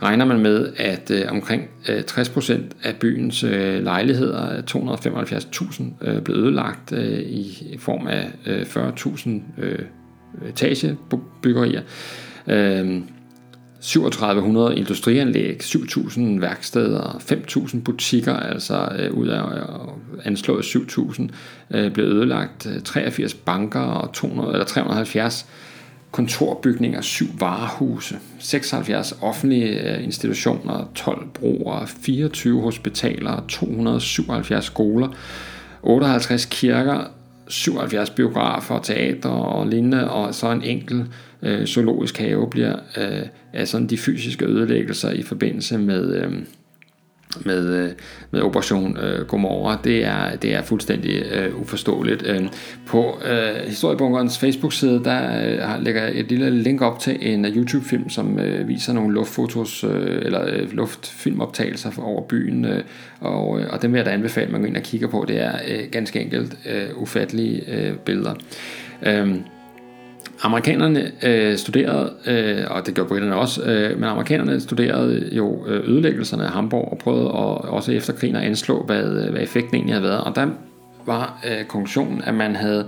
regner 0.03 0.25
man 0.25 0.41
med, 0.41 0.73
at 0.77 1.11
øh, 1.11 1.25
omkring 1.29 1.69
øh, 1.89 2.03
60% 2.11 2.53
af 2.83 2.97
byens 2.97 3.45
øh, 3.45 3.85
lejligheder, 3.85 4.63
275.000, 4.63 5.83
øh, 6.09 6.23
blev 6.23 6.37
ødelagt 6.37 6.93
øh, 6.93 7.19
i, 7.19 7.77
form 7.79 8.07
af 8.07 8.31
øh, 8.47 8.63
40.000 8.63 9.31
øh, 9.59 9.79
etagebyggerier. 10.49 11.83
Øh, 12.47 13.01
3700 13.81 14.77
industrianlæg, 14.77 15.63
7000 15.63 16.41
værksteder, 16.41 17.17
5000 17.21 17.83
butikker, 17.83 18.35
altså 18.35 18.89
øh, 18.99 19.13
ud 19.13 19.29
af 19.29 19.57
øh, 19.57 19.63
anslået 20.25 20.65
7000, 20.65 21.31
øh, 21.71 21.91
blev 21.93 22.07
ødelagt, 22.07 22.67
øh, 22.67 22.83
83 22.83 23.35
banker 23.35 23.81
og 23.81 24.13
200, 24.13 24.53
eller 24.53 24.67
370 24.67 25.47
kontorbygninger, 26.11 27.01
syv 27.01 27.27
varehuse, 27.39 28.19
76 28.39 29.19
offentlige 29.23 29.97
øh, 29.97 30.05
institutioner, 30.05 30.91
12 30.95 31.29
broer, 31.35 31.87
24 31.87 32.63
hospitaler, 32.63 33.45
277 33.49 34.65
skoler, 34.65 35.09
58 35.83 36.45
kirker, 36.45 37.05
77 37.49 38.11
biografer, 38.11 38.79
teater 38.81 39.29
og 39.29 39.67
lignende, 39.67 40.11
og 40.11 40.35
så 40.35 40.53
en 40.53 40.63
enkelt 40.63 41.07
øh, 41.43 41.67
zoologisk 41.67 42.19
have 42.19 42.51
bliver 42.51 42.77
øh, 42.97 43.27
af 43.53 43.69
sådan 43.69 43.87
de 43.87 43.99
fysiske 43.99 44.45
ødelæggelser 44.47 45.11
i 45.11 45.23
forbindelse 45.23 45.79
med, 45.79 46.15
øh, 46.15 46.33
med, 47.47 47.75
øh, 47.75 47.91
med 48.31 48.41
Operation 48.41 48.99
øh, 48.99 49.27
Gomorra, 49.27 49.79
det 49.85 50.05
er, 50.05 50.37
det 50.37 50.55
er 50.55 50.63
fuldstændig 50.63 51.23
øh, 51.33 51.61
uforståeligt. 51.61 52.27
Øh, 52.27 52.49
på 52.87 53.19
øh, 53.31 53.67
Historiebunkerens 53.67 54.39
Facebook-side, 54.39 55.05
der 55.05 55.49
øh, 55.77 55.85
lægger 55.85 56.03
jeg 56.03 56.13
et 56.15 56.29
lille 56.29 56.51
link 56.51 56.83
op 56.83 56.99
til 56.99 57.19
en 57.21 57.45
øh, 57.45 57.57
YouTube-film, 57.57 58.11
som 58.11 58.39
øh, 58.39 58.69
viser 58.69 58.93
nogle 58.93 59.15
luftfotos, 59.15 59.85
øh, 59.85 60.23
eller 60.23 60.45
øh, 60.47 60.73
luftfilmoptagelser 60.73 61.91
over 61.99 62.23
byen, 62.23 62.65
øh, 62.65 62.83
og, 63.21 63.61
øh, 63.61 63.67
og 63.71 63.83
dem 63.83 63.93
vil 63.93 63.99
jeg 63.99 64.07
da 64.07 64.11
anbefale, 64.11 64.47
at 64.47 64.53
man 64.53 64.61
går 64.61 64.69
ind 64.69 64.77
og 64.77 64.83
kigger 64.83 65.09
på. 65.09 65.25
Det 65.29 65.41
er 65.41 65.53
øh, 65.69 65.91
ganske 65.93 66.21
enkelt 66.21 66.59
øh, 66.67 67.03
ufattelige 67.03 67.63
øh, 67.69 67.95
billeder. 67.97 68.35
Øh, 69.03 69.37
Amerikanerne 70.43 71.13
øh, 71.23 71.57
studerede, 71.57 72.13
øh, 72.27 72.65
og 72.71 72.87
det 72.87 72.95
gjorde 72.95 73.09
britterne 73.09 73.37
også, 73.37 73.63
øh, 73.63 73.97
men 73.97 74.05
amerikanerne 74.05 74.61
studerede 74.61 75.29
jo 75.33 75.67
øh, 75.67 75.91
ødelæggelserne 75.91 76.45
af 76.45 76.51
Hamburg 76.51 76.93
og 76.93 76.99
prøvede 76.99 77.29
at, 77.29 77.35
også 77.69 77.93
efter 77.93 78.13
krigen 78.13 78.37
at 78.37 78.43
anslå, 78.43 78.83
hvad, 78.83 79.05
øh, 79.05 79.31
hvad 79.31 79.43
effekten 79.43 79.75
egentlig 79.75 79.95
havde 79.95 80.09
været. 80.09 80.21
Og 80.21 80.37
der 80.37 80.47
var 81.07 81.41
øh, 81.49 81.65
konklusionen, 81.65 82.23
at 82.25 82.35
man 82.35 82.57
havde, 82.57 82.87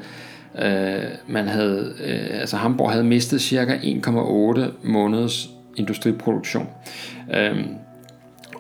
øh, 0.63 1.03
man 1.29 1.49
havde 1.49 1.93
øh, 2.07 2.41
altså 2.41 2.57
Hamburg 2.57 2.91
havde 2.91 3.05
mistet 3.05 3.41
cirka 3.41 3.77
1,8 3.77 4.61
måneders 4.83 5.49
industriproduktion. 5.77 6.69
Øh, 7.35 7.57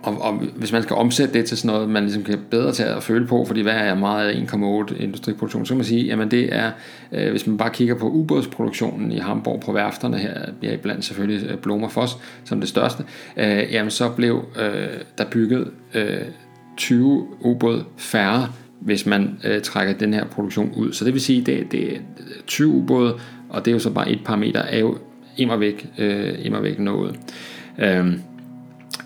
og, 0.02 0.22
og 0.22 0.32
hvis 0.32 0.72
man 0.72 0.82
skal 0.82 0.96
omsætte 0.96 1.34
det 1.34 1.46
til 1.46 1.58
sådan 1.58 1.74
noget, 1.74 1.88
man 1.88 2.02
ligesom 2.02 2.22
kan 2.22 2.38
bedre 2.50 2.72
tage 2.72 2.88
at 2.88 3.02
føle 3.02 3.26
på, 3.26 3.44
fordi 3.44 3.60
hvad 3.60 3.72
er 3.72 3.94
meget 3.94 4.28
af 4.28 4.32
1,8 4.32 5.02
industriproduktion, 5.02 5.66
så 5.66 5.70
kan 5.70 5.76
man 5.76 5.84
sige, 5.84 6.04
jamen 6.04 6.30
det 6.30 6.54
er, 6.56 6.70
øh, 7.12 7.30
hvis 7.30 7.46
man 7.46 7.56
bare 7.56 7.70
kigger 7.70 7.94
på 7.94 8.08
ubådsproduktionen 8.10 9.12
i 9.12 9.18
Hamburg 9.18 9.60
på 9.60 9.72
værfterne 9.72 10.18
her, 10.18 10.34
ja, 10.62 10.76
blandt 10.76 11.04
selvfølgelig 11.04 11.50
øh, 11.50 11.58
Blom 11.58 11.82
og 11.82 11.92
Foss 11.92 12.16
som 12.44 12.60
det 12.60 12.68
største, 12.68 13.04
øh, 13.36 13.72
jamen 13.72 13.90
så 13.90 14.08
blev 14.08 14.44
øh, 14.60 14.88
der 15.18 15.24
bygget 15.30 15.70
øh, 15.94 16.20
20 16.76 17.26
ubåd 17.40 17.84
færre, 17.96 18.48
hvis 18.80 19.06
man 19.06 19.38
øh, 19.44 19.62
trækker 19.62 19.94
den 19.94 20.14
her 20.14 20.24
produktion 20.24 20.72
ud. 20.76 20.92
Så 20.92 21.04
det 21.04 21.12
vil 21.12 21.20
sige, 21.20 21.42
det, 21.42 21.72
det 21.72 21.94
er 21.94 21.98
20 22.46 22.68
ubåde, 22.68 23.14
og 23.48 23.64
det 23.64 23.70
er 23.70 23.72
jo 23.72 23.78
så 23.78 23.90
bare 23.90 24.10
et 24.10 24.20
parameter, 24.24 24.60
er 24.60 24.78
jo 24.78 24.98
immer 25.36 25.56
væk, 25.56 25.86
øh, 25.98 26.34
immer 26.42 26.60
væk 26.60 26.78
noget. 26.78 27.16
Øh, 27.78 28.06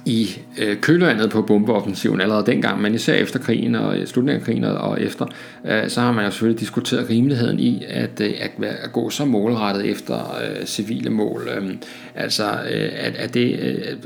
i 0.06 0.28
øh, 0.58 0.76
kølvandet 0.80 1.30
på 1.30 1.42
bombeoffensiven 1.42 2.20
allerede 2.20 2.46
dengang, 2.46 2.82
men 2.82 2.94
især 2.94 3.14
efter 3.14 3.38
krigen 3.38 3.74
og 3.74 3.98
øh, 3.98 4.06
slutningen 4.06 4.40
af 4.40 4.46
krigen 4.46 4.64
og 4.64 5.02
efter, 5.02 5.26
øh, 5.64 5.88
så 5.88 6.00
har 6.00 6.12
man 6.12 6.24
jo 6.24 6.30
selvfølgelig 6.30 6.60
diskuteret 6.60 7.10
rimeligheden 7.10 7.60
i 7.60 7.84
at, 7.88 8.20
øh, 8.20 8.32
at, 8.40 8.64
at 8.64 8.92
gå 8.92 9.10
så 9.10 9.24
målrettet 9.24 9.86
efter 9.86 10.14
øh, 10.16 10.66
civile 10.66 11.10
mål. 11.10 11.48
Øh, 11.56 11.70
altså, 12.14 12.44
øh, 12.44 12.90
at, 12.96 13.16
at 13.16 13.34
det, 13.34 13.58
øh, 13.60 13.96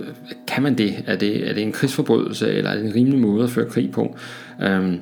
kan 0.46 0.62
man 0.62 0.78
det? 0.78 0.94
Er, 1.06 1.16
det? 1.16 1.48
er 1.48 1.54
det 1.54 1.62
en 1.62 1.72
krigsforbrydelse, 1.72 2.52
eller 2.52 2.70
er 2.70 2.74
det 2.74 2.84
en 2.84 2.94
rimelig 2.94 3.18
måde 3.18 3.44
at 3.44 3.50
føre 3.50 3.66
krig 3.70 3.90
på? 3.90 4.16
Øh, 4.62 4.68
Øh, 4.68 4.94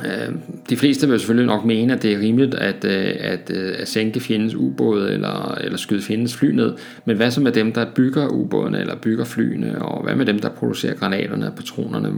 Øh, 0.00 0.34
de 0.70 0.76
fleste 0.76 1.08
vil 1.08 1.18
selvfølgelig 1.18 1.46
nok 1.46 1.64
mene, 1.64 1.92
at 1.92 2.02
det 2.02 2.12
er 2.12 2.18
rimeligt 2.18 2.54
at, 2.54 2.84
øh, 2.84 3.14
at, 3.18 3.50
øh, 3.54 3.74
at 3.78 3.88
sænke 3.88 4.20
fjendens 4.20 4.54
ubåde 4.54 5.12
eller, 5.12 5.54
eller 5.60 5.78
skyde 5.78 6.02
fjendens 6.02 6.36
fly 6.36 6.50
ned. 6.50 6.74
Men 7.04 7.16
hvad 7.16 7.30
så 7.30 7.40
med 7.40 7.52
dem, 7.52 7.72
der 7.72 7.86
bygger 7.94 8.28
ubådene 8.28 8.80
eller 8.80 8.96
bygger 8.96 9.24
flyene? 9.24 9.82
Og 9.82 10.02
hvad 10.04 10.14
med 10.14 10.26
dem, 10.26 10.38
der 10.38 10.48
producerer 10.48 10.94
granaterne 10.94 11.46
og 11.46 11.54
patronerne? 11.54 12.08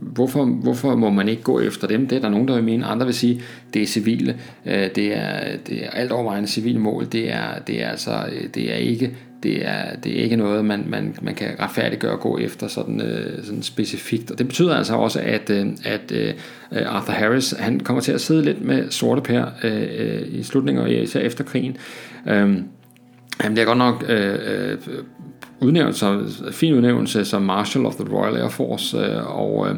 Hvorfor, 0.00 0.44
hvorfor 0.44 0.96
må 0.96 1.10
man 1.10 1.28
ikke 1.28 1.42
gå 1.42 1.60
efter 1.60 1.86
dem? 1.86 2.08
Det 2.08 2.16
er 2.16 2.20
der 2.20 2.28
nogen, 2.28 2.48
der 2.48 2.54
vil 2.54 2.64
mene. 2.64 2.86
Andre 2.86 3.06
vil 3.06 3.14
sige, 3.14 3.42
det 3.74 3.82
er 3.82 3.86
civile. 3.86 4.36
Det 4.64 5.16
er, 5.16 5.56
det 5.66 5.84
er 5.84 5.90
alt 5.90 6.12
overvejende 6.12 6.48
civile 6.48 6.78
mål. 6.78 7.06
Det 7.12 7.32
er, 7.32 7.58
det 7.66 7.82
er 7.82 7.88
altså 7.88 8.12
det 8.54 8.72
er 8.72 8.76
ikke 8.76 9.16
det 9.44 9.66
er, 9.66 9.96
det 10.04 10.18
er 10.18 10.22
ikke 10.22 10.36
noget, 10.36 10.64
man, 10.64 10.84
man, 10.88 11.16
man 11.22 11.34
kan 11.34 11.48
retfærdiggøre 11.60 12.12
at 12.12 12.20
gå 12.20 12.38
efter 12.38 12.68
sådan, 12.68 13.00
øh, 13.00 13.44
sådan 13.44 13.62
specifikt. 13.62 14.30
Og 14.30 14.38
det 14.38 14.48
betyder 14.48 14.76
altså 14.76 14.94
også, 14.94 15.20
at, 15.20 15.50
øh, 15.50 15.66
at 15.84 16.12
øh, 16.12 16.32
Arthur 16.86 17.12
Harris 17.12 17.54
han 17.58 17.80
kommer 17.80 18.00
til 18.00 18.12
at 18.12 18.20
sidde 18.20 18.44
lidt 18.44 18.64
med 18.64 18.90
sorte 18.90 19.22
pær 19.22 19.44
øh, 19.64 19.82
øh 19.98 20.22
i 20.28 20.42
slutningen 20.42 20.82
og 20.82 20.90
især 20.90 21.20
efter 21.20 21.44
krigen. 21.44 21.76
Øh, 22.28 22.56
han 23.40 23.52
bliver 23.52 23.66
godt 23.66 23.78
nok 23.78 24.04
øh, 24.08 24.38
øh, 24.46 24.78
udnævnt 25.60 25.96
som 25.96 26.28
fin 26.52 26.74
udnævnelse 26.74 27.24
som 27.24 27.42
Marshal 27.42 27.86
of 27.86 27.94
the 27.94 28.14
Royal 28.14 28.36
Air 28.36 28.48
Force, 28.48 28.98
øh, 28.98 29.38
og, 29.40 29.68
øh, 29.68 29.74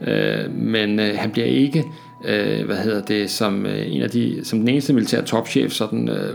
øh 0.00 0.54
men 0.54 1.00
øh, 1.00 1.18
han 1.18 1.30
bliver 1.30 1.46
ikke 1.46 1.84
øh, 2.26 2.66
hvad 2.66 2.76
hedder 2.76 3.02
det, 3.02 3.30
som 3.30 3.66
øh, 3.66 3.92
en 3.92 4.02
af 4.02 4.10
de, 4.10 4.40
som 4.44 4.58
den 4.58 4.68
eneste 4.68 4.92
militære 4.92 5.22
topchef, 5.22 5.72
sådan 5.72 6.08
øh, 6.08 6.34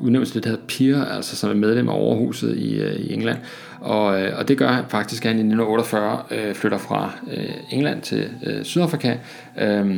udnævnt 0.00 0.34
det, 0.34 0.44
der 0.44 0.50
hedder 0.50 0.64
Peer, 0.68 1.04
altså 1.04 1.36
som 1.36 1.50
er 1.50 1.54
medlem 1.54 1.88
af 1.88 1.94
overhuset 1.94 2.56
i, 2.56 2.80
øh, 2.80 2.94
i 2.94 3.12
England. 3.12 3.38
Og, 3.80 4.22
øh, 4.22 4.38
og 4.38 4.48
det 4.48 4.58
gør 4.58 4.68
han 4.68 4.84
faktisk, 4.88 5.24
at 5.24 5.28
han 5.28 5.36
i 5.36 5.40
1948 5.40 6.22
øh, 6.30 6.54
flytter 6.54 6.78
fra 6.78 7.10
øh, 7.32 7.48
England 7.70 8.02
til 8.02 8.28
øh, 8.46 8.64
Sydafrika, 8.64 9.16
øh, 9.60 9.96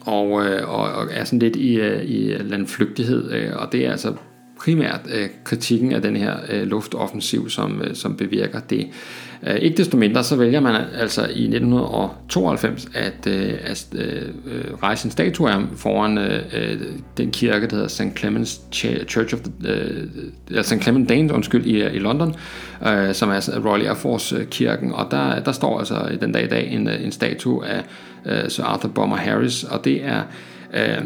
og, 0.00 0.46
øh, 0.46 0.68
og, 0.68 0.92
og 0.92 1.08
er 1.10 1.24
sådan 1.24 1.38
lidt 1.38 1.56
i, 1.56 1.74
øh, 1.74 2.04
i 2.04 2.34
landflygtighed, 2.38 3.32
øh, 3.32 3.50
og 3.56 3.72
det 3.72 3.86
er 3.86 3.90
altså 3.90 4.14
primært 4.58 5.00
øh, 5.14 5.28
kritikken 5.44 5.92
af 5.92 6.02
den 6.02 6.16
her 6.16 6.36
øh, 6.48 6.62
luftoffensiv, 6.62 7.50
som, 7.50 7.82
øh, 7.82 7.94
som 7.94 8.16
bevirker 8.16 8.60
det. 8.60 8.88
Øh, 9.46 9.56
ikke 9.56 9.76
desto 9.76 9.96
mindre, 9.96 10.24
så 10.24 10.36
vælger 10.36 10.60
man 10.60 10.74
altså 10.94 11.20
i 11.20 11.42
1992 11.42 12.88
at, 12.94 13.26
øh, 13.26 13.54
at 13.64 13.86
øh, 13.94 14.22
øh, 14.46 14.64
rejse 14.82 15.06
en 15.06 15.10
statue 15.10 15.50
foran 15.76 16.16
den 17.16 17.30
kirke, 17.30 17.66
der 17.66 17.74
hedder 17.74 17.88
St. 17.88 18.18
Clemens 18.18 18.60
Church 19.08 19.34
of 19.34 19.40
the, 19.64 20.62
St. 20.62 20.82
Clement 20.82 21.08
Danes, 21.08 21.32
undskyld, 21.32 21.66
i, 21.66 21.84
i 21.84 21.98
London, 21.98 22.34
som 23.12 23.30
er 23.30 23.60
Royal 23.64 23.86
Air 23.86 23.94
Force 23.94 24.46
kirken, 24.50 24.92
og 24.92 25.06
der, 25.10 25.40
der 25.40 25.52
står 25.52 25.78
altså 25.78 26.18
den 26.20 26.32
dag 26.32 26.44
i 26.44 26.48
dag 26.48 26.72
en, 26.72 26.88
en 26.88 27.12
statue 27.12 27.64
af 27.66 27.84
Sir 28.50 28.64
Arthur 28.64 28.88
Bomber 28.88 29.16
Harris, 29.16 29.64
og 29.64 29.84
det 29.84 30.04
er 30.04 30.22
øh, 30.74 31.04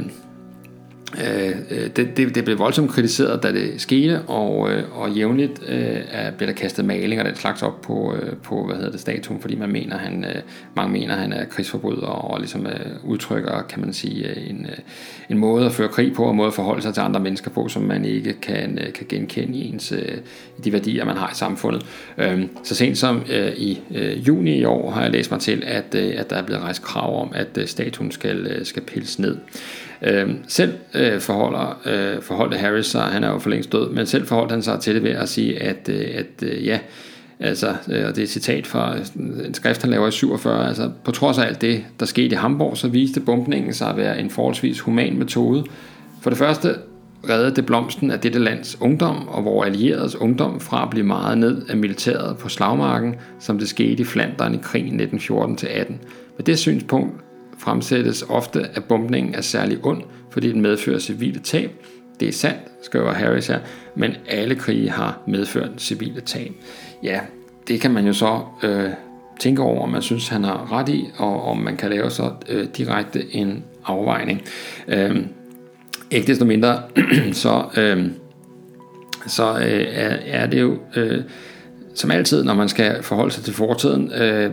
Øh, 1.19 1.57
øh, 1.71 1.91
det, 1.97 2.17
det, 2.17 2.35
det 2.35 2.45
blev 2.45 2.59
voldsomt 2.59 2.91
kritiseret, 2.91 3.43
da 3.43 3.53
det 3.53 3.81
skete, 3.81 4.23
og, 4.23 4.71
øh, 4.71 4.99
og 5.01 5.11
jævnligt 5.11 5.63
øh, 5.69 5.97
blev 6.37 6.49
der 6.49 6.55
kastet 6.55 6.85
maling 6.85 7.21
og 7.21 7.27
den 7.27 7.37
slags 7.37 7.63
op 7.63 7.81
på, 7.81 8.15
øh, 8.15 8.37
på 8.37 8.67
hvad 8.67 8.77
hedder 8.77 8.91
det, 8.91 9.01
statuen, 9.01 9.41
fordi 9.41 9.55
man 9.55 9.73
mener, 9.73 9.99
han, 9.99 10.25
øh, 10.25 10.35
mange 10.77 10.93
mener, 10.93 11.15
han 11.15 11.33
er 11.33 11.45
krigsforbryder 11.45 12.07
og 12.07 12.39
ligesom 12.39 12.67
øh, 12.67 13.05
udtrykker, 13.05 13.63
kan 13.63 13.81
man 13.81 13.93
sige, 13.93 14.29
øh, 14.29 14.51
en, 14.51 14.67
øh, 14.67 14.77
en 15.31 15.39
måde 15.39 15.67
at 15.67 15.73
føre 15.73 15.89
krig 15.89 16.13
på, 16.15 16.25
og 16.25 16.31
en 16.31 16.37
måde 16.37 16.49
at 16.49 16.55
forholde 16.55 16.83
sig 16.83 16.95
til 16.95 17.01
andre 17.01 17.21
mennesker 17.21 17.51
på, 17.51 17.69
som 17.69 17.83
man 17.83 18.05
ikke 18.05 18.33
kan, 18.33 18.79
øh, 18.79 18.93
kan 18.93 19.07
genkende 19.09 19.59
i 19.59 19.69
ens, 19.69 19.93
øh, 19.93 20.19
de 20.65 20.73
værdier, 20.73 21.05
man 21.05 21.17
har 21.17 21.31
i 21.31 21.35
samfundet. 21.35 21.87
Øh, 22.19 22.43
så 22.63 22.75
sent 22.75 22.99
som 22.99 23.23
øh, 23.33 23.53
i 23.53 23.81
øh, 23.95 24.29
juni 24.29 24.59
i 24.59 24.65
år 24.65 24.91
har 24.91 25.03
jeg 25.03 25.11
læst 25.11 25.31
mig 25.31 25.41
til, 25.41 25.63
at, 25.67 25.95
øh, 25.95 26.15
at 26.17 26.31
der 26.31 26.37
er 26.37 26.43
blevet 26.43 26.63
rejst 26.63 26.83
krav 26.83 27.23
om, 27.23 27.33
at 27.35 27.59
øh, 27.59 27.67
statuen 27.67 28.11
skal, 28.11 28.47
øh, 28.47 28.67
skal 28.67 28.83
pilles 28.83 29.19
ned. 29.19 29.37
Øh, 30.05 30.31
selv 30.49 30.73
øh, 30.95 31.21
forholder, 31.21 31.81
øh, 31.87 32.23
forholdte 32.23 32.57
Harris 32.57 32.87
sig, 32.87 33.03
han 33.03 33.25
er 33.25 33.33
jo 33.33 33.39
for 33.39 33.51
længst 33.51 33.73
død, 33.73 33.91
men 33.91 34.07
selv 34.07 34.27
forholdt 34.27 34.53
han 34.53 34.63
sig 34.63 34.81
til 34.81 34.95
det 34.95 35.03
ved 35.03 35.11
at 35.11 35.29
sige, 35.29 35.63
at, 35.63 35.89
øh, 35.89 36.09
at 36.15 36.43
øh, 36.43 36.67
ja, 36.67 36.79
altså, 37.41 37.69
øh, 37.69 38.07
og 38.09 38.17
det 38.17 38.19
er 38.19 38.23
et 38.23 38.29
citat 38.29 38.67
fra 38.67 38.97
en 39.17 39.55
skrift, 39.55 39.83
han 39.83 39.91
laver 39.91 40.09
i 40.09 40.11
47, 40.11 40.69
altså 40.69 40.91
på 41.05 41.11
trods 41.11 41.39
af 41.39 41.47
alt 41.47 41.61
det, 41.61 41.85
der 42.01 42.07
skete 42.07 42.35
i 42.35 42.39
Hamburg, 42.39 42.77
så 42.77 42.89
viste 42.89 43.21
bombningen 43.21 43.75
sig 43.75 43.89
at 43.89 43.97
være 43.97 44.21
en 44.21 44.31
forholdsvis 44.31 44.81
human 44.81 45.19
metode. 45.19 45.65
For 46.21 46.31
det 46.31 46.39
første 46.39 46.75
reddede 47.29 47.57
det 47.57 47.67
blomsten 47.67 48.11
af 48.11 48.21
dette 48.21 48.39
lands 48.39 48.81
ungdom 48.81 49.29
og 49.29 49.45
vores 49.45 49.67
allieredes 49.67 50.17
ungdom 50.17 50.61
fra 50.61 50.83
at 50.83 50.91
blive 50.91 51.07
meget 51.07 51.39
ned 51.39 51.63
af 51.69 51.77
militæret 51.77 52.39
på 52.39 52.49
slagmarken, 52.49 53.15
som 53.41 53.59
det 53.59 53.69
skete 53.69 54.03
i 54.03 54.05
Flandern 54.05 54.55
i 54.55 54.59
krigen 54.63 55.01
1914-18. 55.01 55.93
Med 56.37 56.45
det 56.47 56.59
synspunkt 56.59 57.13
fremsættes 57.59 58.25
ofte, 58.29 58.67
at 58.75 58.85
bombningen 58.85 59.35
er 59.35 59.41
særlig 59.41 59.79
ond, 59.83 60.03
fordi 60.31 60.53
den 60.53 60.61
medfører 60.61 60.99
civile 60.99 61.41
tab. 61.41 61.71
Det 62.21 62.29
er 62.29 62.33
sandt, 62.33 62.61
skriver 62.83 63.13
Harris 63.13 63.47
her, 63.47 63.59
men 63.95 64.13
alle 64.29 64.55
krige 64.55 64.91
har 64.91 65.19
medført 65.27 65.71
civile 65.79 66.21
tab. 66.21 66.53
Ja, 67.03 67.21
det 67.69 67.81
kan 67.81 67.91
man 67.91 68.07
jo 68.07 68.13
så 68.13 68.41
øh, 68.63 68.91
tænke 69.41 69.63
over, 69.63 69.83
om 69.83 69.89
man 69.89 70.03
synes, 70.03 70.29
han 70.29 70.45
har 70.45 70.73
ret 70.73 70.89
i, 70.89 71.09
og 71.17 71.43
om 71.43 71.59
man 71.59 71.77
kan 71.77 71.91
lave 71.91 72.11
så 72.11 72.31
øh, 72.49 72.67
direkte 72.77 73.35
en 73.35 73.65
afvejning. 73.85 74.43
Øh, 74.89 75.17
ikke 76.11 76.27
desto 76.27 76.45
mindre, 76.45 76.83
så, 77.33 77.65
øh, 77.77 78.07
så 79.27 79.59
øh, 79.59 79.87
er, 79.93 80.17
er 80.27 80.47
det 80.47 80.61
jo... 80.61 80.79
Øh, 80.97 81.23
som 81.95 82.11
altid, 82.11 82.45
når 82.45 82.55
man 82.55 82.69
skal 82.69 83.03
forholde 83.03 83.35
sig 83.35 83.45
til 83.45 83.55
fortiden, 83.55 84.13
øh, 84.13 84.51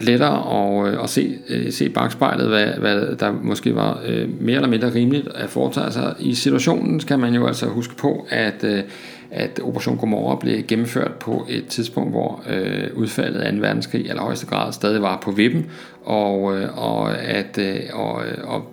lettere 0.00 0.86
at, 0.86 0.92
øh, 0.92 1.02
at 1.04 1.10
se, 1.10 1.38
øh, 1.48 1.72
se 1.72 1.88
bagspejlet, 1.88 2.48
hvad, 2.48 2.66
hvad 2.66 3.16
der 3.16 3.32
måske 3.42 3.74
var 3.74 4.00
øh, 4.06 4.28
mere 4.40 4.56
eller 4.56 4.68
mindre 4.68 4.94
rimeligt 4.94 5.28
at 5.34 5.50
foretage 5.50 5.92
sig. 5.92 6.14
I 6.18 6.34
situationen 6.34 7.00
skal 7.00 7.18
man 7.18 7.34
jo 7.34 7.46
altså 7.46 7.66
huske 7.66 7.96
på, 7.96 8.26
at, 8.30 8.64
øh, 8.64 8.82
at 9.30 9.60
Operation 9.62 9.96
Gomorra 9.96 10.36
blev 10.36 10.62
gennemført 10.68 11.14
på 11.14 11.46
et 11.48 11.66
tidspunkt, 11.66 12.10
hvor 12.10 12.42
øh, 12.50 12.88
udfaldet 12.94 13.40
af 13.40 13.52
2. 13.52 13.58
verdenskrig 13.58 14.00
i 14.00 14.08
allerhøjeste 14.08 14.46
grad 14.46 14.72
stadig 14.72 15.02
var 15.02 15.20
på 15.22 15.30
vippen, 15.30 15.66
og, 16.04 16.58
øh, 16.58 16.78
og, 16.78 17.18
at, 17.18 17.58
øh, 17.58 17.80
og, 17.92 18.22
øh, 18.26 18.38
og, 18.44 18.64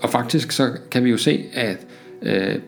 og 0.00 0.10
faktisk 0.10 0.52
så 0.52 0.70
kan 0.90 1.04
vi 1.04 1.10
jo 1.10 1.16
se, 1.16 1.44
at 1.54 1.78
øh, 2.22 2.58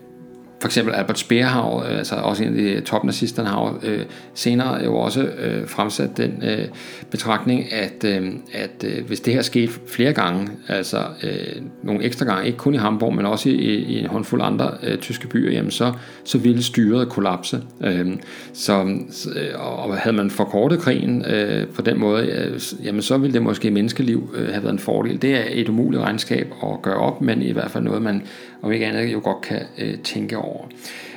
for 0.60 0.68
eksempel 0.68 0.94
Albert 0.94 1.18
Speer 1.18 1.84
øh, 1.84 1.98
altså 1.98 2.14
også 2.14 2.44
en 2.44 2.48
af 2.48 2.54
de 2.54 2.80
topnazisterne, 2.80 3.48
har 3.48 3.78
øh, 3.82 4.04
senere 4.34 4.84
jo 4.84 4.96
også 4.96 5.22
øh, 5.22 5.68
fremsat 5.68 6.16
den 6.16 6.42
øh, 6.42 6.64
betragtning, 7.10 7.72
at, 7.72 8.04
øh, 8.04 8.32
at 8.52 8.84
øh, 8.84 9.06
hvis 9.06 9.20
det 9.20 9.34
her 9.34 9.42
skete 9.42 9.72
flere 9.88 10.12
gange, 10.12 10.48
altså 10.68 10.98
øh, 11.22 11.62
nogle 11.82 12.04
ekstra 12.04 12.24
gange, 12.24 12.46
ikke 12.46 12.58
kun 12.58 12.74
i 12.74 12.76
Hamburg, 12.76 13.14
men 13.14 13.26
også 13.26 13.48
i, 13.48 13.52
i 13.52 13.98
en 13.98 14.06
håndfuld 14.06 14.42
andre 14.44 14.70
øh, 14.82 14.98
tyske 14.98 15.28
byer, 15.28 15.52
jamen 15.52 15.70
så, 15.70 15.92
så 16.24 16.38
ville 16.38 16.62
styret 16.62 17.08
kollapse. 17.08 17.62
Øh, 17.84 18.06
så, 18.52 18.98
øh, 19.36 19.60
og 19.60 19.96
havde 19.96 20.16
man 20.16 20.30
forkortet 20.30 20.78
krigen 20.78 21.24
øh, 21.24 21.66
på 21.66 21.82
den 21.82 21.98
måde, 21.98 22.26
øh, 22.26 22.60
jamen 22.84 23.02
så 23.02 23.18
ville 23.18 23.34
det 23.34 23.42
måske 23.42 23.70
menneskeliv 23.70 24.34
øh, 24.34 24.48
have 24.48 24.62
været 24.62 24.72
en 24.72 24.78
fordel. 24.78 25.22
Det 25.22 25.34
er 25.34 25.44
et 25.50 25.68
umuligt 25.68 26.02
regnskab 26.02 26.52
at 26.62 26.82
gøre 26.82 26.96
op, 26.96 27.22
men 27.22 27.42
i 27.42 27.52
hvert 27.52 27.70
fald 27.70 27.84
noget, 27.84 28.02
man 28.02 28.22
om 28.62 28.72
ikke 28.72 28.86
andet 28.86 29.12
jo 29.12 29.20
godt 29.24 29.40
kan 29.40 29.60
øh, 29.78 29.98
tænke 29.98 30.38
over. 30.38 30.64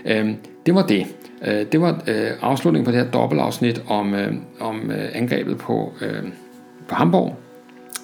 Øh, 0.05 0.29
det 0.65 0.75
var 0.75 0.85
det. 0.87 1.07
Øh, 1.45 1.65
det 1.71 1.81
var 1.81 2.03
øh, 2.07 2.31
afslutningen 2.41 2.85
på 2.85 2.91
det 2.91 3.05
her 3.05 3.11
dobbeltafsnit 3.11 3.83
om, 3.87 4.13
øh, 4.13 4.33
om 4.59 4.91
øh, 4.91 5.09
angrebet 5.13 5.57
på, 5.57 5.93
øh, 6.01 6.23
på 6.87 6.95
Hamburg. 6.95 7.35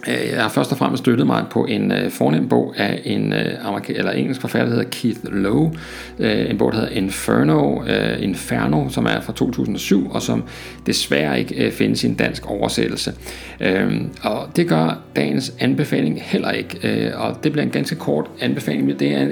Øh, 0.07 0.29
jeg 0.31 0.41
har 0.41 0.49
først 0.49 0.71
og 0.71 0.77
fremmest 0.77 1.03
støttet 1.03 1.27
mig 1.27 1.45
på 1.51 1.65
en 1.65 1.91
øh, 1.91 2.11
fornem 2.11 2.49
bog 2.49 2.73
af 2.77 3.01
en 3.03 3.33
øh, 3.33 3.67
amerika- 3.67 3.93
eller 3.93 4.11
engelsk 4.11 4.41
forfatter, 4.41 4.67
der 4.67 4.75
hedder 4.75 4.89
Keith 4.89 5.19
Lowe. 5.23 5.71
Øh, 6.19 6.49
en 6.49 6.57
bog, 6.57 6.71
der 6.71 6.79
hedder 6.79 6.93
Inferno, 6.93 7.83
øh, 7.83 8.23
Inferno, 8.23 8.89
som 8.89 9.05
er 9.05 9.21
fra 9.21 9.33
2007, 9.33 10.11
og 10.11 10.21
som 10.21 10.43
desværre 10.85 11.39
ikke 11.39 11.65
øh, 11.65 11.71
findes 11.71 12.03
i 12.03 12.07
en 12.07 12.15
dansk 12.15 12.45
oversættelse. 12.45 13.13
Øh, 13.59 14.01
og 14.21 14.49
det 14.55 14.67
gør 14.67 14.99
dagens 15.15 15.53
anbefaling 15.59 16.21
heller 16.21 16.51
ikke, 16.51 16.79
øh, 16.83 17.21
og 17.21 17.43
det 17.43 17.51
bliver 17.51 17.65
en 17.65 17.71
ganske 17.71 17.95
kort 17.95 18.25
anbefaling, 18.41 18.85
men 18.85 18.99
det 18.99 19.13
er 19.13 19.27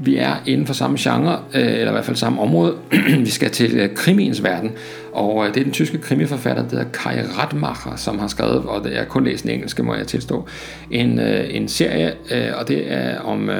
vi 0.00 0.16
er 0.16 0.34
inden 0.46 0.66
for 0.66 0.74
samme 0.74 0.96
genre, 1.00 1.38
øh, 1.54 1.62
eller 1.62 1.88
i 1.88 1.92
hvert 1.92 2.04
fald 2.04 2.16
samme 2.16 2.40
område. 2.40 2.74
vi 3.26 3.30
skal 3.30 3.50
til 3.50 3.76
øh, 3.76 3.94
krimiens 3.94 4.42
verden, 4.42 4.72
og 5.12 5.46
øh, 5.46 5.54
det 5.54 5.60
er 5.60 5.64
den 5.64 5.72
tyske 5.72 5.98
krimiforfatter, 5.98 6.62
der 6.62 6.70
hedder 6.70 6.90
Kai 6.92 7.22
Radmacher, 7.22 7.96
som 7.96 8.18
har 8.18 8.26
skrevet, 8.26 8.56
og 8.56 8.84
det 8.84 8.98
er 8.98 9.04
kun 9.04 9.24
læst 9.24 9.44
en 9.44 9.50
engelske, 9.50 9.82
må 9.82 9.94
jeg 9.94 10.06
tilstå, 10.06 10.46
en, 10.90 11.18
en 11.18 11.68
serie, 11.68 12.12
og 12.54 12.68
det 12.68 12.92
er 12.92 13.18
om, 13.18 13.50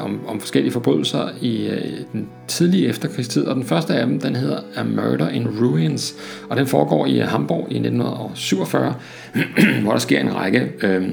om, 0.00 0.20
om 0.26 0.40
forskellige 0.40 0.72
forbrydelser 0.72 1.28
i 1.40 1.70
den 2.12 2.28
tidlige 2.48 2.88
efterkrigstid, 2.88 3.44
og 3.44 3.54
den 3.54 3.64
første 3.64 3.94
af 3.94 4.06
dem, 4.06 4.20
den 4.20 4.36
hedder 4.36 4.58
A 4.76 4.82
Murder 4.82 5.28
in 5.28 5.48
Ruins, 5.48 6.14
og 6.48 6.56
den 6.56 6.66
foregår 6.66 7.06
i 7.06 7.18
Hamburg 7.18 7.66
i 7.70 7.74
1947, 7.74 8.94
hvor 9.82 9.92
der 9.92 9.98
sker 9.98 10.20
en 10.20 10.34
række... 10.36 10.72
Øh, 10.82 11.08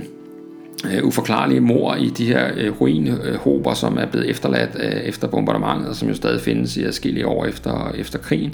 øh, 0.86 1.04
uforklarlige 1.04 1.60
mor 1.60 1.96
i 1.96 2.10
de 2.10 2.26
her 2.26 2.52
øh, 2.58 2.82
ruinhober, 2.82 3.74
som 3.74 3.98
er 3.98 4.06
blevet 4.06 4.30
efterladt 4.30 4.70
øh, 4.76 4.92
efter 4.92 5.28
bombardementet, 5.28 5.98
som 5.98 6.08
jo 6.08 6.16
stadig 6.16 6.42
findes 6.42 6.78
i 6.78 6.84
adskillige 6.84 7.28
år 7.28 7.46
efter, 7.46 7.92
efter 7.96 8.20
krigen. 8.20 8.54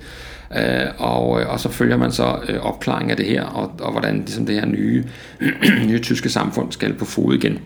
Øh, 0.57 0.85
og, 0.97 1.41
øh, 1.41 1.49
og 1.49 1.59
så 1.59 1.69
følger 1.69 1.97
man 1.97 2.11
så 2.11 2.39
øh, 2.49 2.59
opklaring 2.59 3.11
af 3.11 3.17
det 3.17 3.25
her, 3.25 3.43
og, 3.43 3.71
og 3.79 3.91
hvordan 3.91 4.15
ligesom 4.17 4.45
det 4.45 4.55
her 4.55 4.65
nye, 4.65 5.03
nye 5.89 5.99
tyske 5.99 6.29
samfund 6.29 6.71
skal 6.71 6.93
på 6.93 7.05
fod 7.05 7.33
igen. 7.33 7.59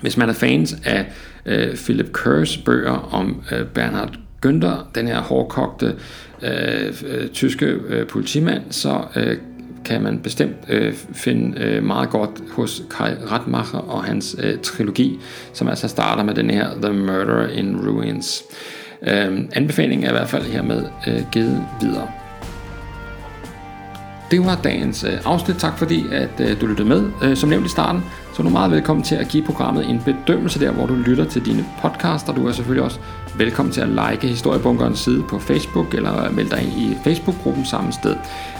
Hvis 0.00 0.16
man 0.16 0.28
er 0.28 0.32
fans 0.32 0.76
af 0.84 1.06
øh, 1.46 1.76
Philip 1.76 2.12
Kerrs 2.12 2.56
bøger 2.56 3.08
om 3.12 3.42
øh, 3.52 3.66
Bernhard 3.66 4.18
Günther, 4.46 4.84
den 4.94 5.08
her 5.08 5.20
hårdkogte 5.20 5.94
øh, 6.42 6.94
øh, 7.06 7.28
tyske 7.28 7.66
øh, 7.66 8.06
politimand, 8.06 8.62
så 8.70 9.00
øh, 9.16 9.36
kan 9.84 10.02
man 10.02 10.18
bestemt 10.18 10.56
øh, 10.68 10.94
finde 11.12 11.60
øh, 11.60 11.82
meget 11.82 12.10
godt 12.10 12.30
hos 12.52 12.82
Kai 12.90 13.14
Radmacher 13.30 13.78
og 13.78 14.04
hans 14.04 14.36
øh, 14.38 14.58
trilogi, 14.58 15.20
som 15.52 15.68
altså 15.68 15.88
starter 15.88 16.22
med 16.22 16.34
den 16.34 16.50
her 16.50 16.68
The 16.82 16.92
Murder 16.92 17.48
in 17.48 17.88
Ruins. 17.88 18.42
Øh, 19.02 19.40
anbefalingen 19.52 20.06
er 20.06 20.08
i 20.08 20.12
hvert 20.12 20.28
fald 20.28 20.42
hermed 20.42 20.84
øh, 21.06 21.22
givet 21.32 21.66
videre. 21.80 22.08
Det 24.30 24.44
var 24.44 24.60
dagens 24.64 25.04
øh, 25.04 25.18
afsnit. 25.24 25.56
Tak 25.56 25.78
fordi 25.78 26.04
at 26.12 26.40
øh, 26.40 26.60
du 26.60 26.66
lyttede 26.66 26.88
med. 26.88 27.10
Øh, 27.22 27.36
som 27.36 27.48
nævnt 27.48 27.66
i 27.66 27.68
starten, 27.68 28.02
så 28.34 28.42
er 28.42 28.44
du 28.44 28.50
meget 28.50 28.70
velkommen 28.70 29.02
til 29.02 29.14
at 29.14 29.28
give 29.28 29.44
programmet 29.44 29.90
en 29.90 30.02
bedømmelse 30.04 30.60
der, 30.60 30.70
hvor 30.70 30.86
du 30.86 30.94
lytter 30.94 31.24
til 31.24 31.46
dine 31.46 31.66
podcasts, 31.82 32.28
og 32.28 32.36
du 32.36 32.46
er 32.46 32.52
selvfølgelig 32.52 32.84
også 32.84 32.98
velkommen 33.36 33.72
til 33.72 33.80
at 33.80 33.88
like 33.88 34.26
Historiebunkerens 34.26 34.98
side 34.98 35.22
på 35.22 35.38
Facebook, 35.38 35.94
eller 35.94 36.30
melde 36.30 36.50
dig 36.50 36.62
ind 36.62 36.72
i 36.72 36.96
Facebook-gruppen 37.04 37.64
samme 37.64 37.92
sted. 37.92 38.16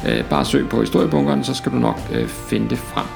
Øh, 0.08 0.24
bare 0.24 0.44
søg 0.44 0.68
på 0.68 0.80
Historiebunkeren, 0.80 1.44
så 1.44 1.54
skal 1.54 1.72
du 1.72 1.76
nok 1.76 2.00
øh, 2.12 2.26
finde 2.26 2.70
det 2.70 2.78
frem. 2.78 3.06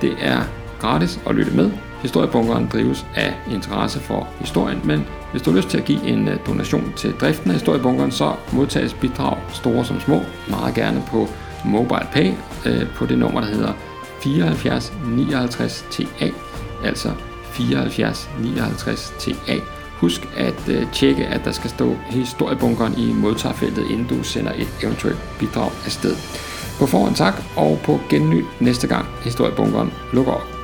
Det 0.00 0.12
er 0.20 0.40
gratis 0.80 1.20
at 1.26 1.34
lytte 1.34 1.52
med. 1.56 1.70
Historiebunkeren 2.02 2.68
drives 2.72 3.06
af 3.14 3.34
interesse 3.52 4.00
for 4.00 4.28
historien, 4.38 4.80
men 4.84 5.06
hvis 5.30 5.42
du 5.42 5.50
har 5.50 5.56
lyst 5.56 5.68
til 5.68 5.78
at 5.78 5.84
give 5.84 6.06
en 6.06 6.28
øh, 6.28 6.38
donation 6.46 6.92
til 6.96 7.12
driften 7.12 7.50
af 7.50 7.54
Historiebunkeren, 7.54 8.10
så 8.10 8.32
modtages 8.52 8.94
bidrag 8.94 9.36
store 9.52 9.84
som 9.84 10.00
små 10.00 10.20
meget 10.50 10.74
gerne 10.74 11.02
på 11.10 11.28
MobilePay 11.64 12.32
på 12.96 13.06
det 13.06 13.18
nummer, 13.18 13.40
der 13.40 13.48
hedder 13.48 13.72
74 14.20 14.92
59 15.06 15.84
TA, 15.90 16.30
altså 16.84 17.12
74 17.52 18.30
59 18.40 19.14
TA. 19.18 19.60
Husk 20.00 20.28
at 20.36 20.68
øh, 20.68 20.92
tjekke, 20.92 21.26
at 21.26 21.44
der 21.44 21.52
skal 21.52 21.70
stå 21.70 21.96
historiebunkeren 22.10 22.98
i 22.98 23.12
modtagerfeltet, 23.12 23.90
inden 23.90 24.06
du 24.06 24.22
sender 24.22 24.52
et 24.52 24.68
eventuelt 24.82 25.18
bidrag 25.38 25.70
afsted. 25.84 26.16
På 26.78 26.86
forhånd 26.86 27.14
tak, 27.14 27.42
og 27.56 27.78
på 27.84 28.00
genny 28.10 28.44
næste 28.60 28.86
gang 28.86 29.06
historiebunkeren 29.24 29.92
lukker 30.12 30.32
op. 30.32 30.55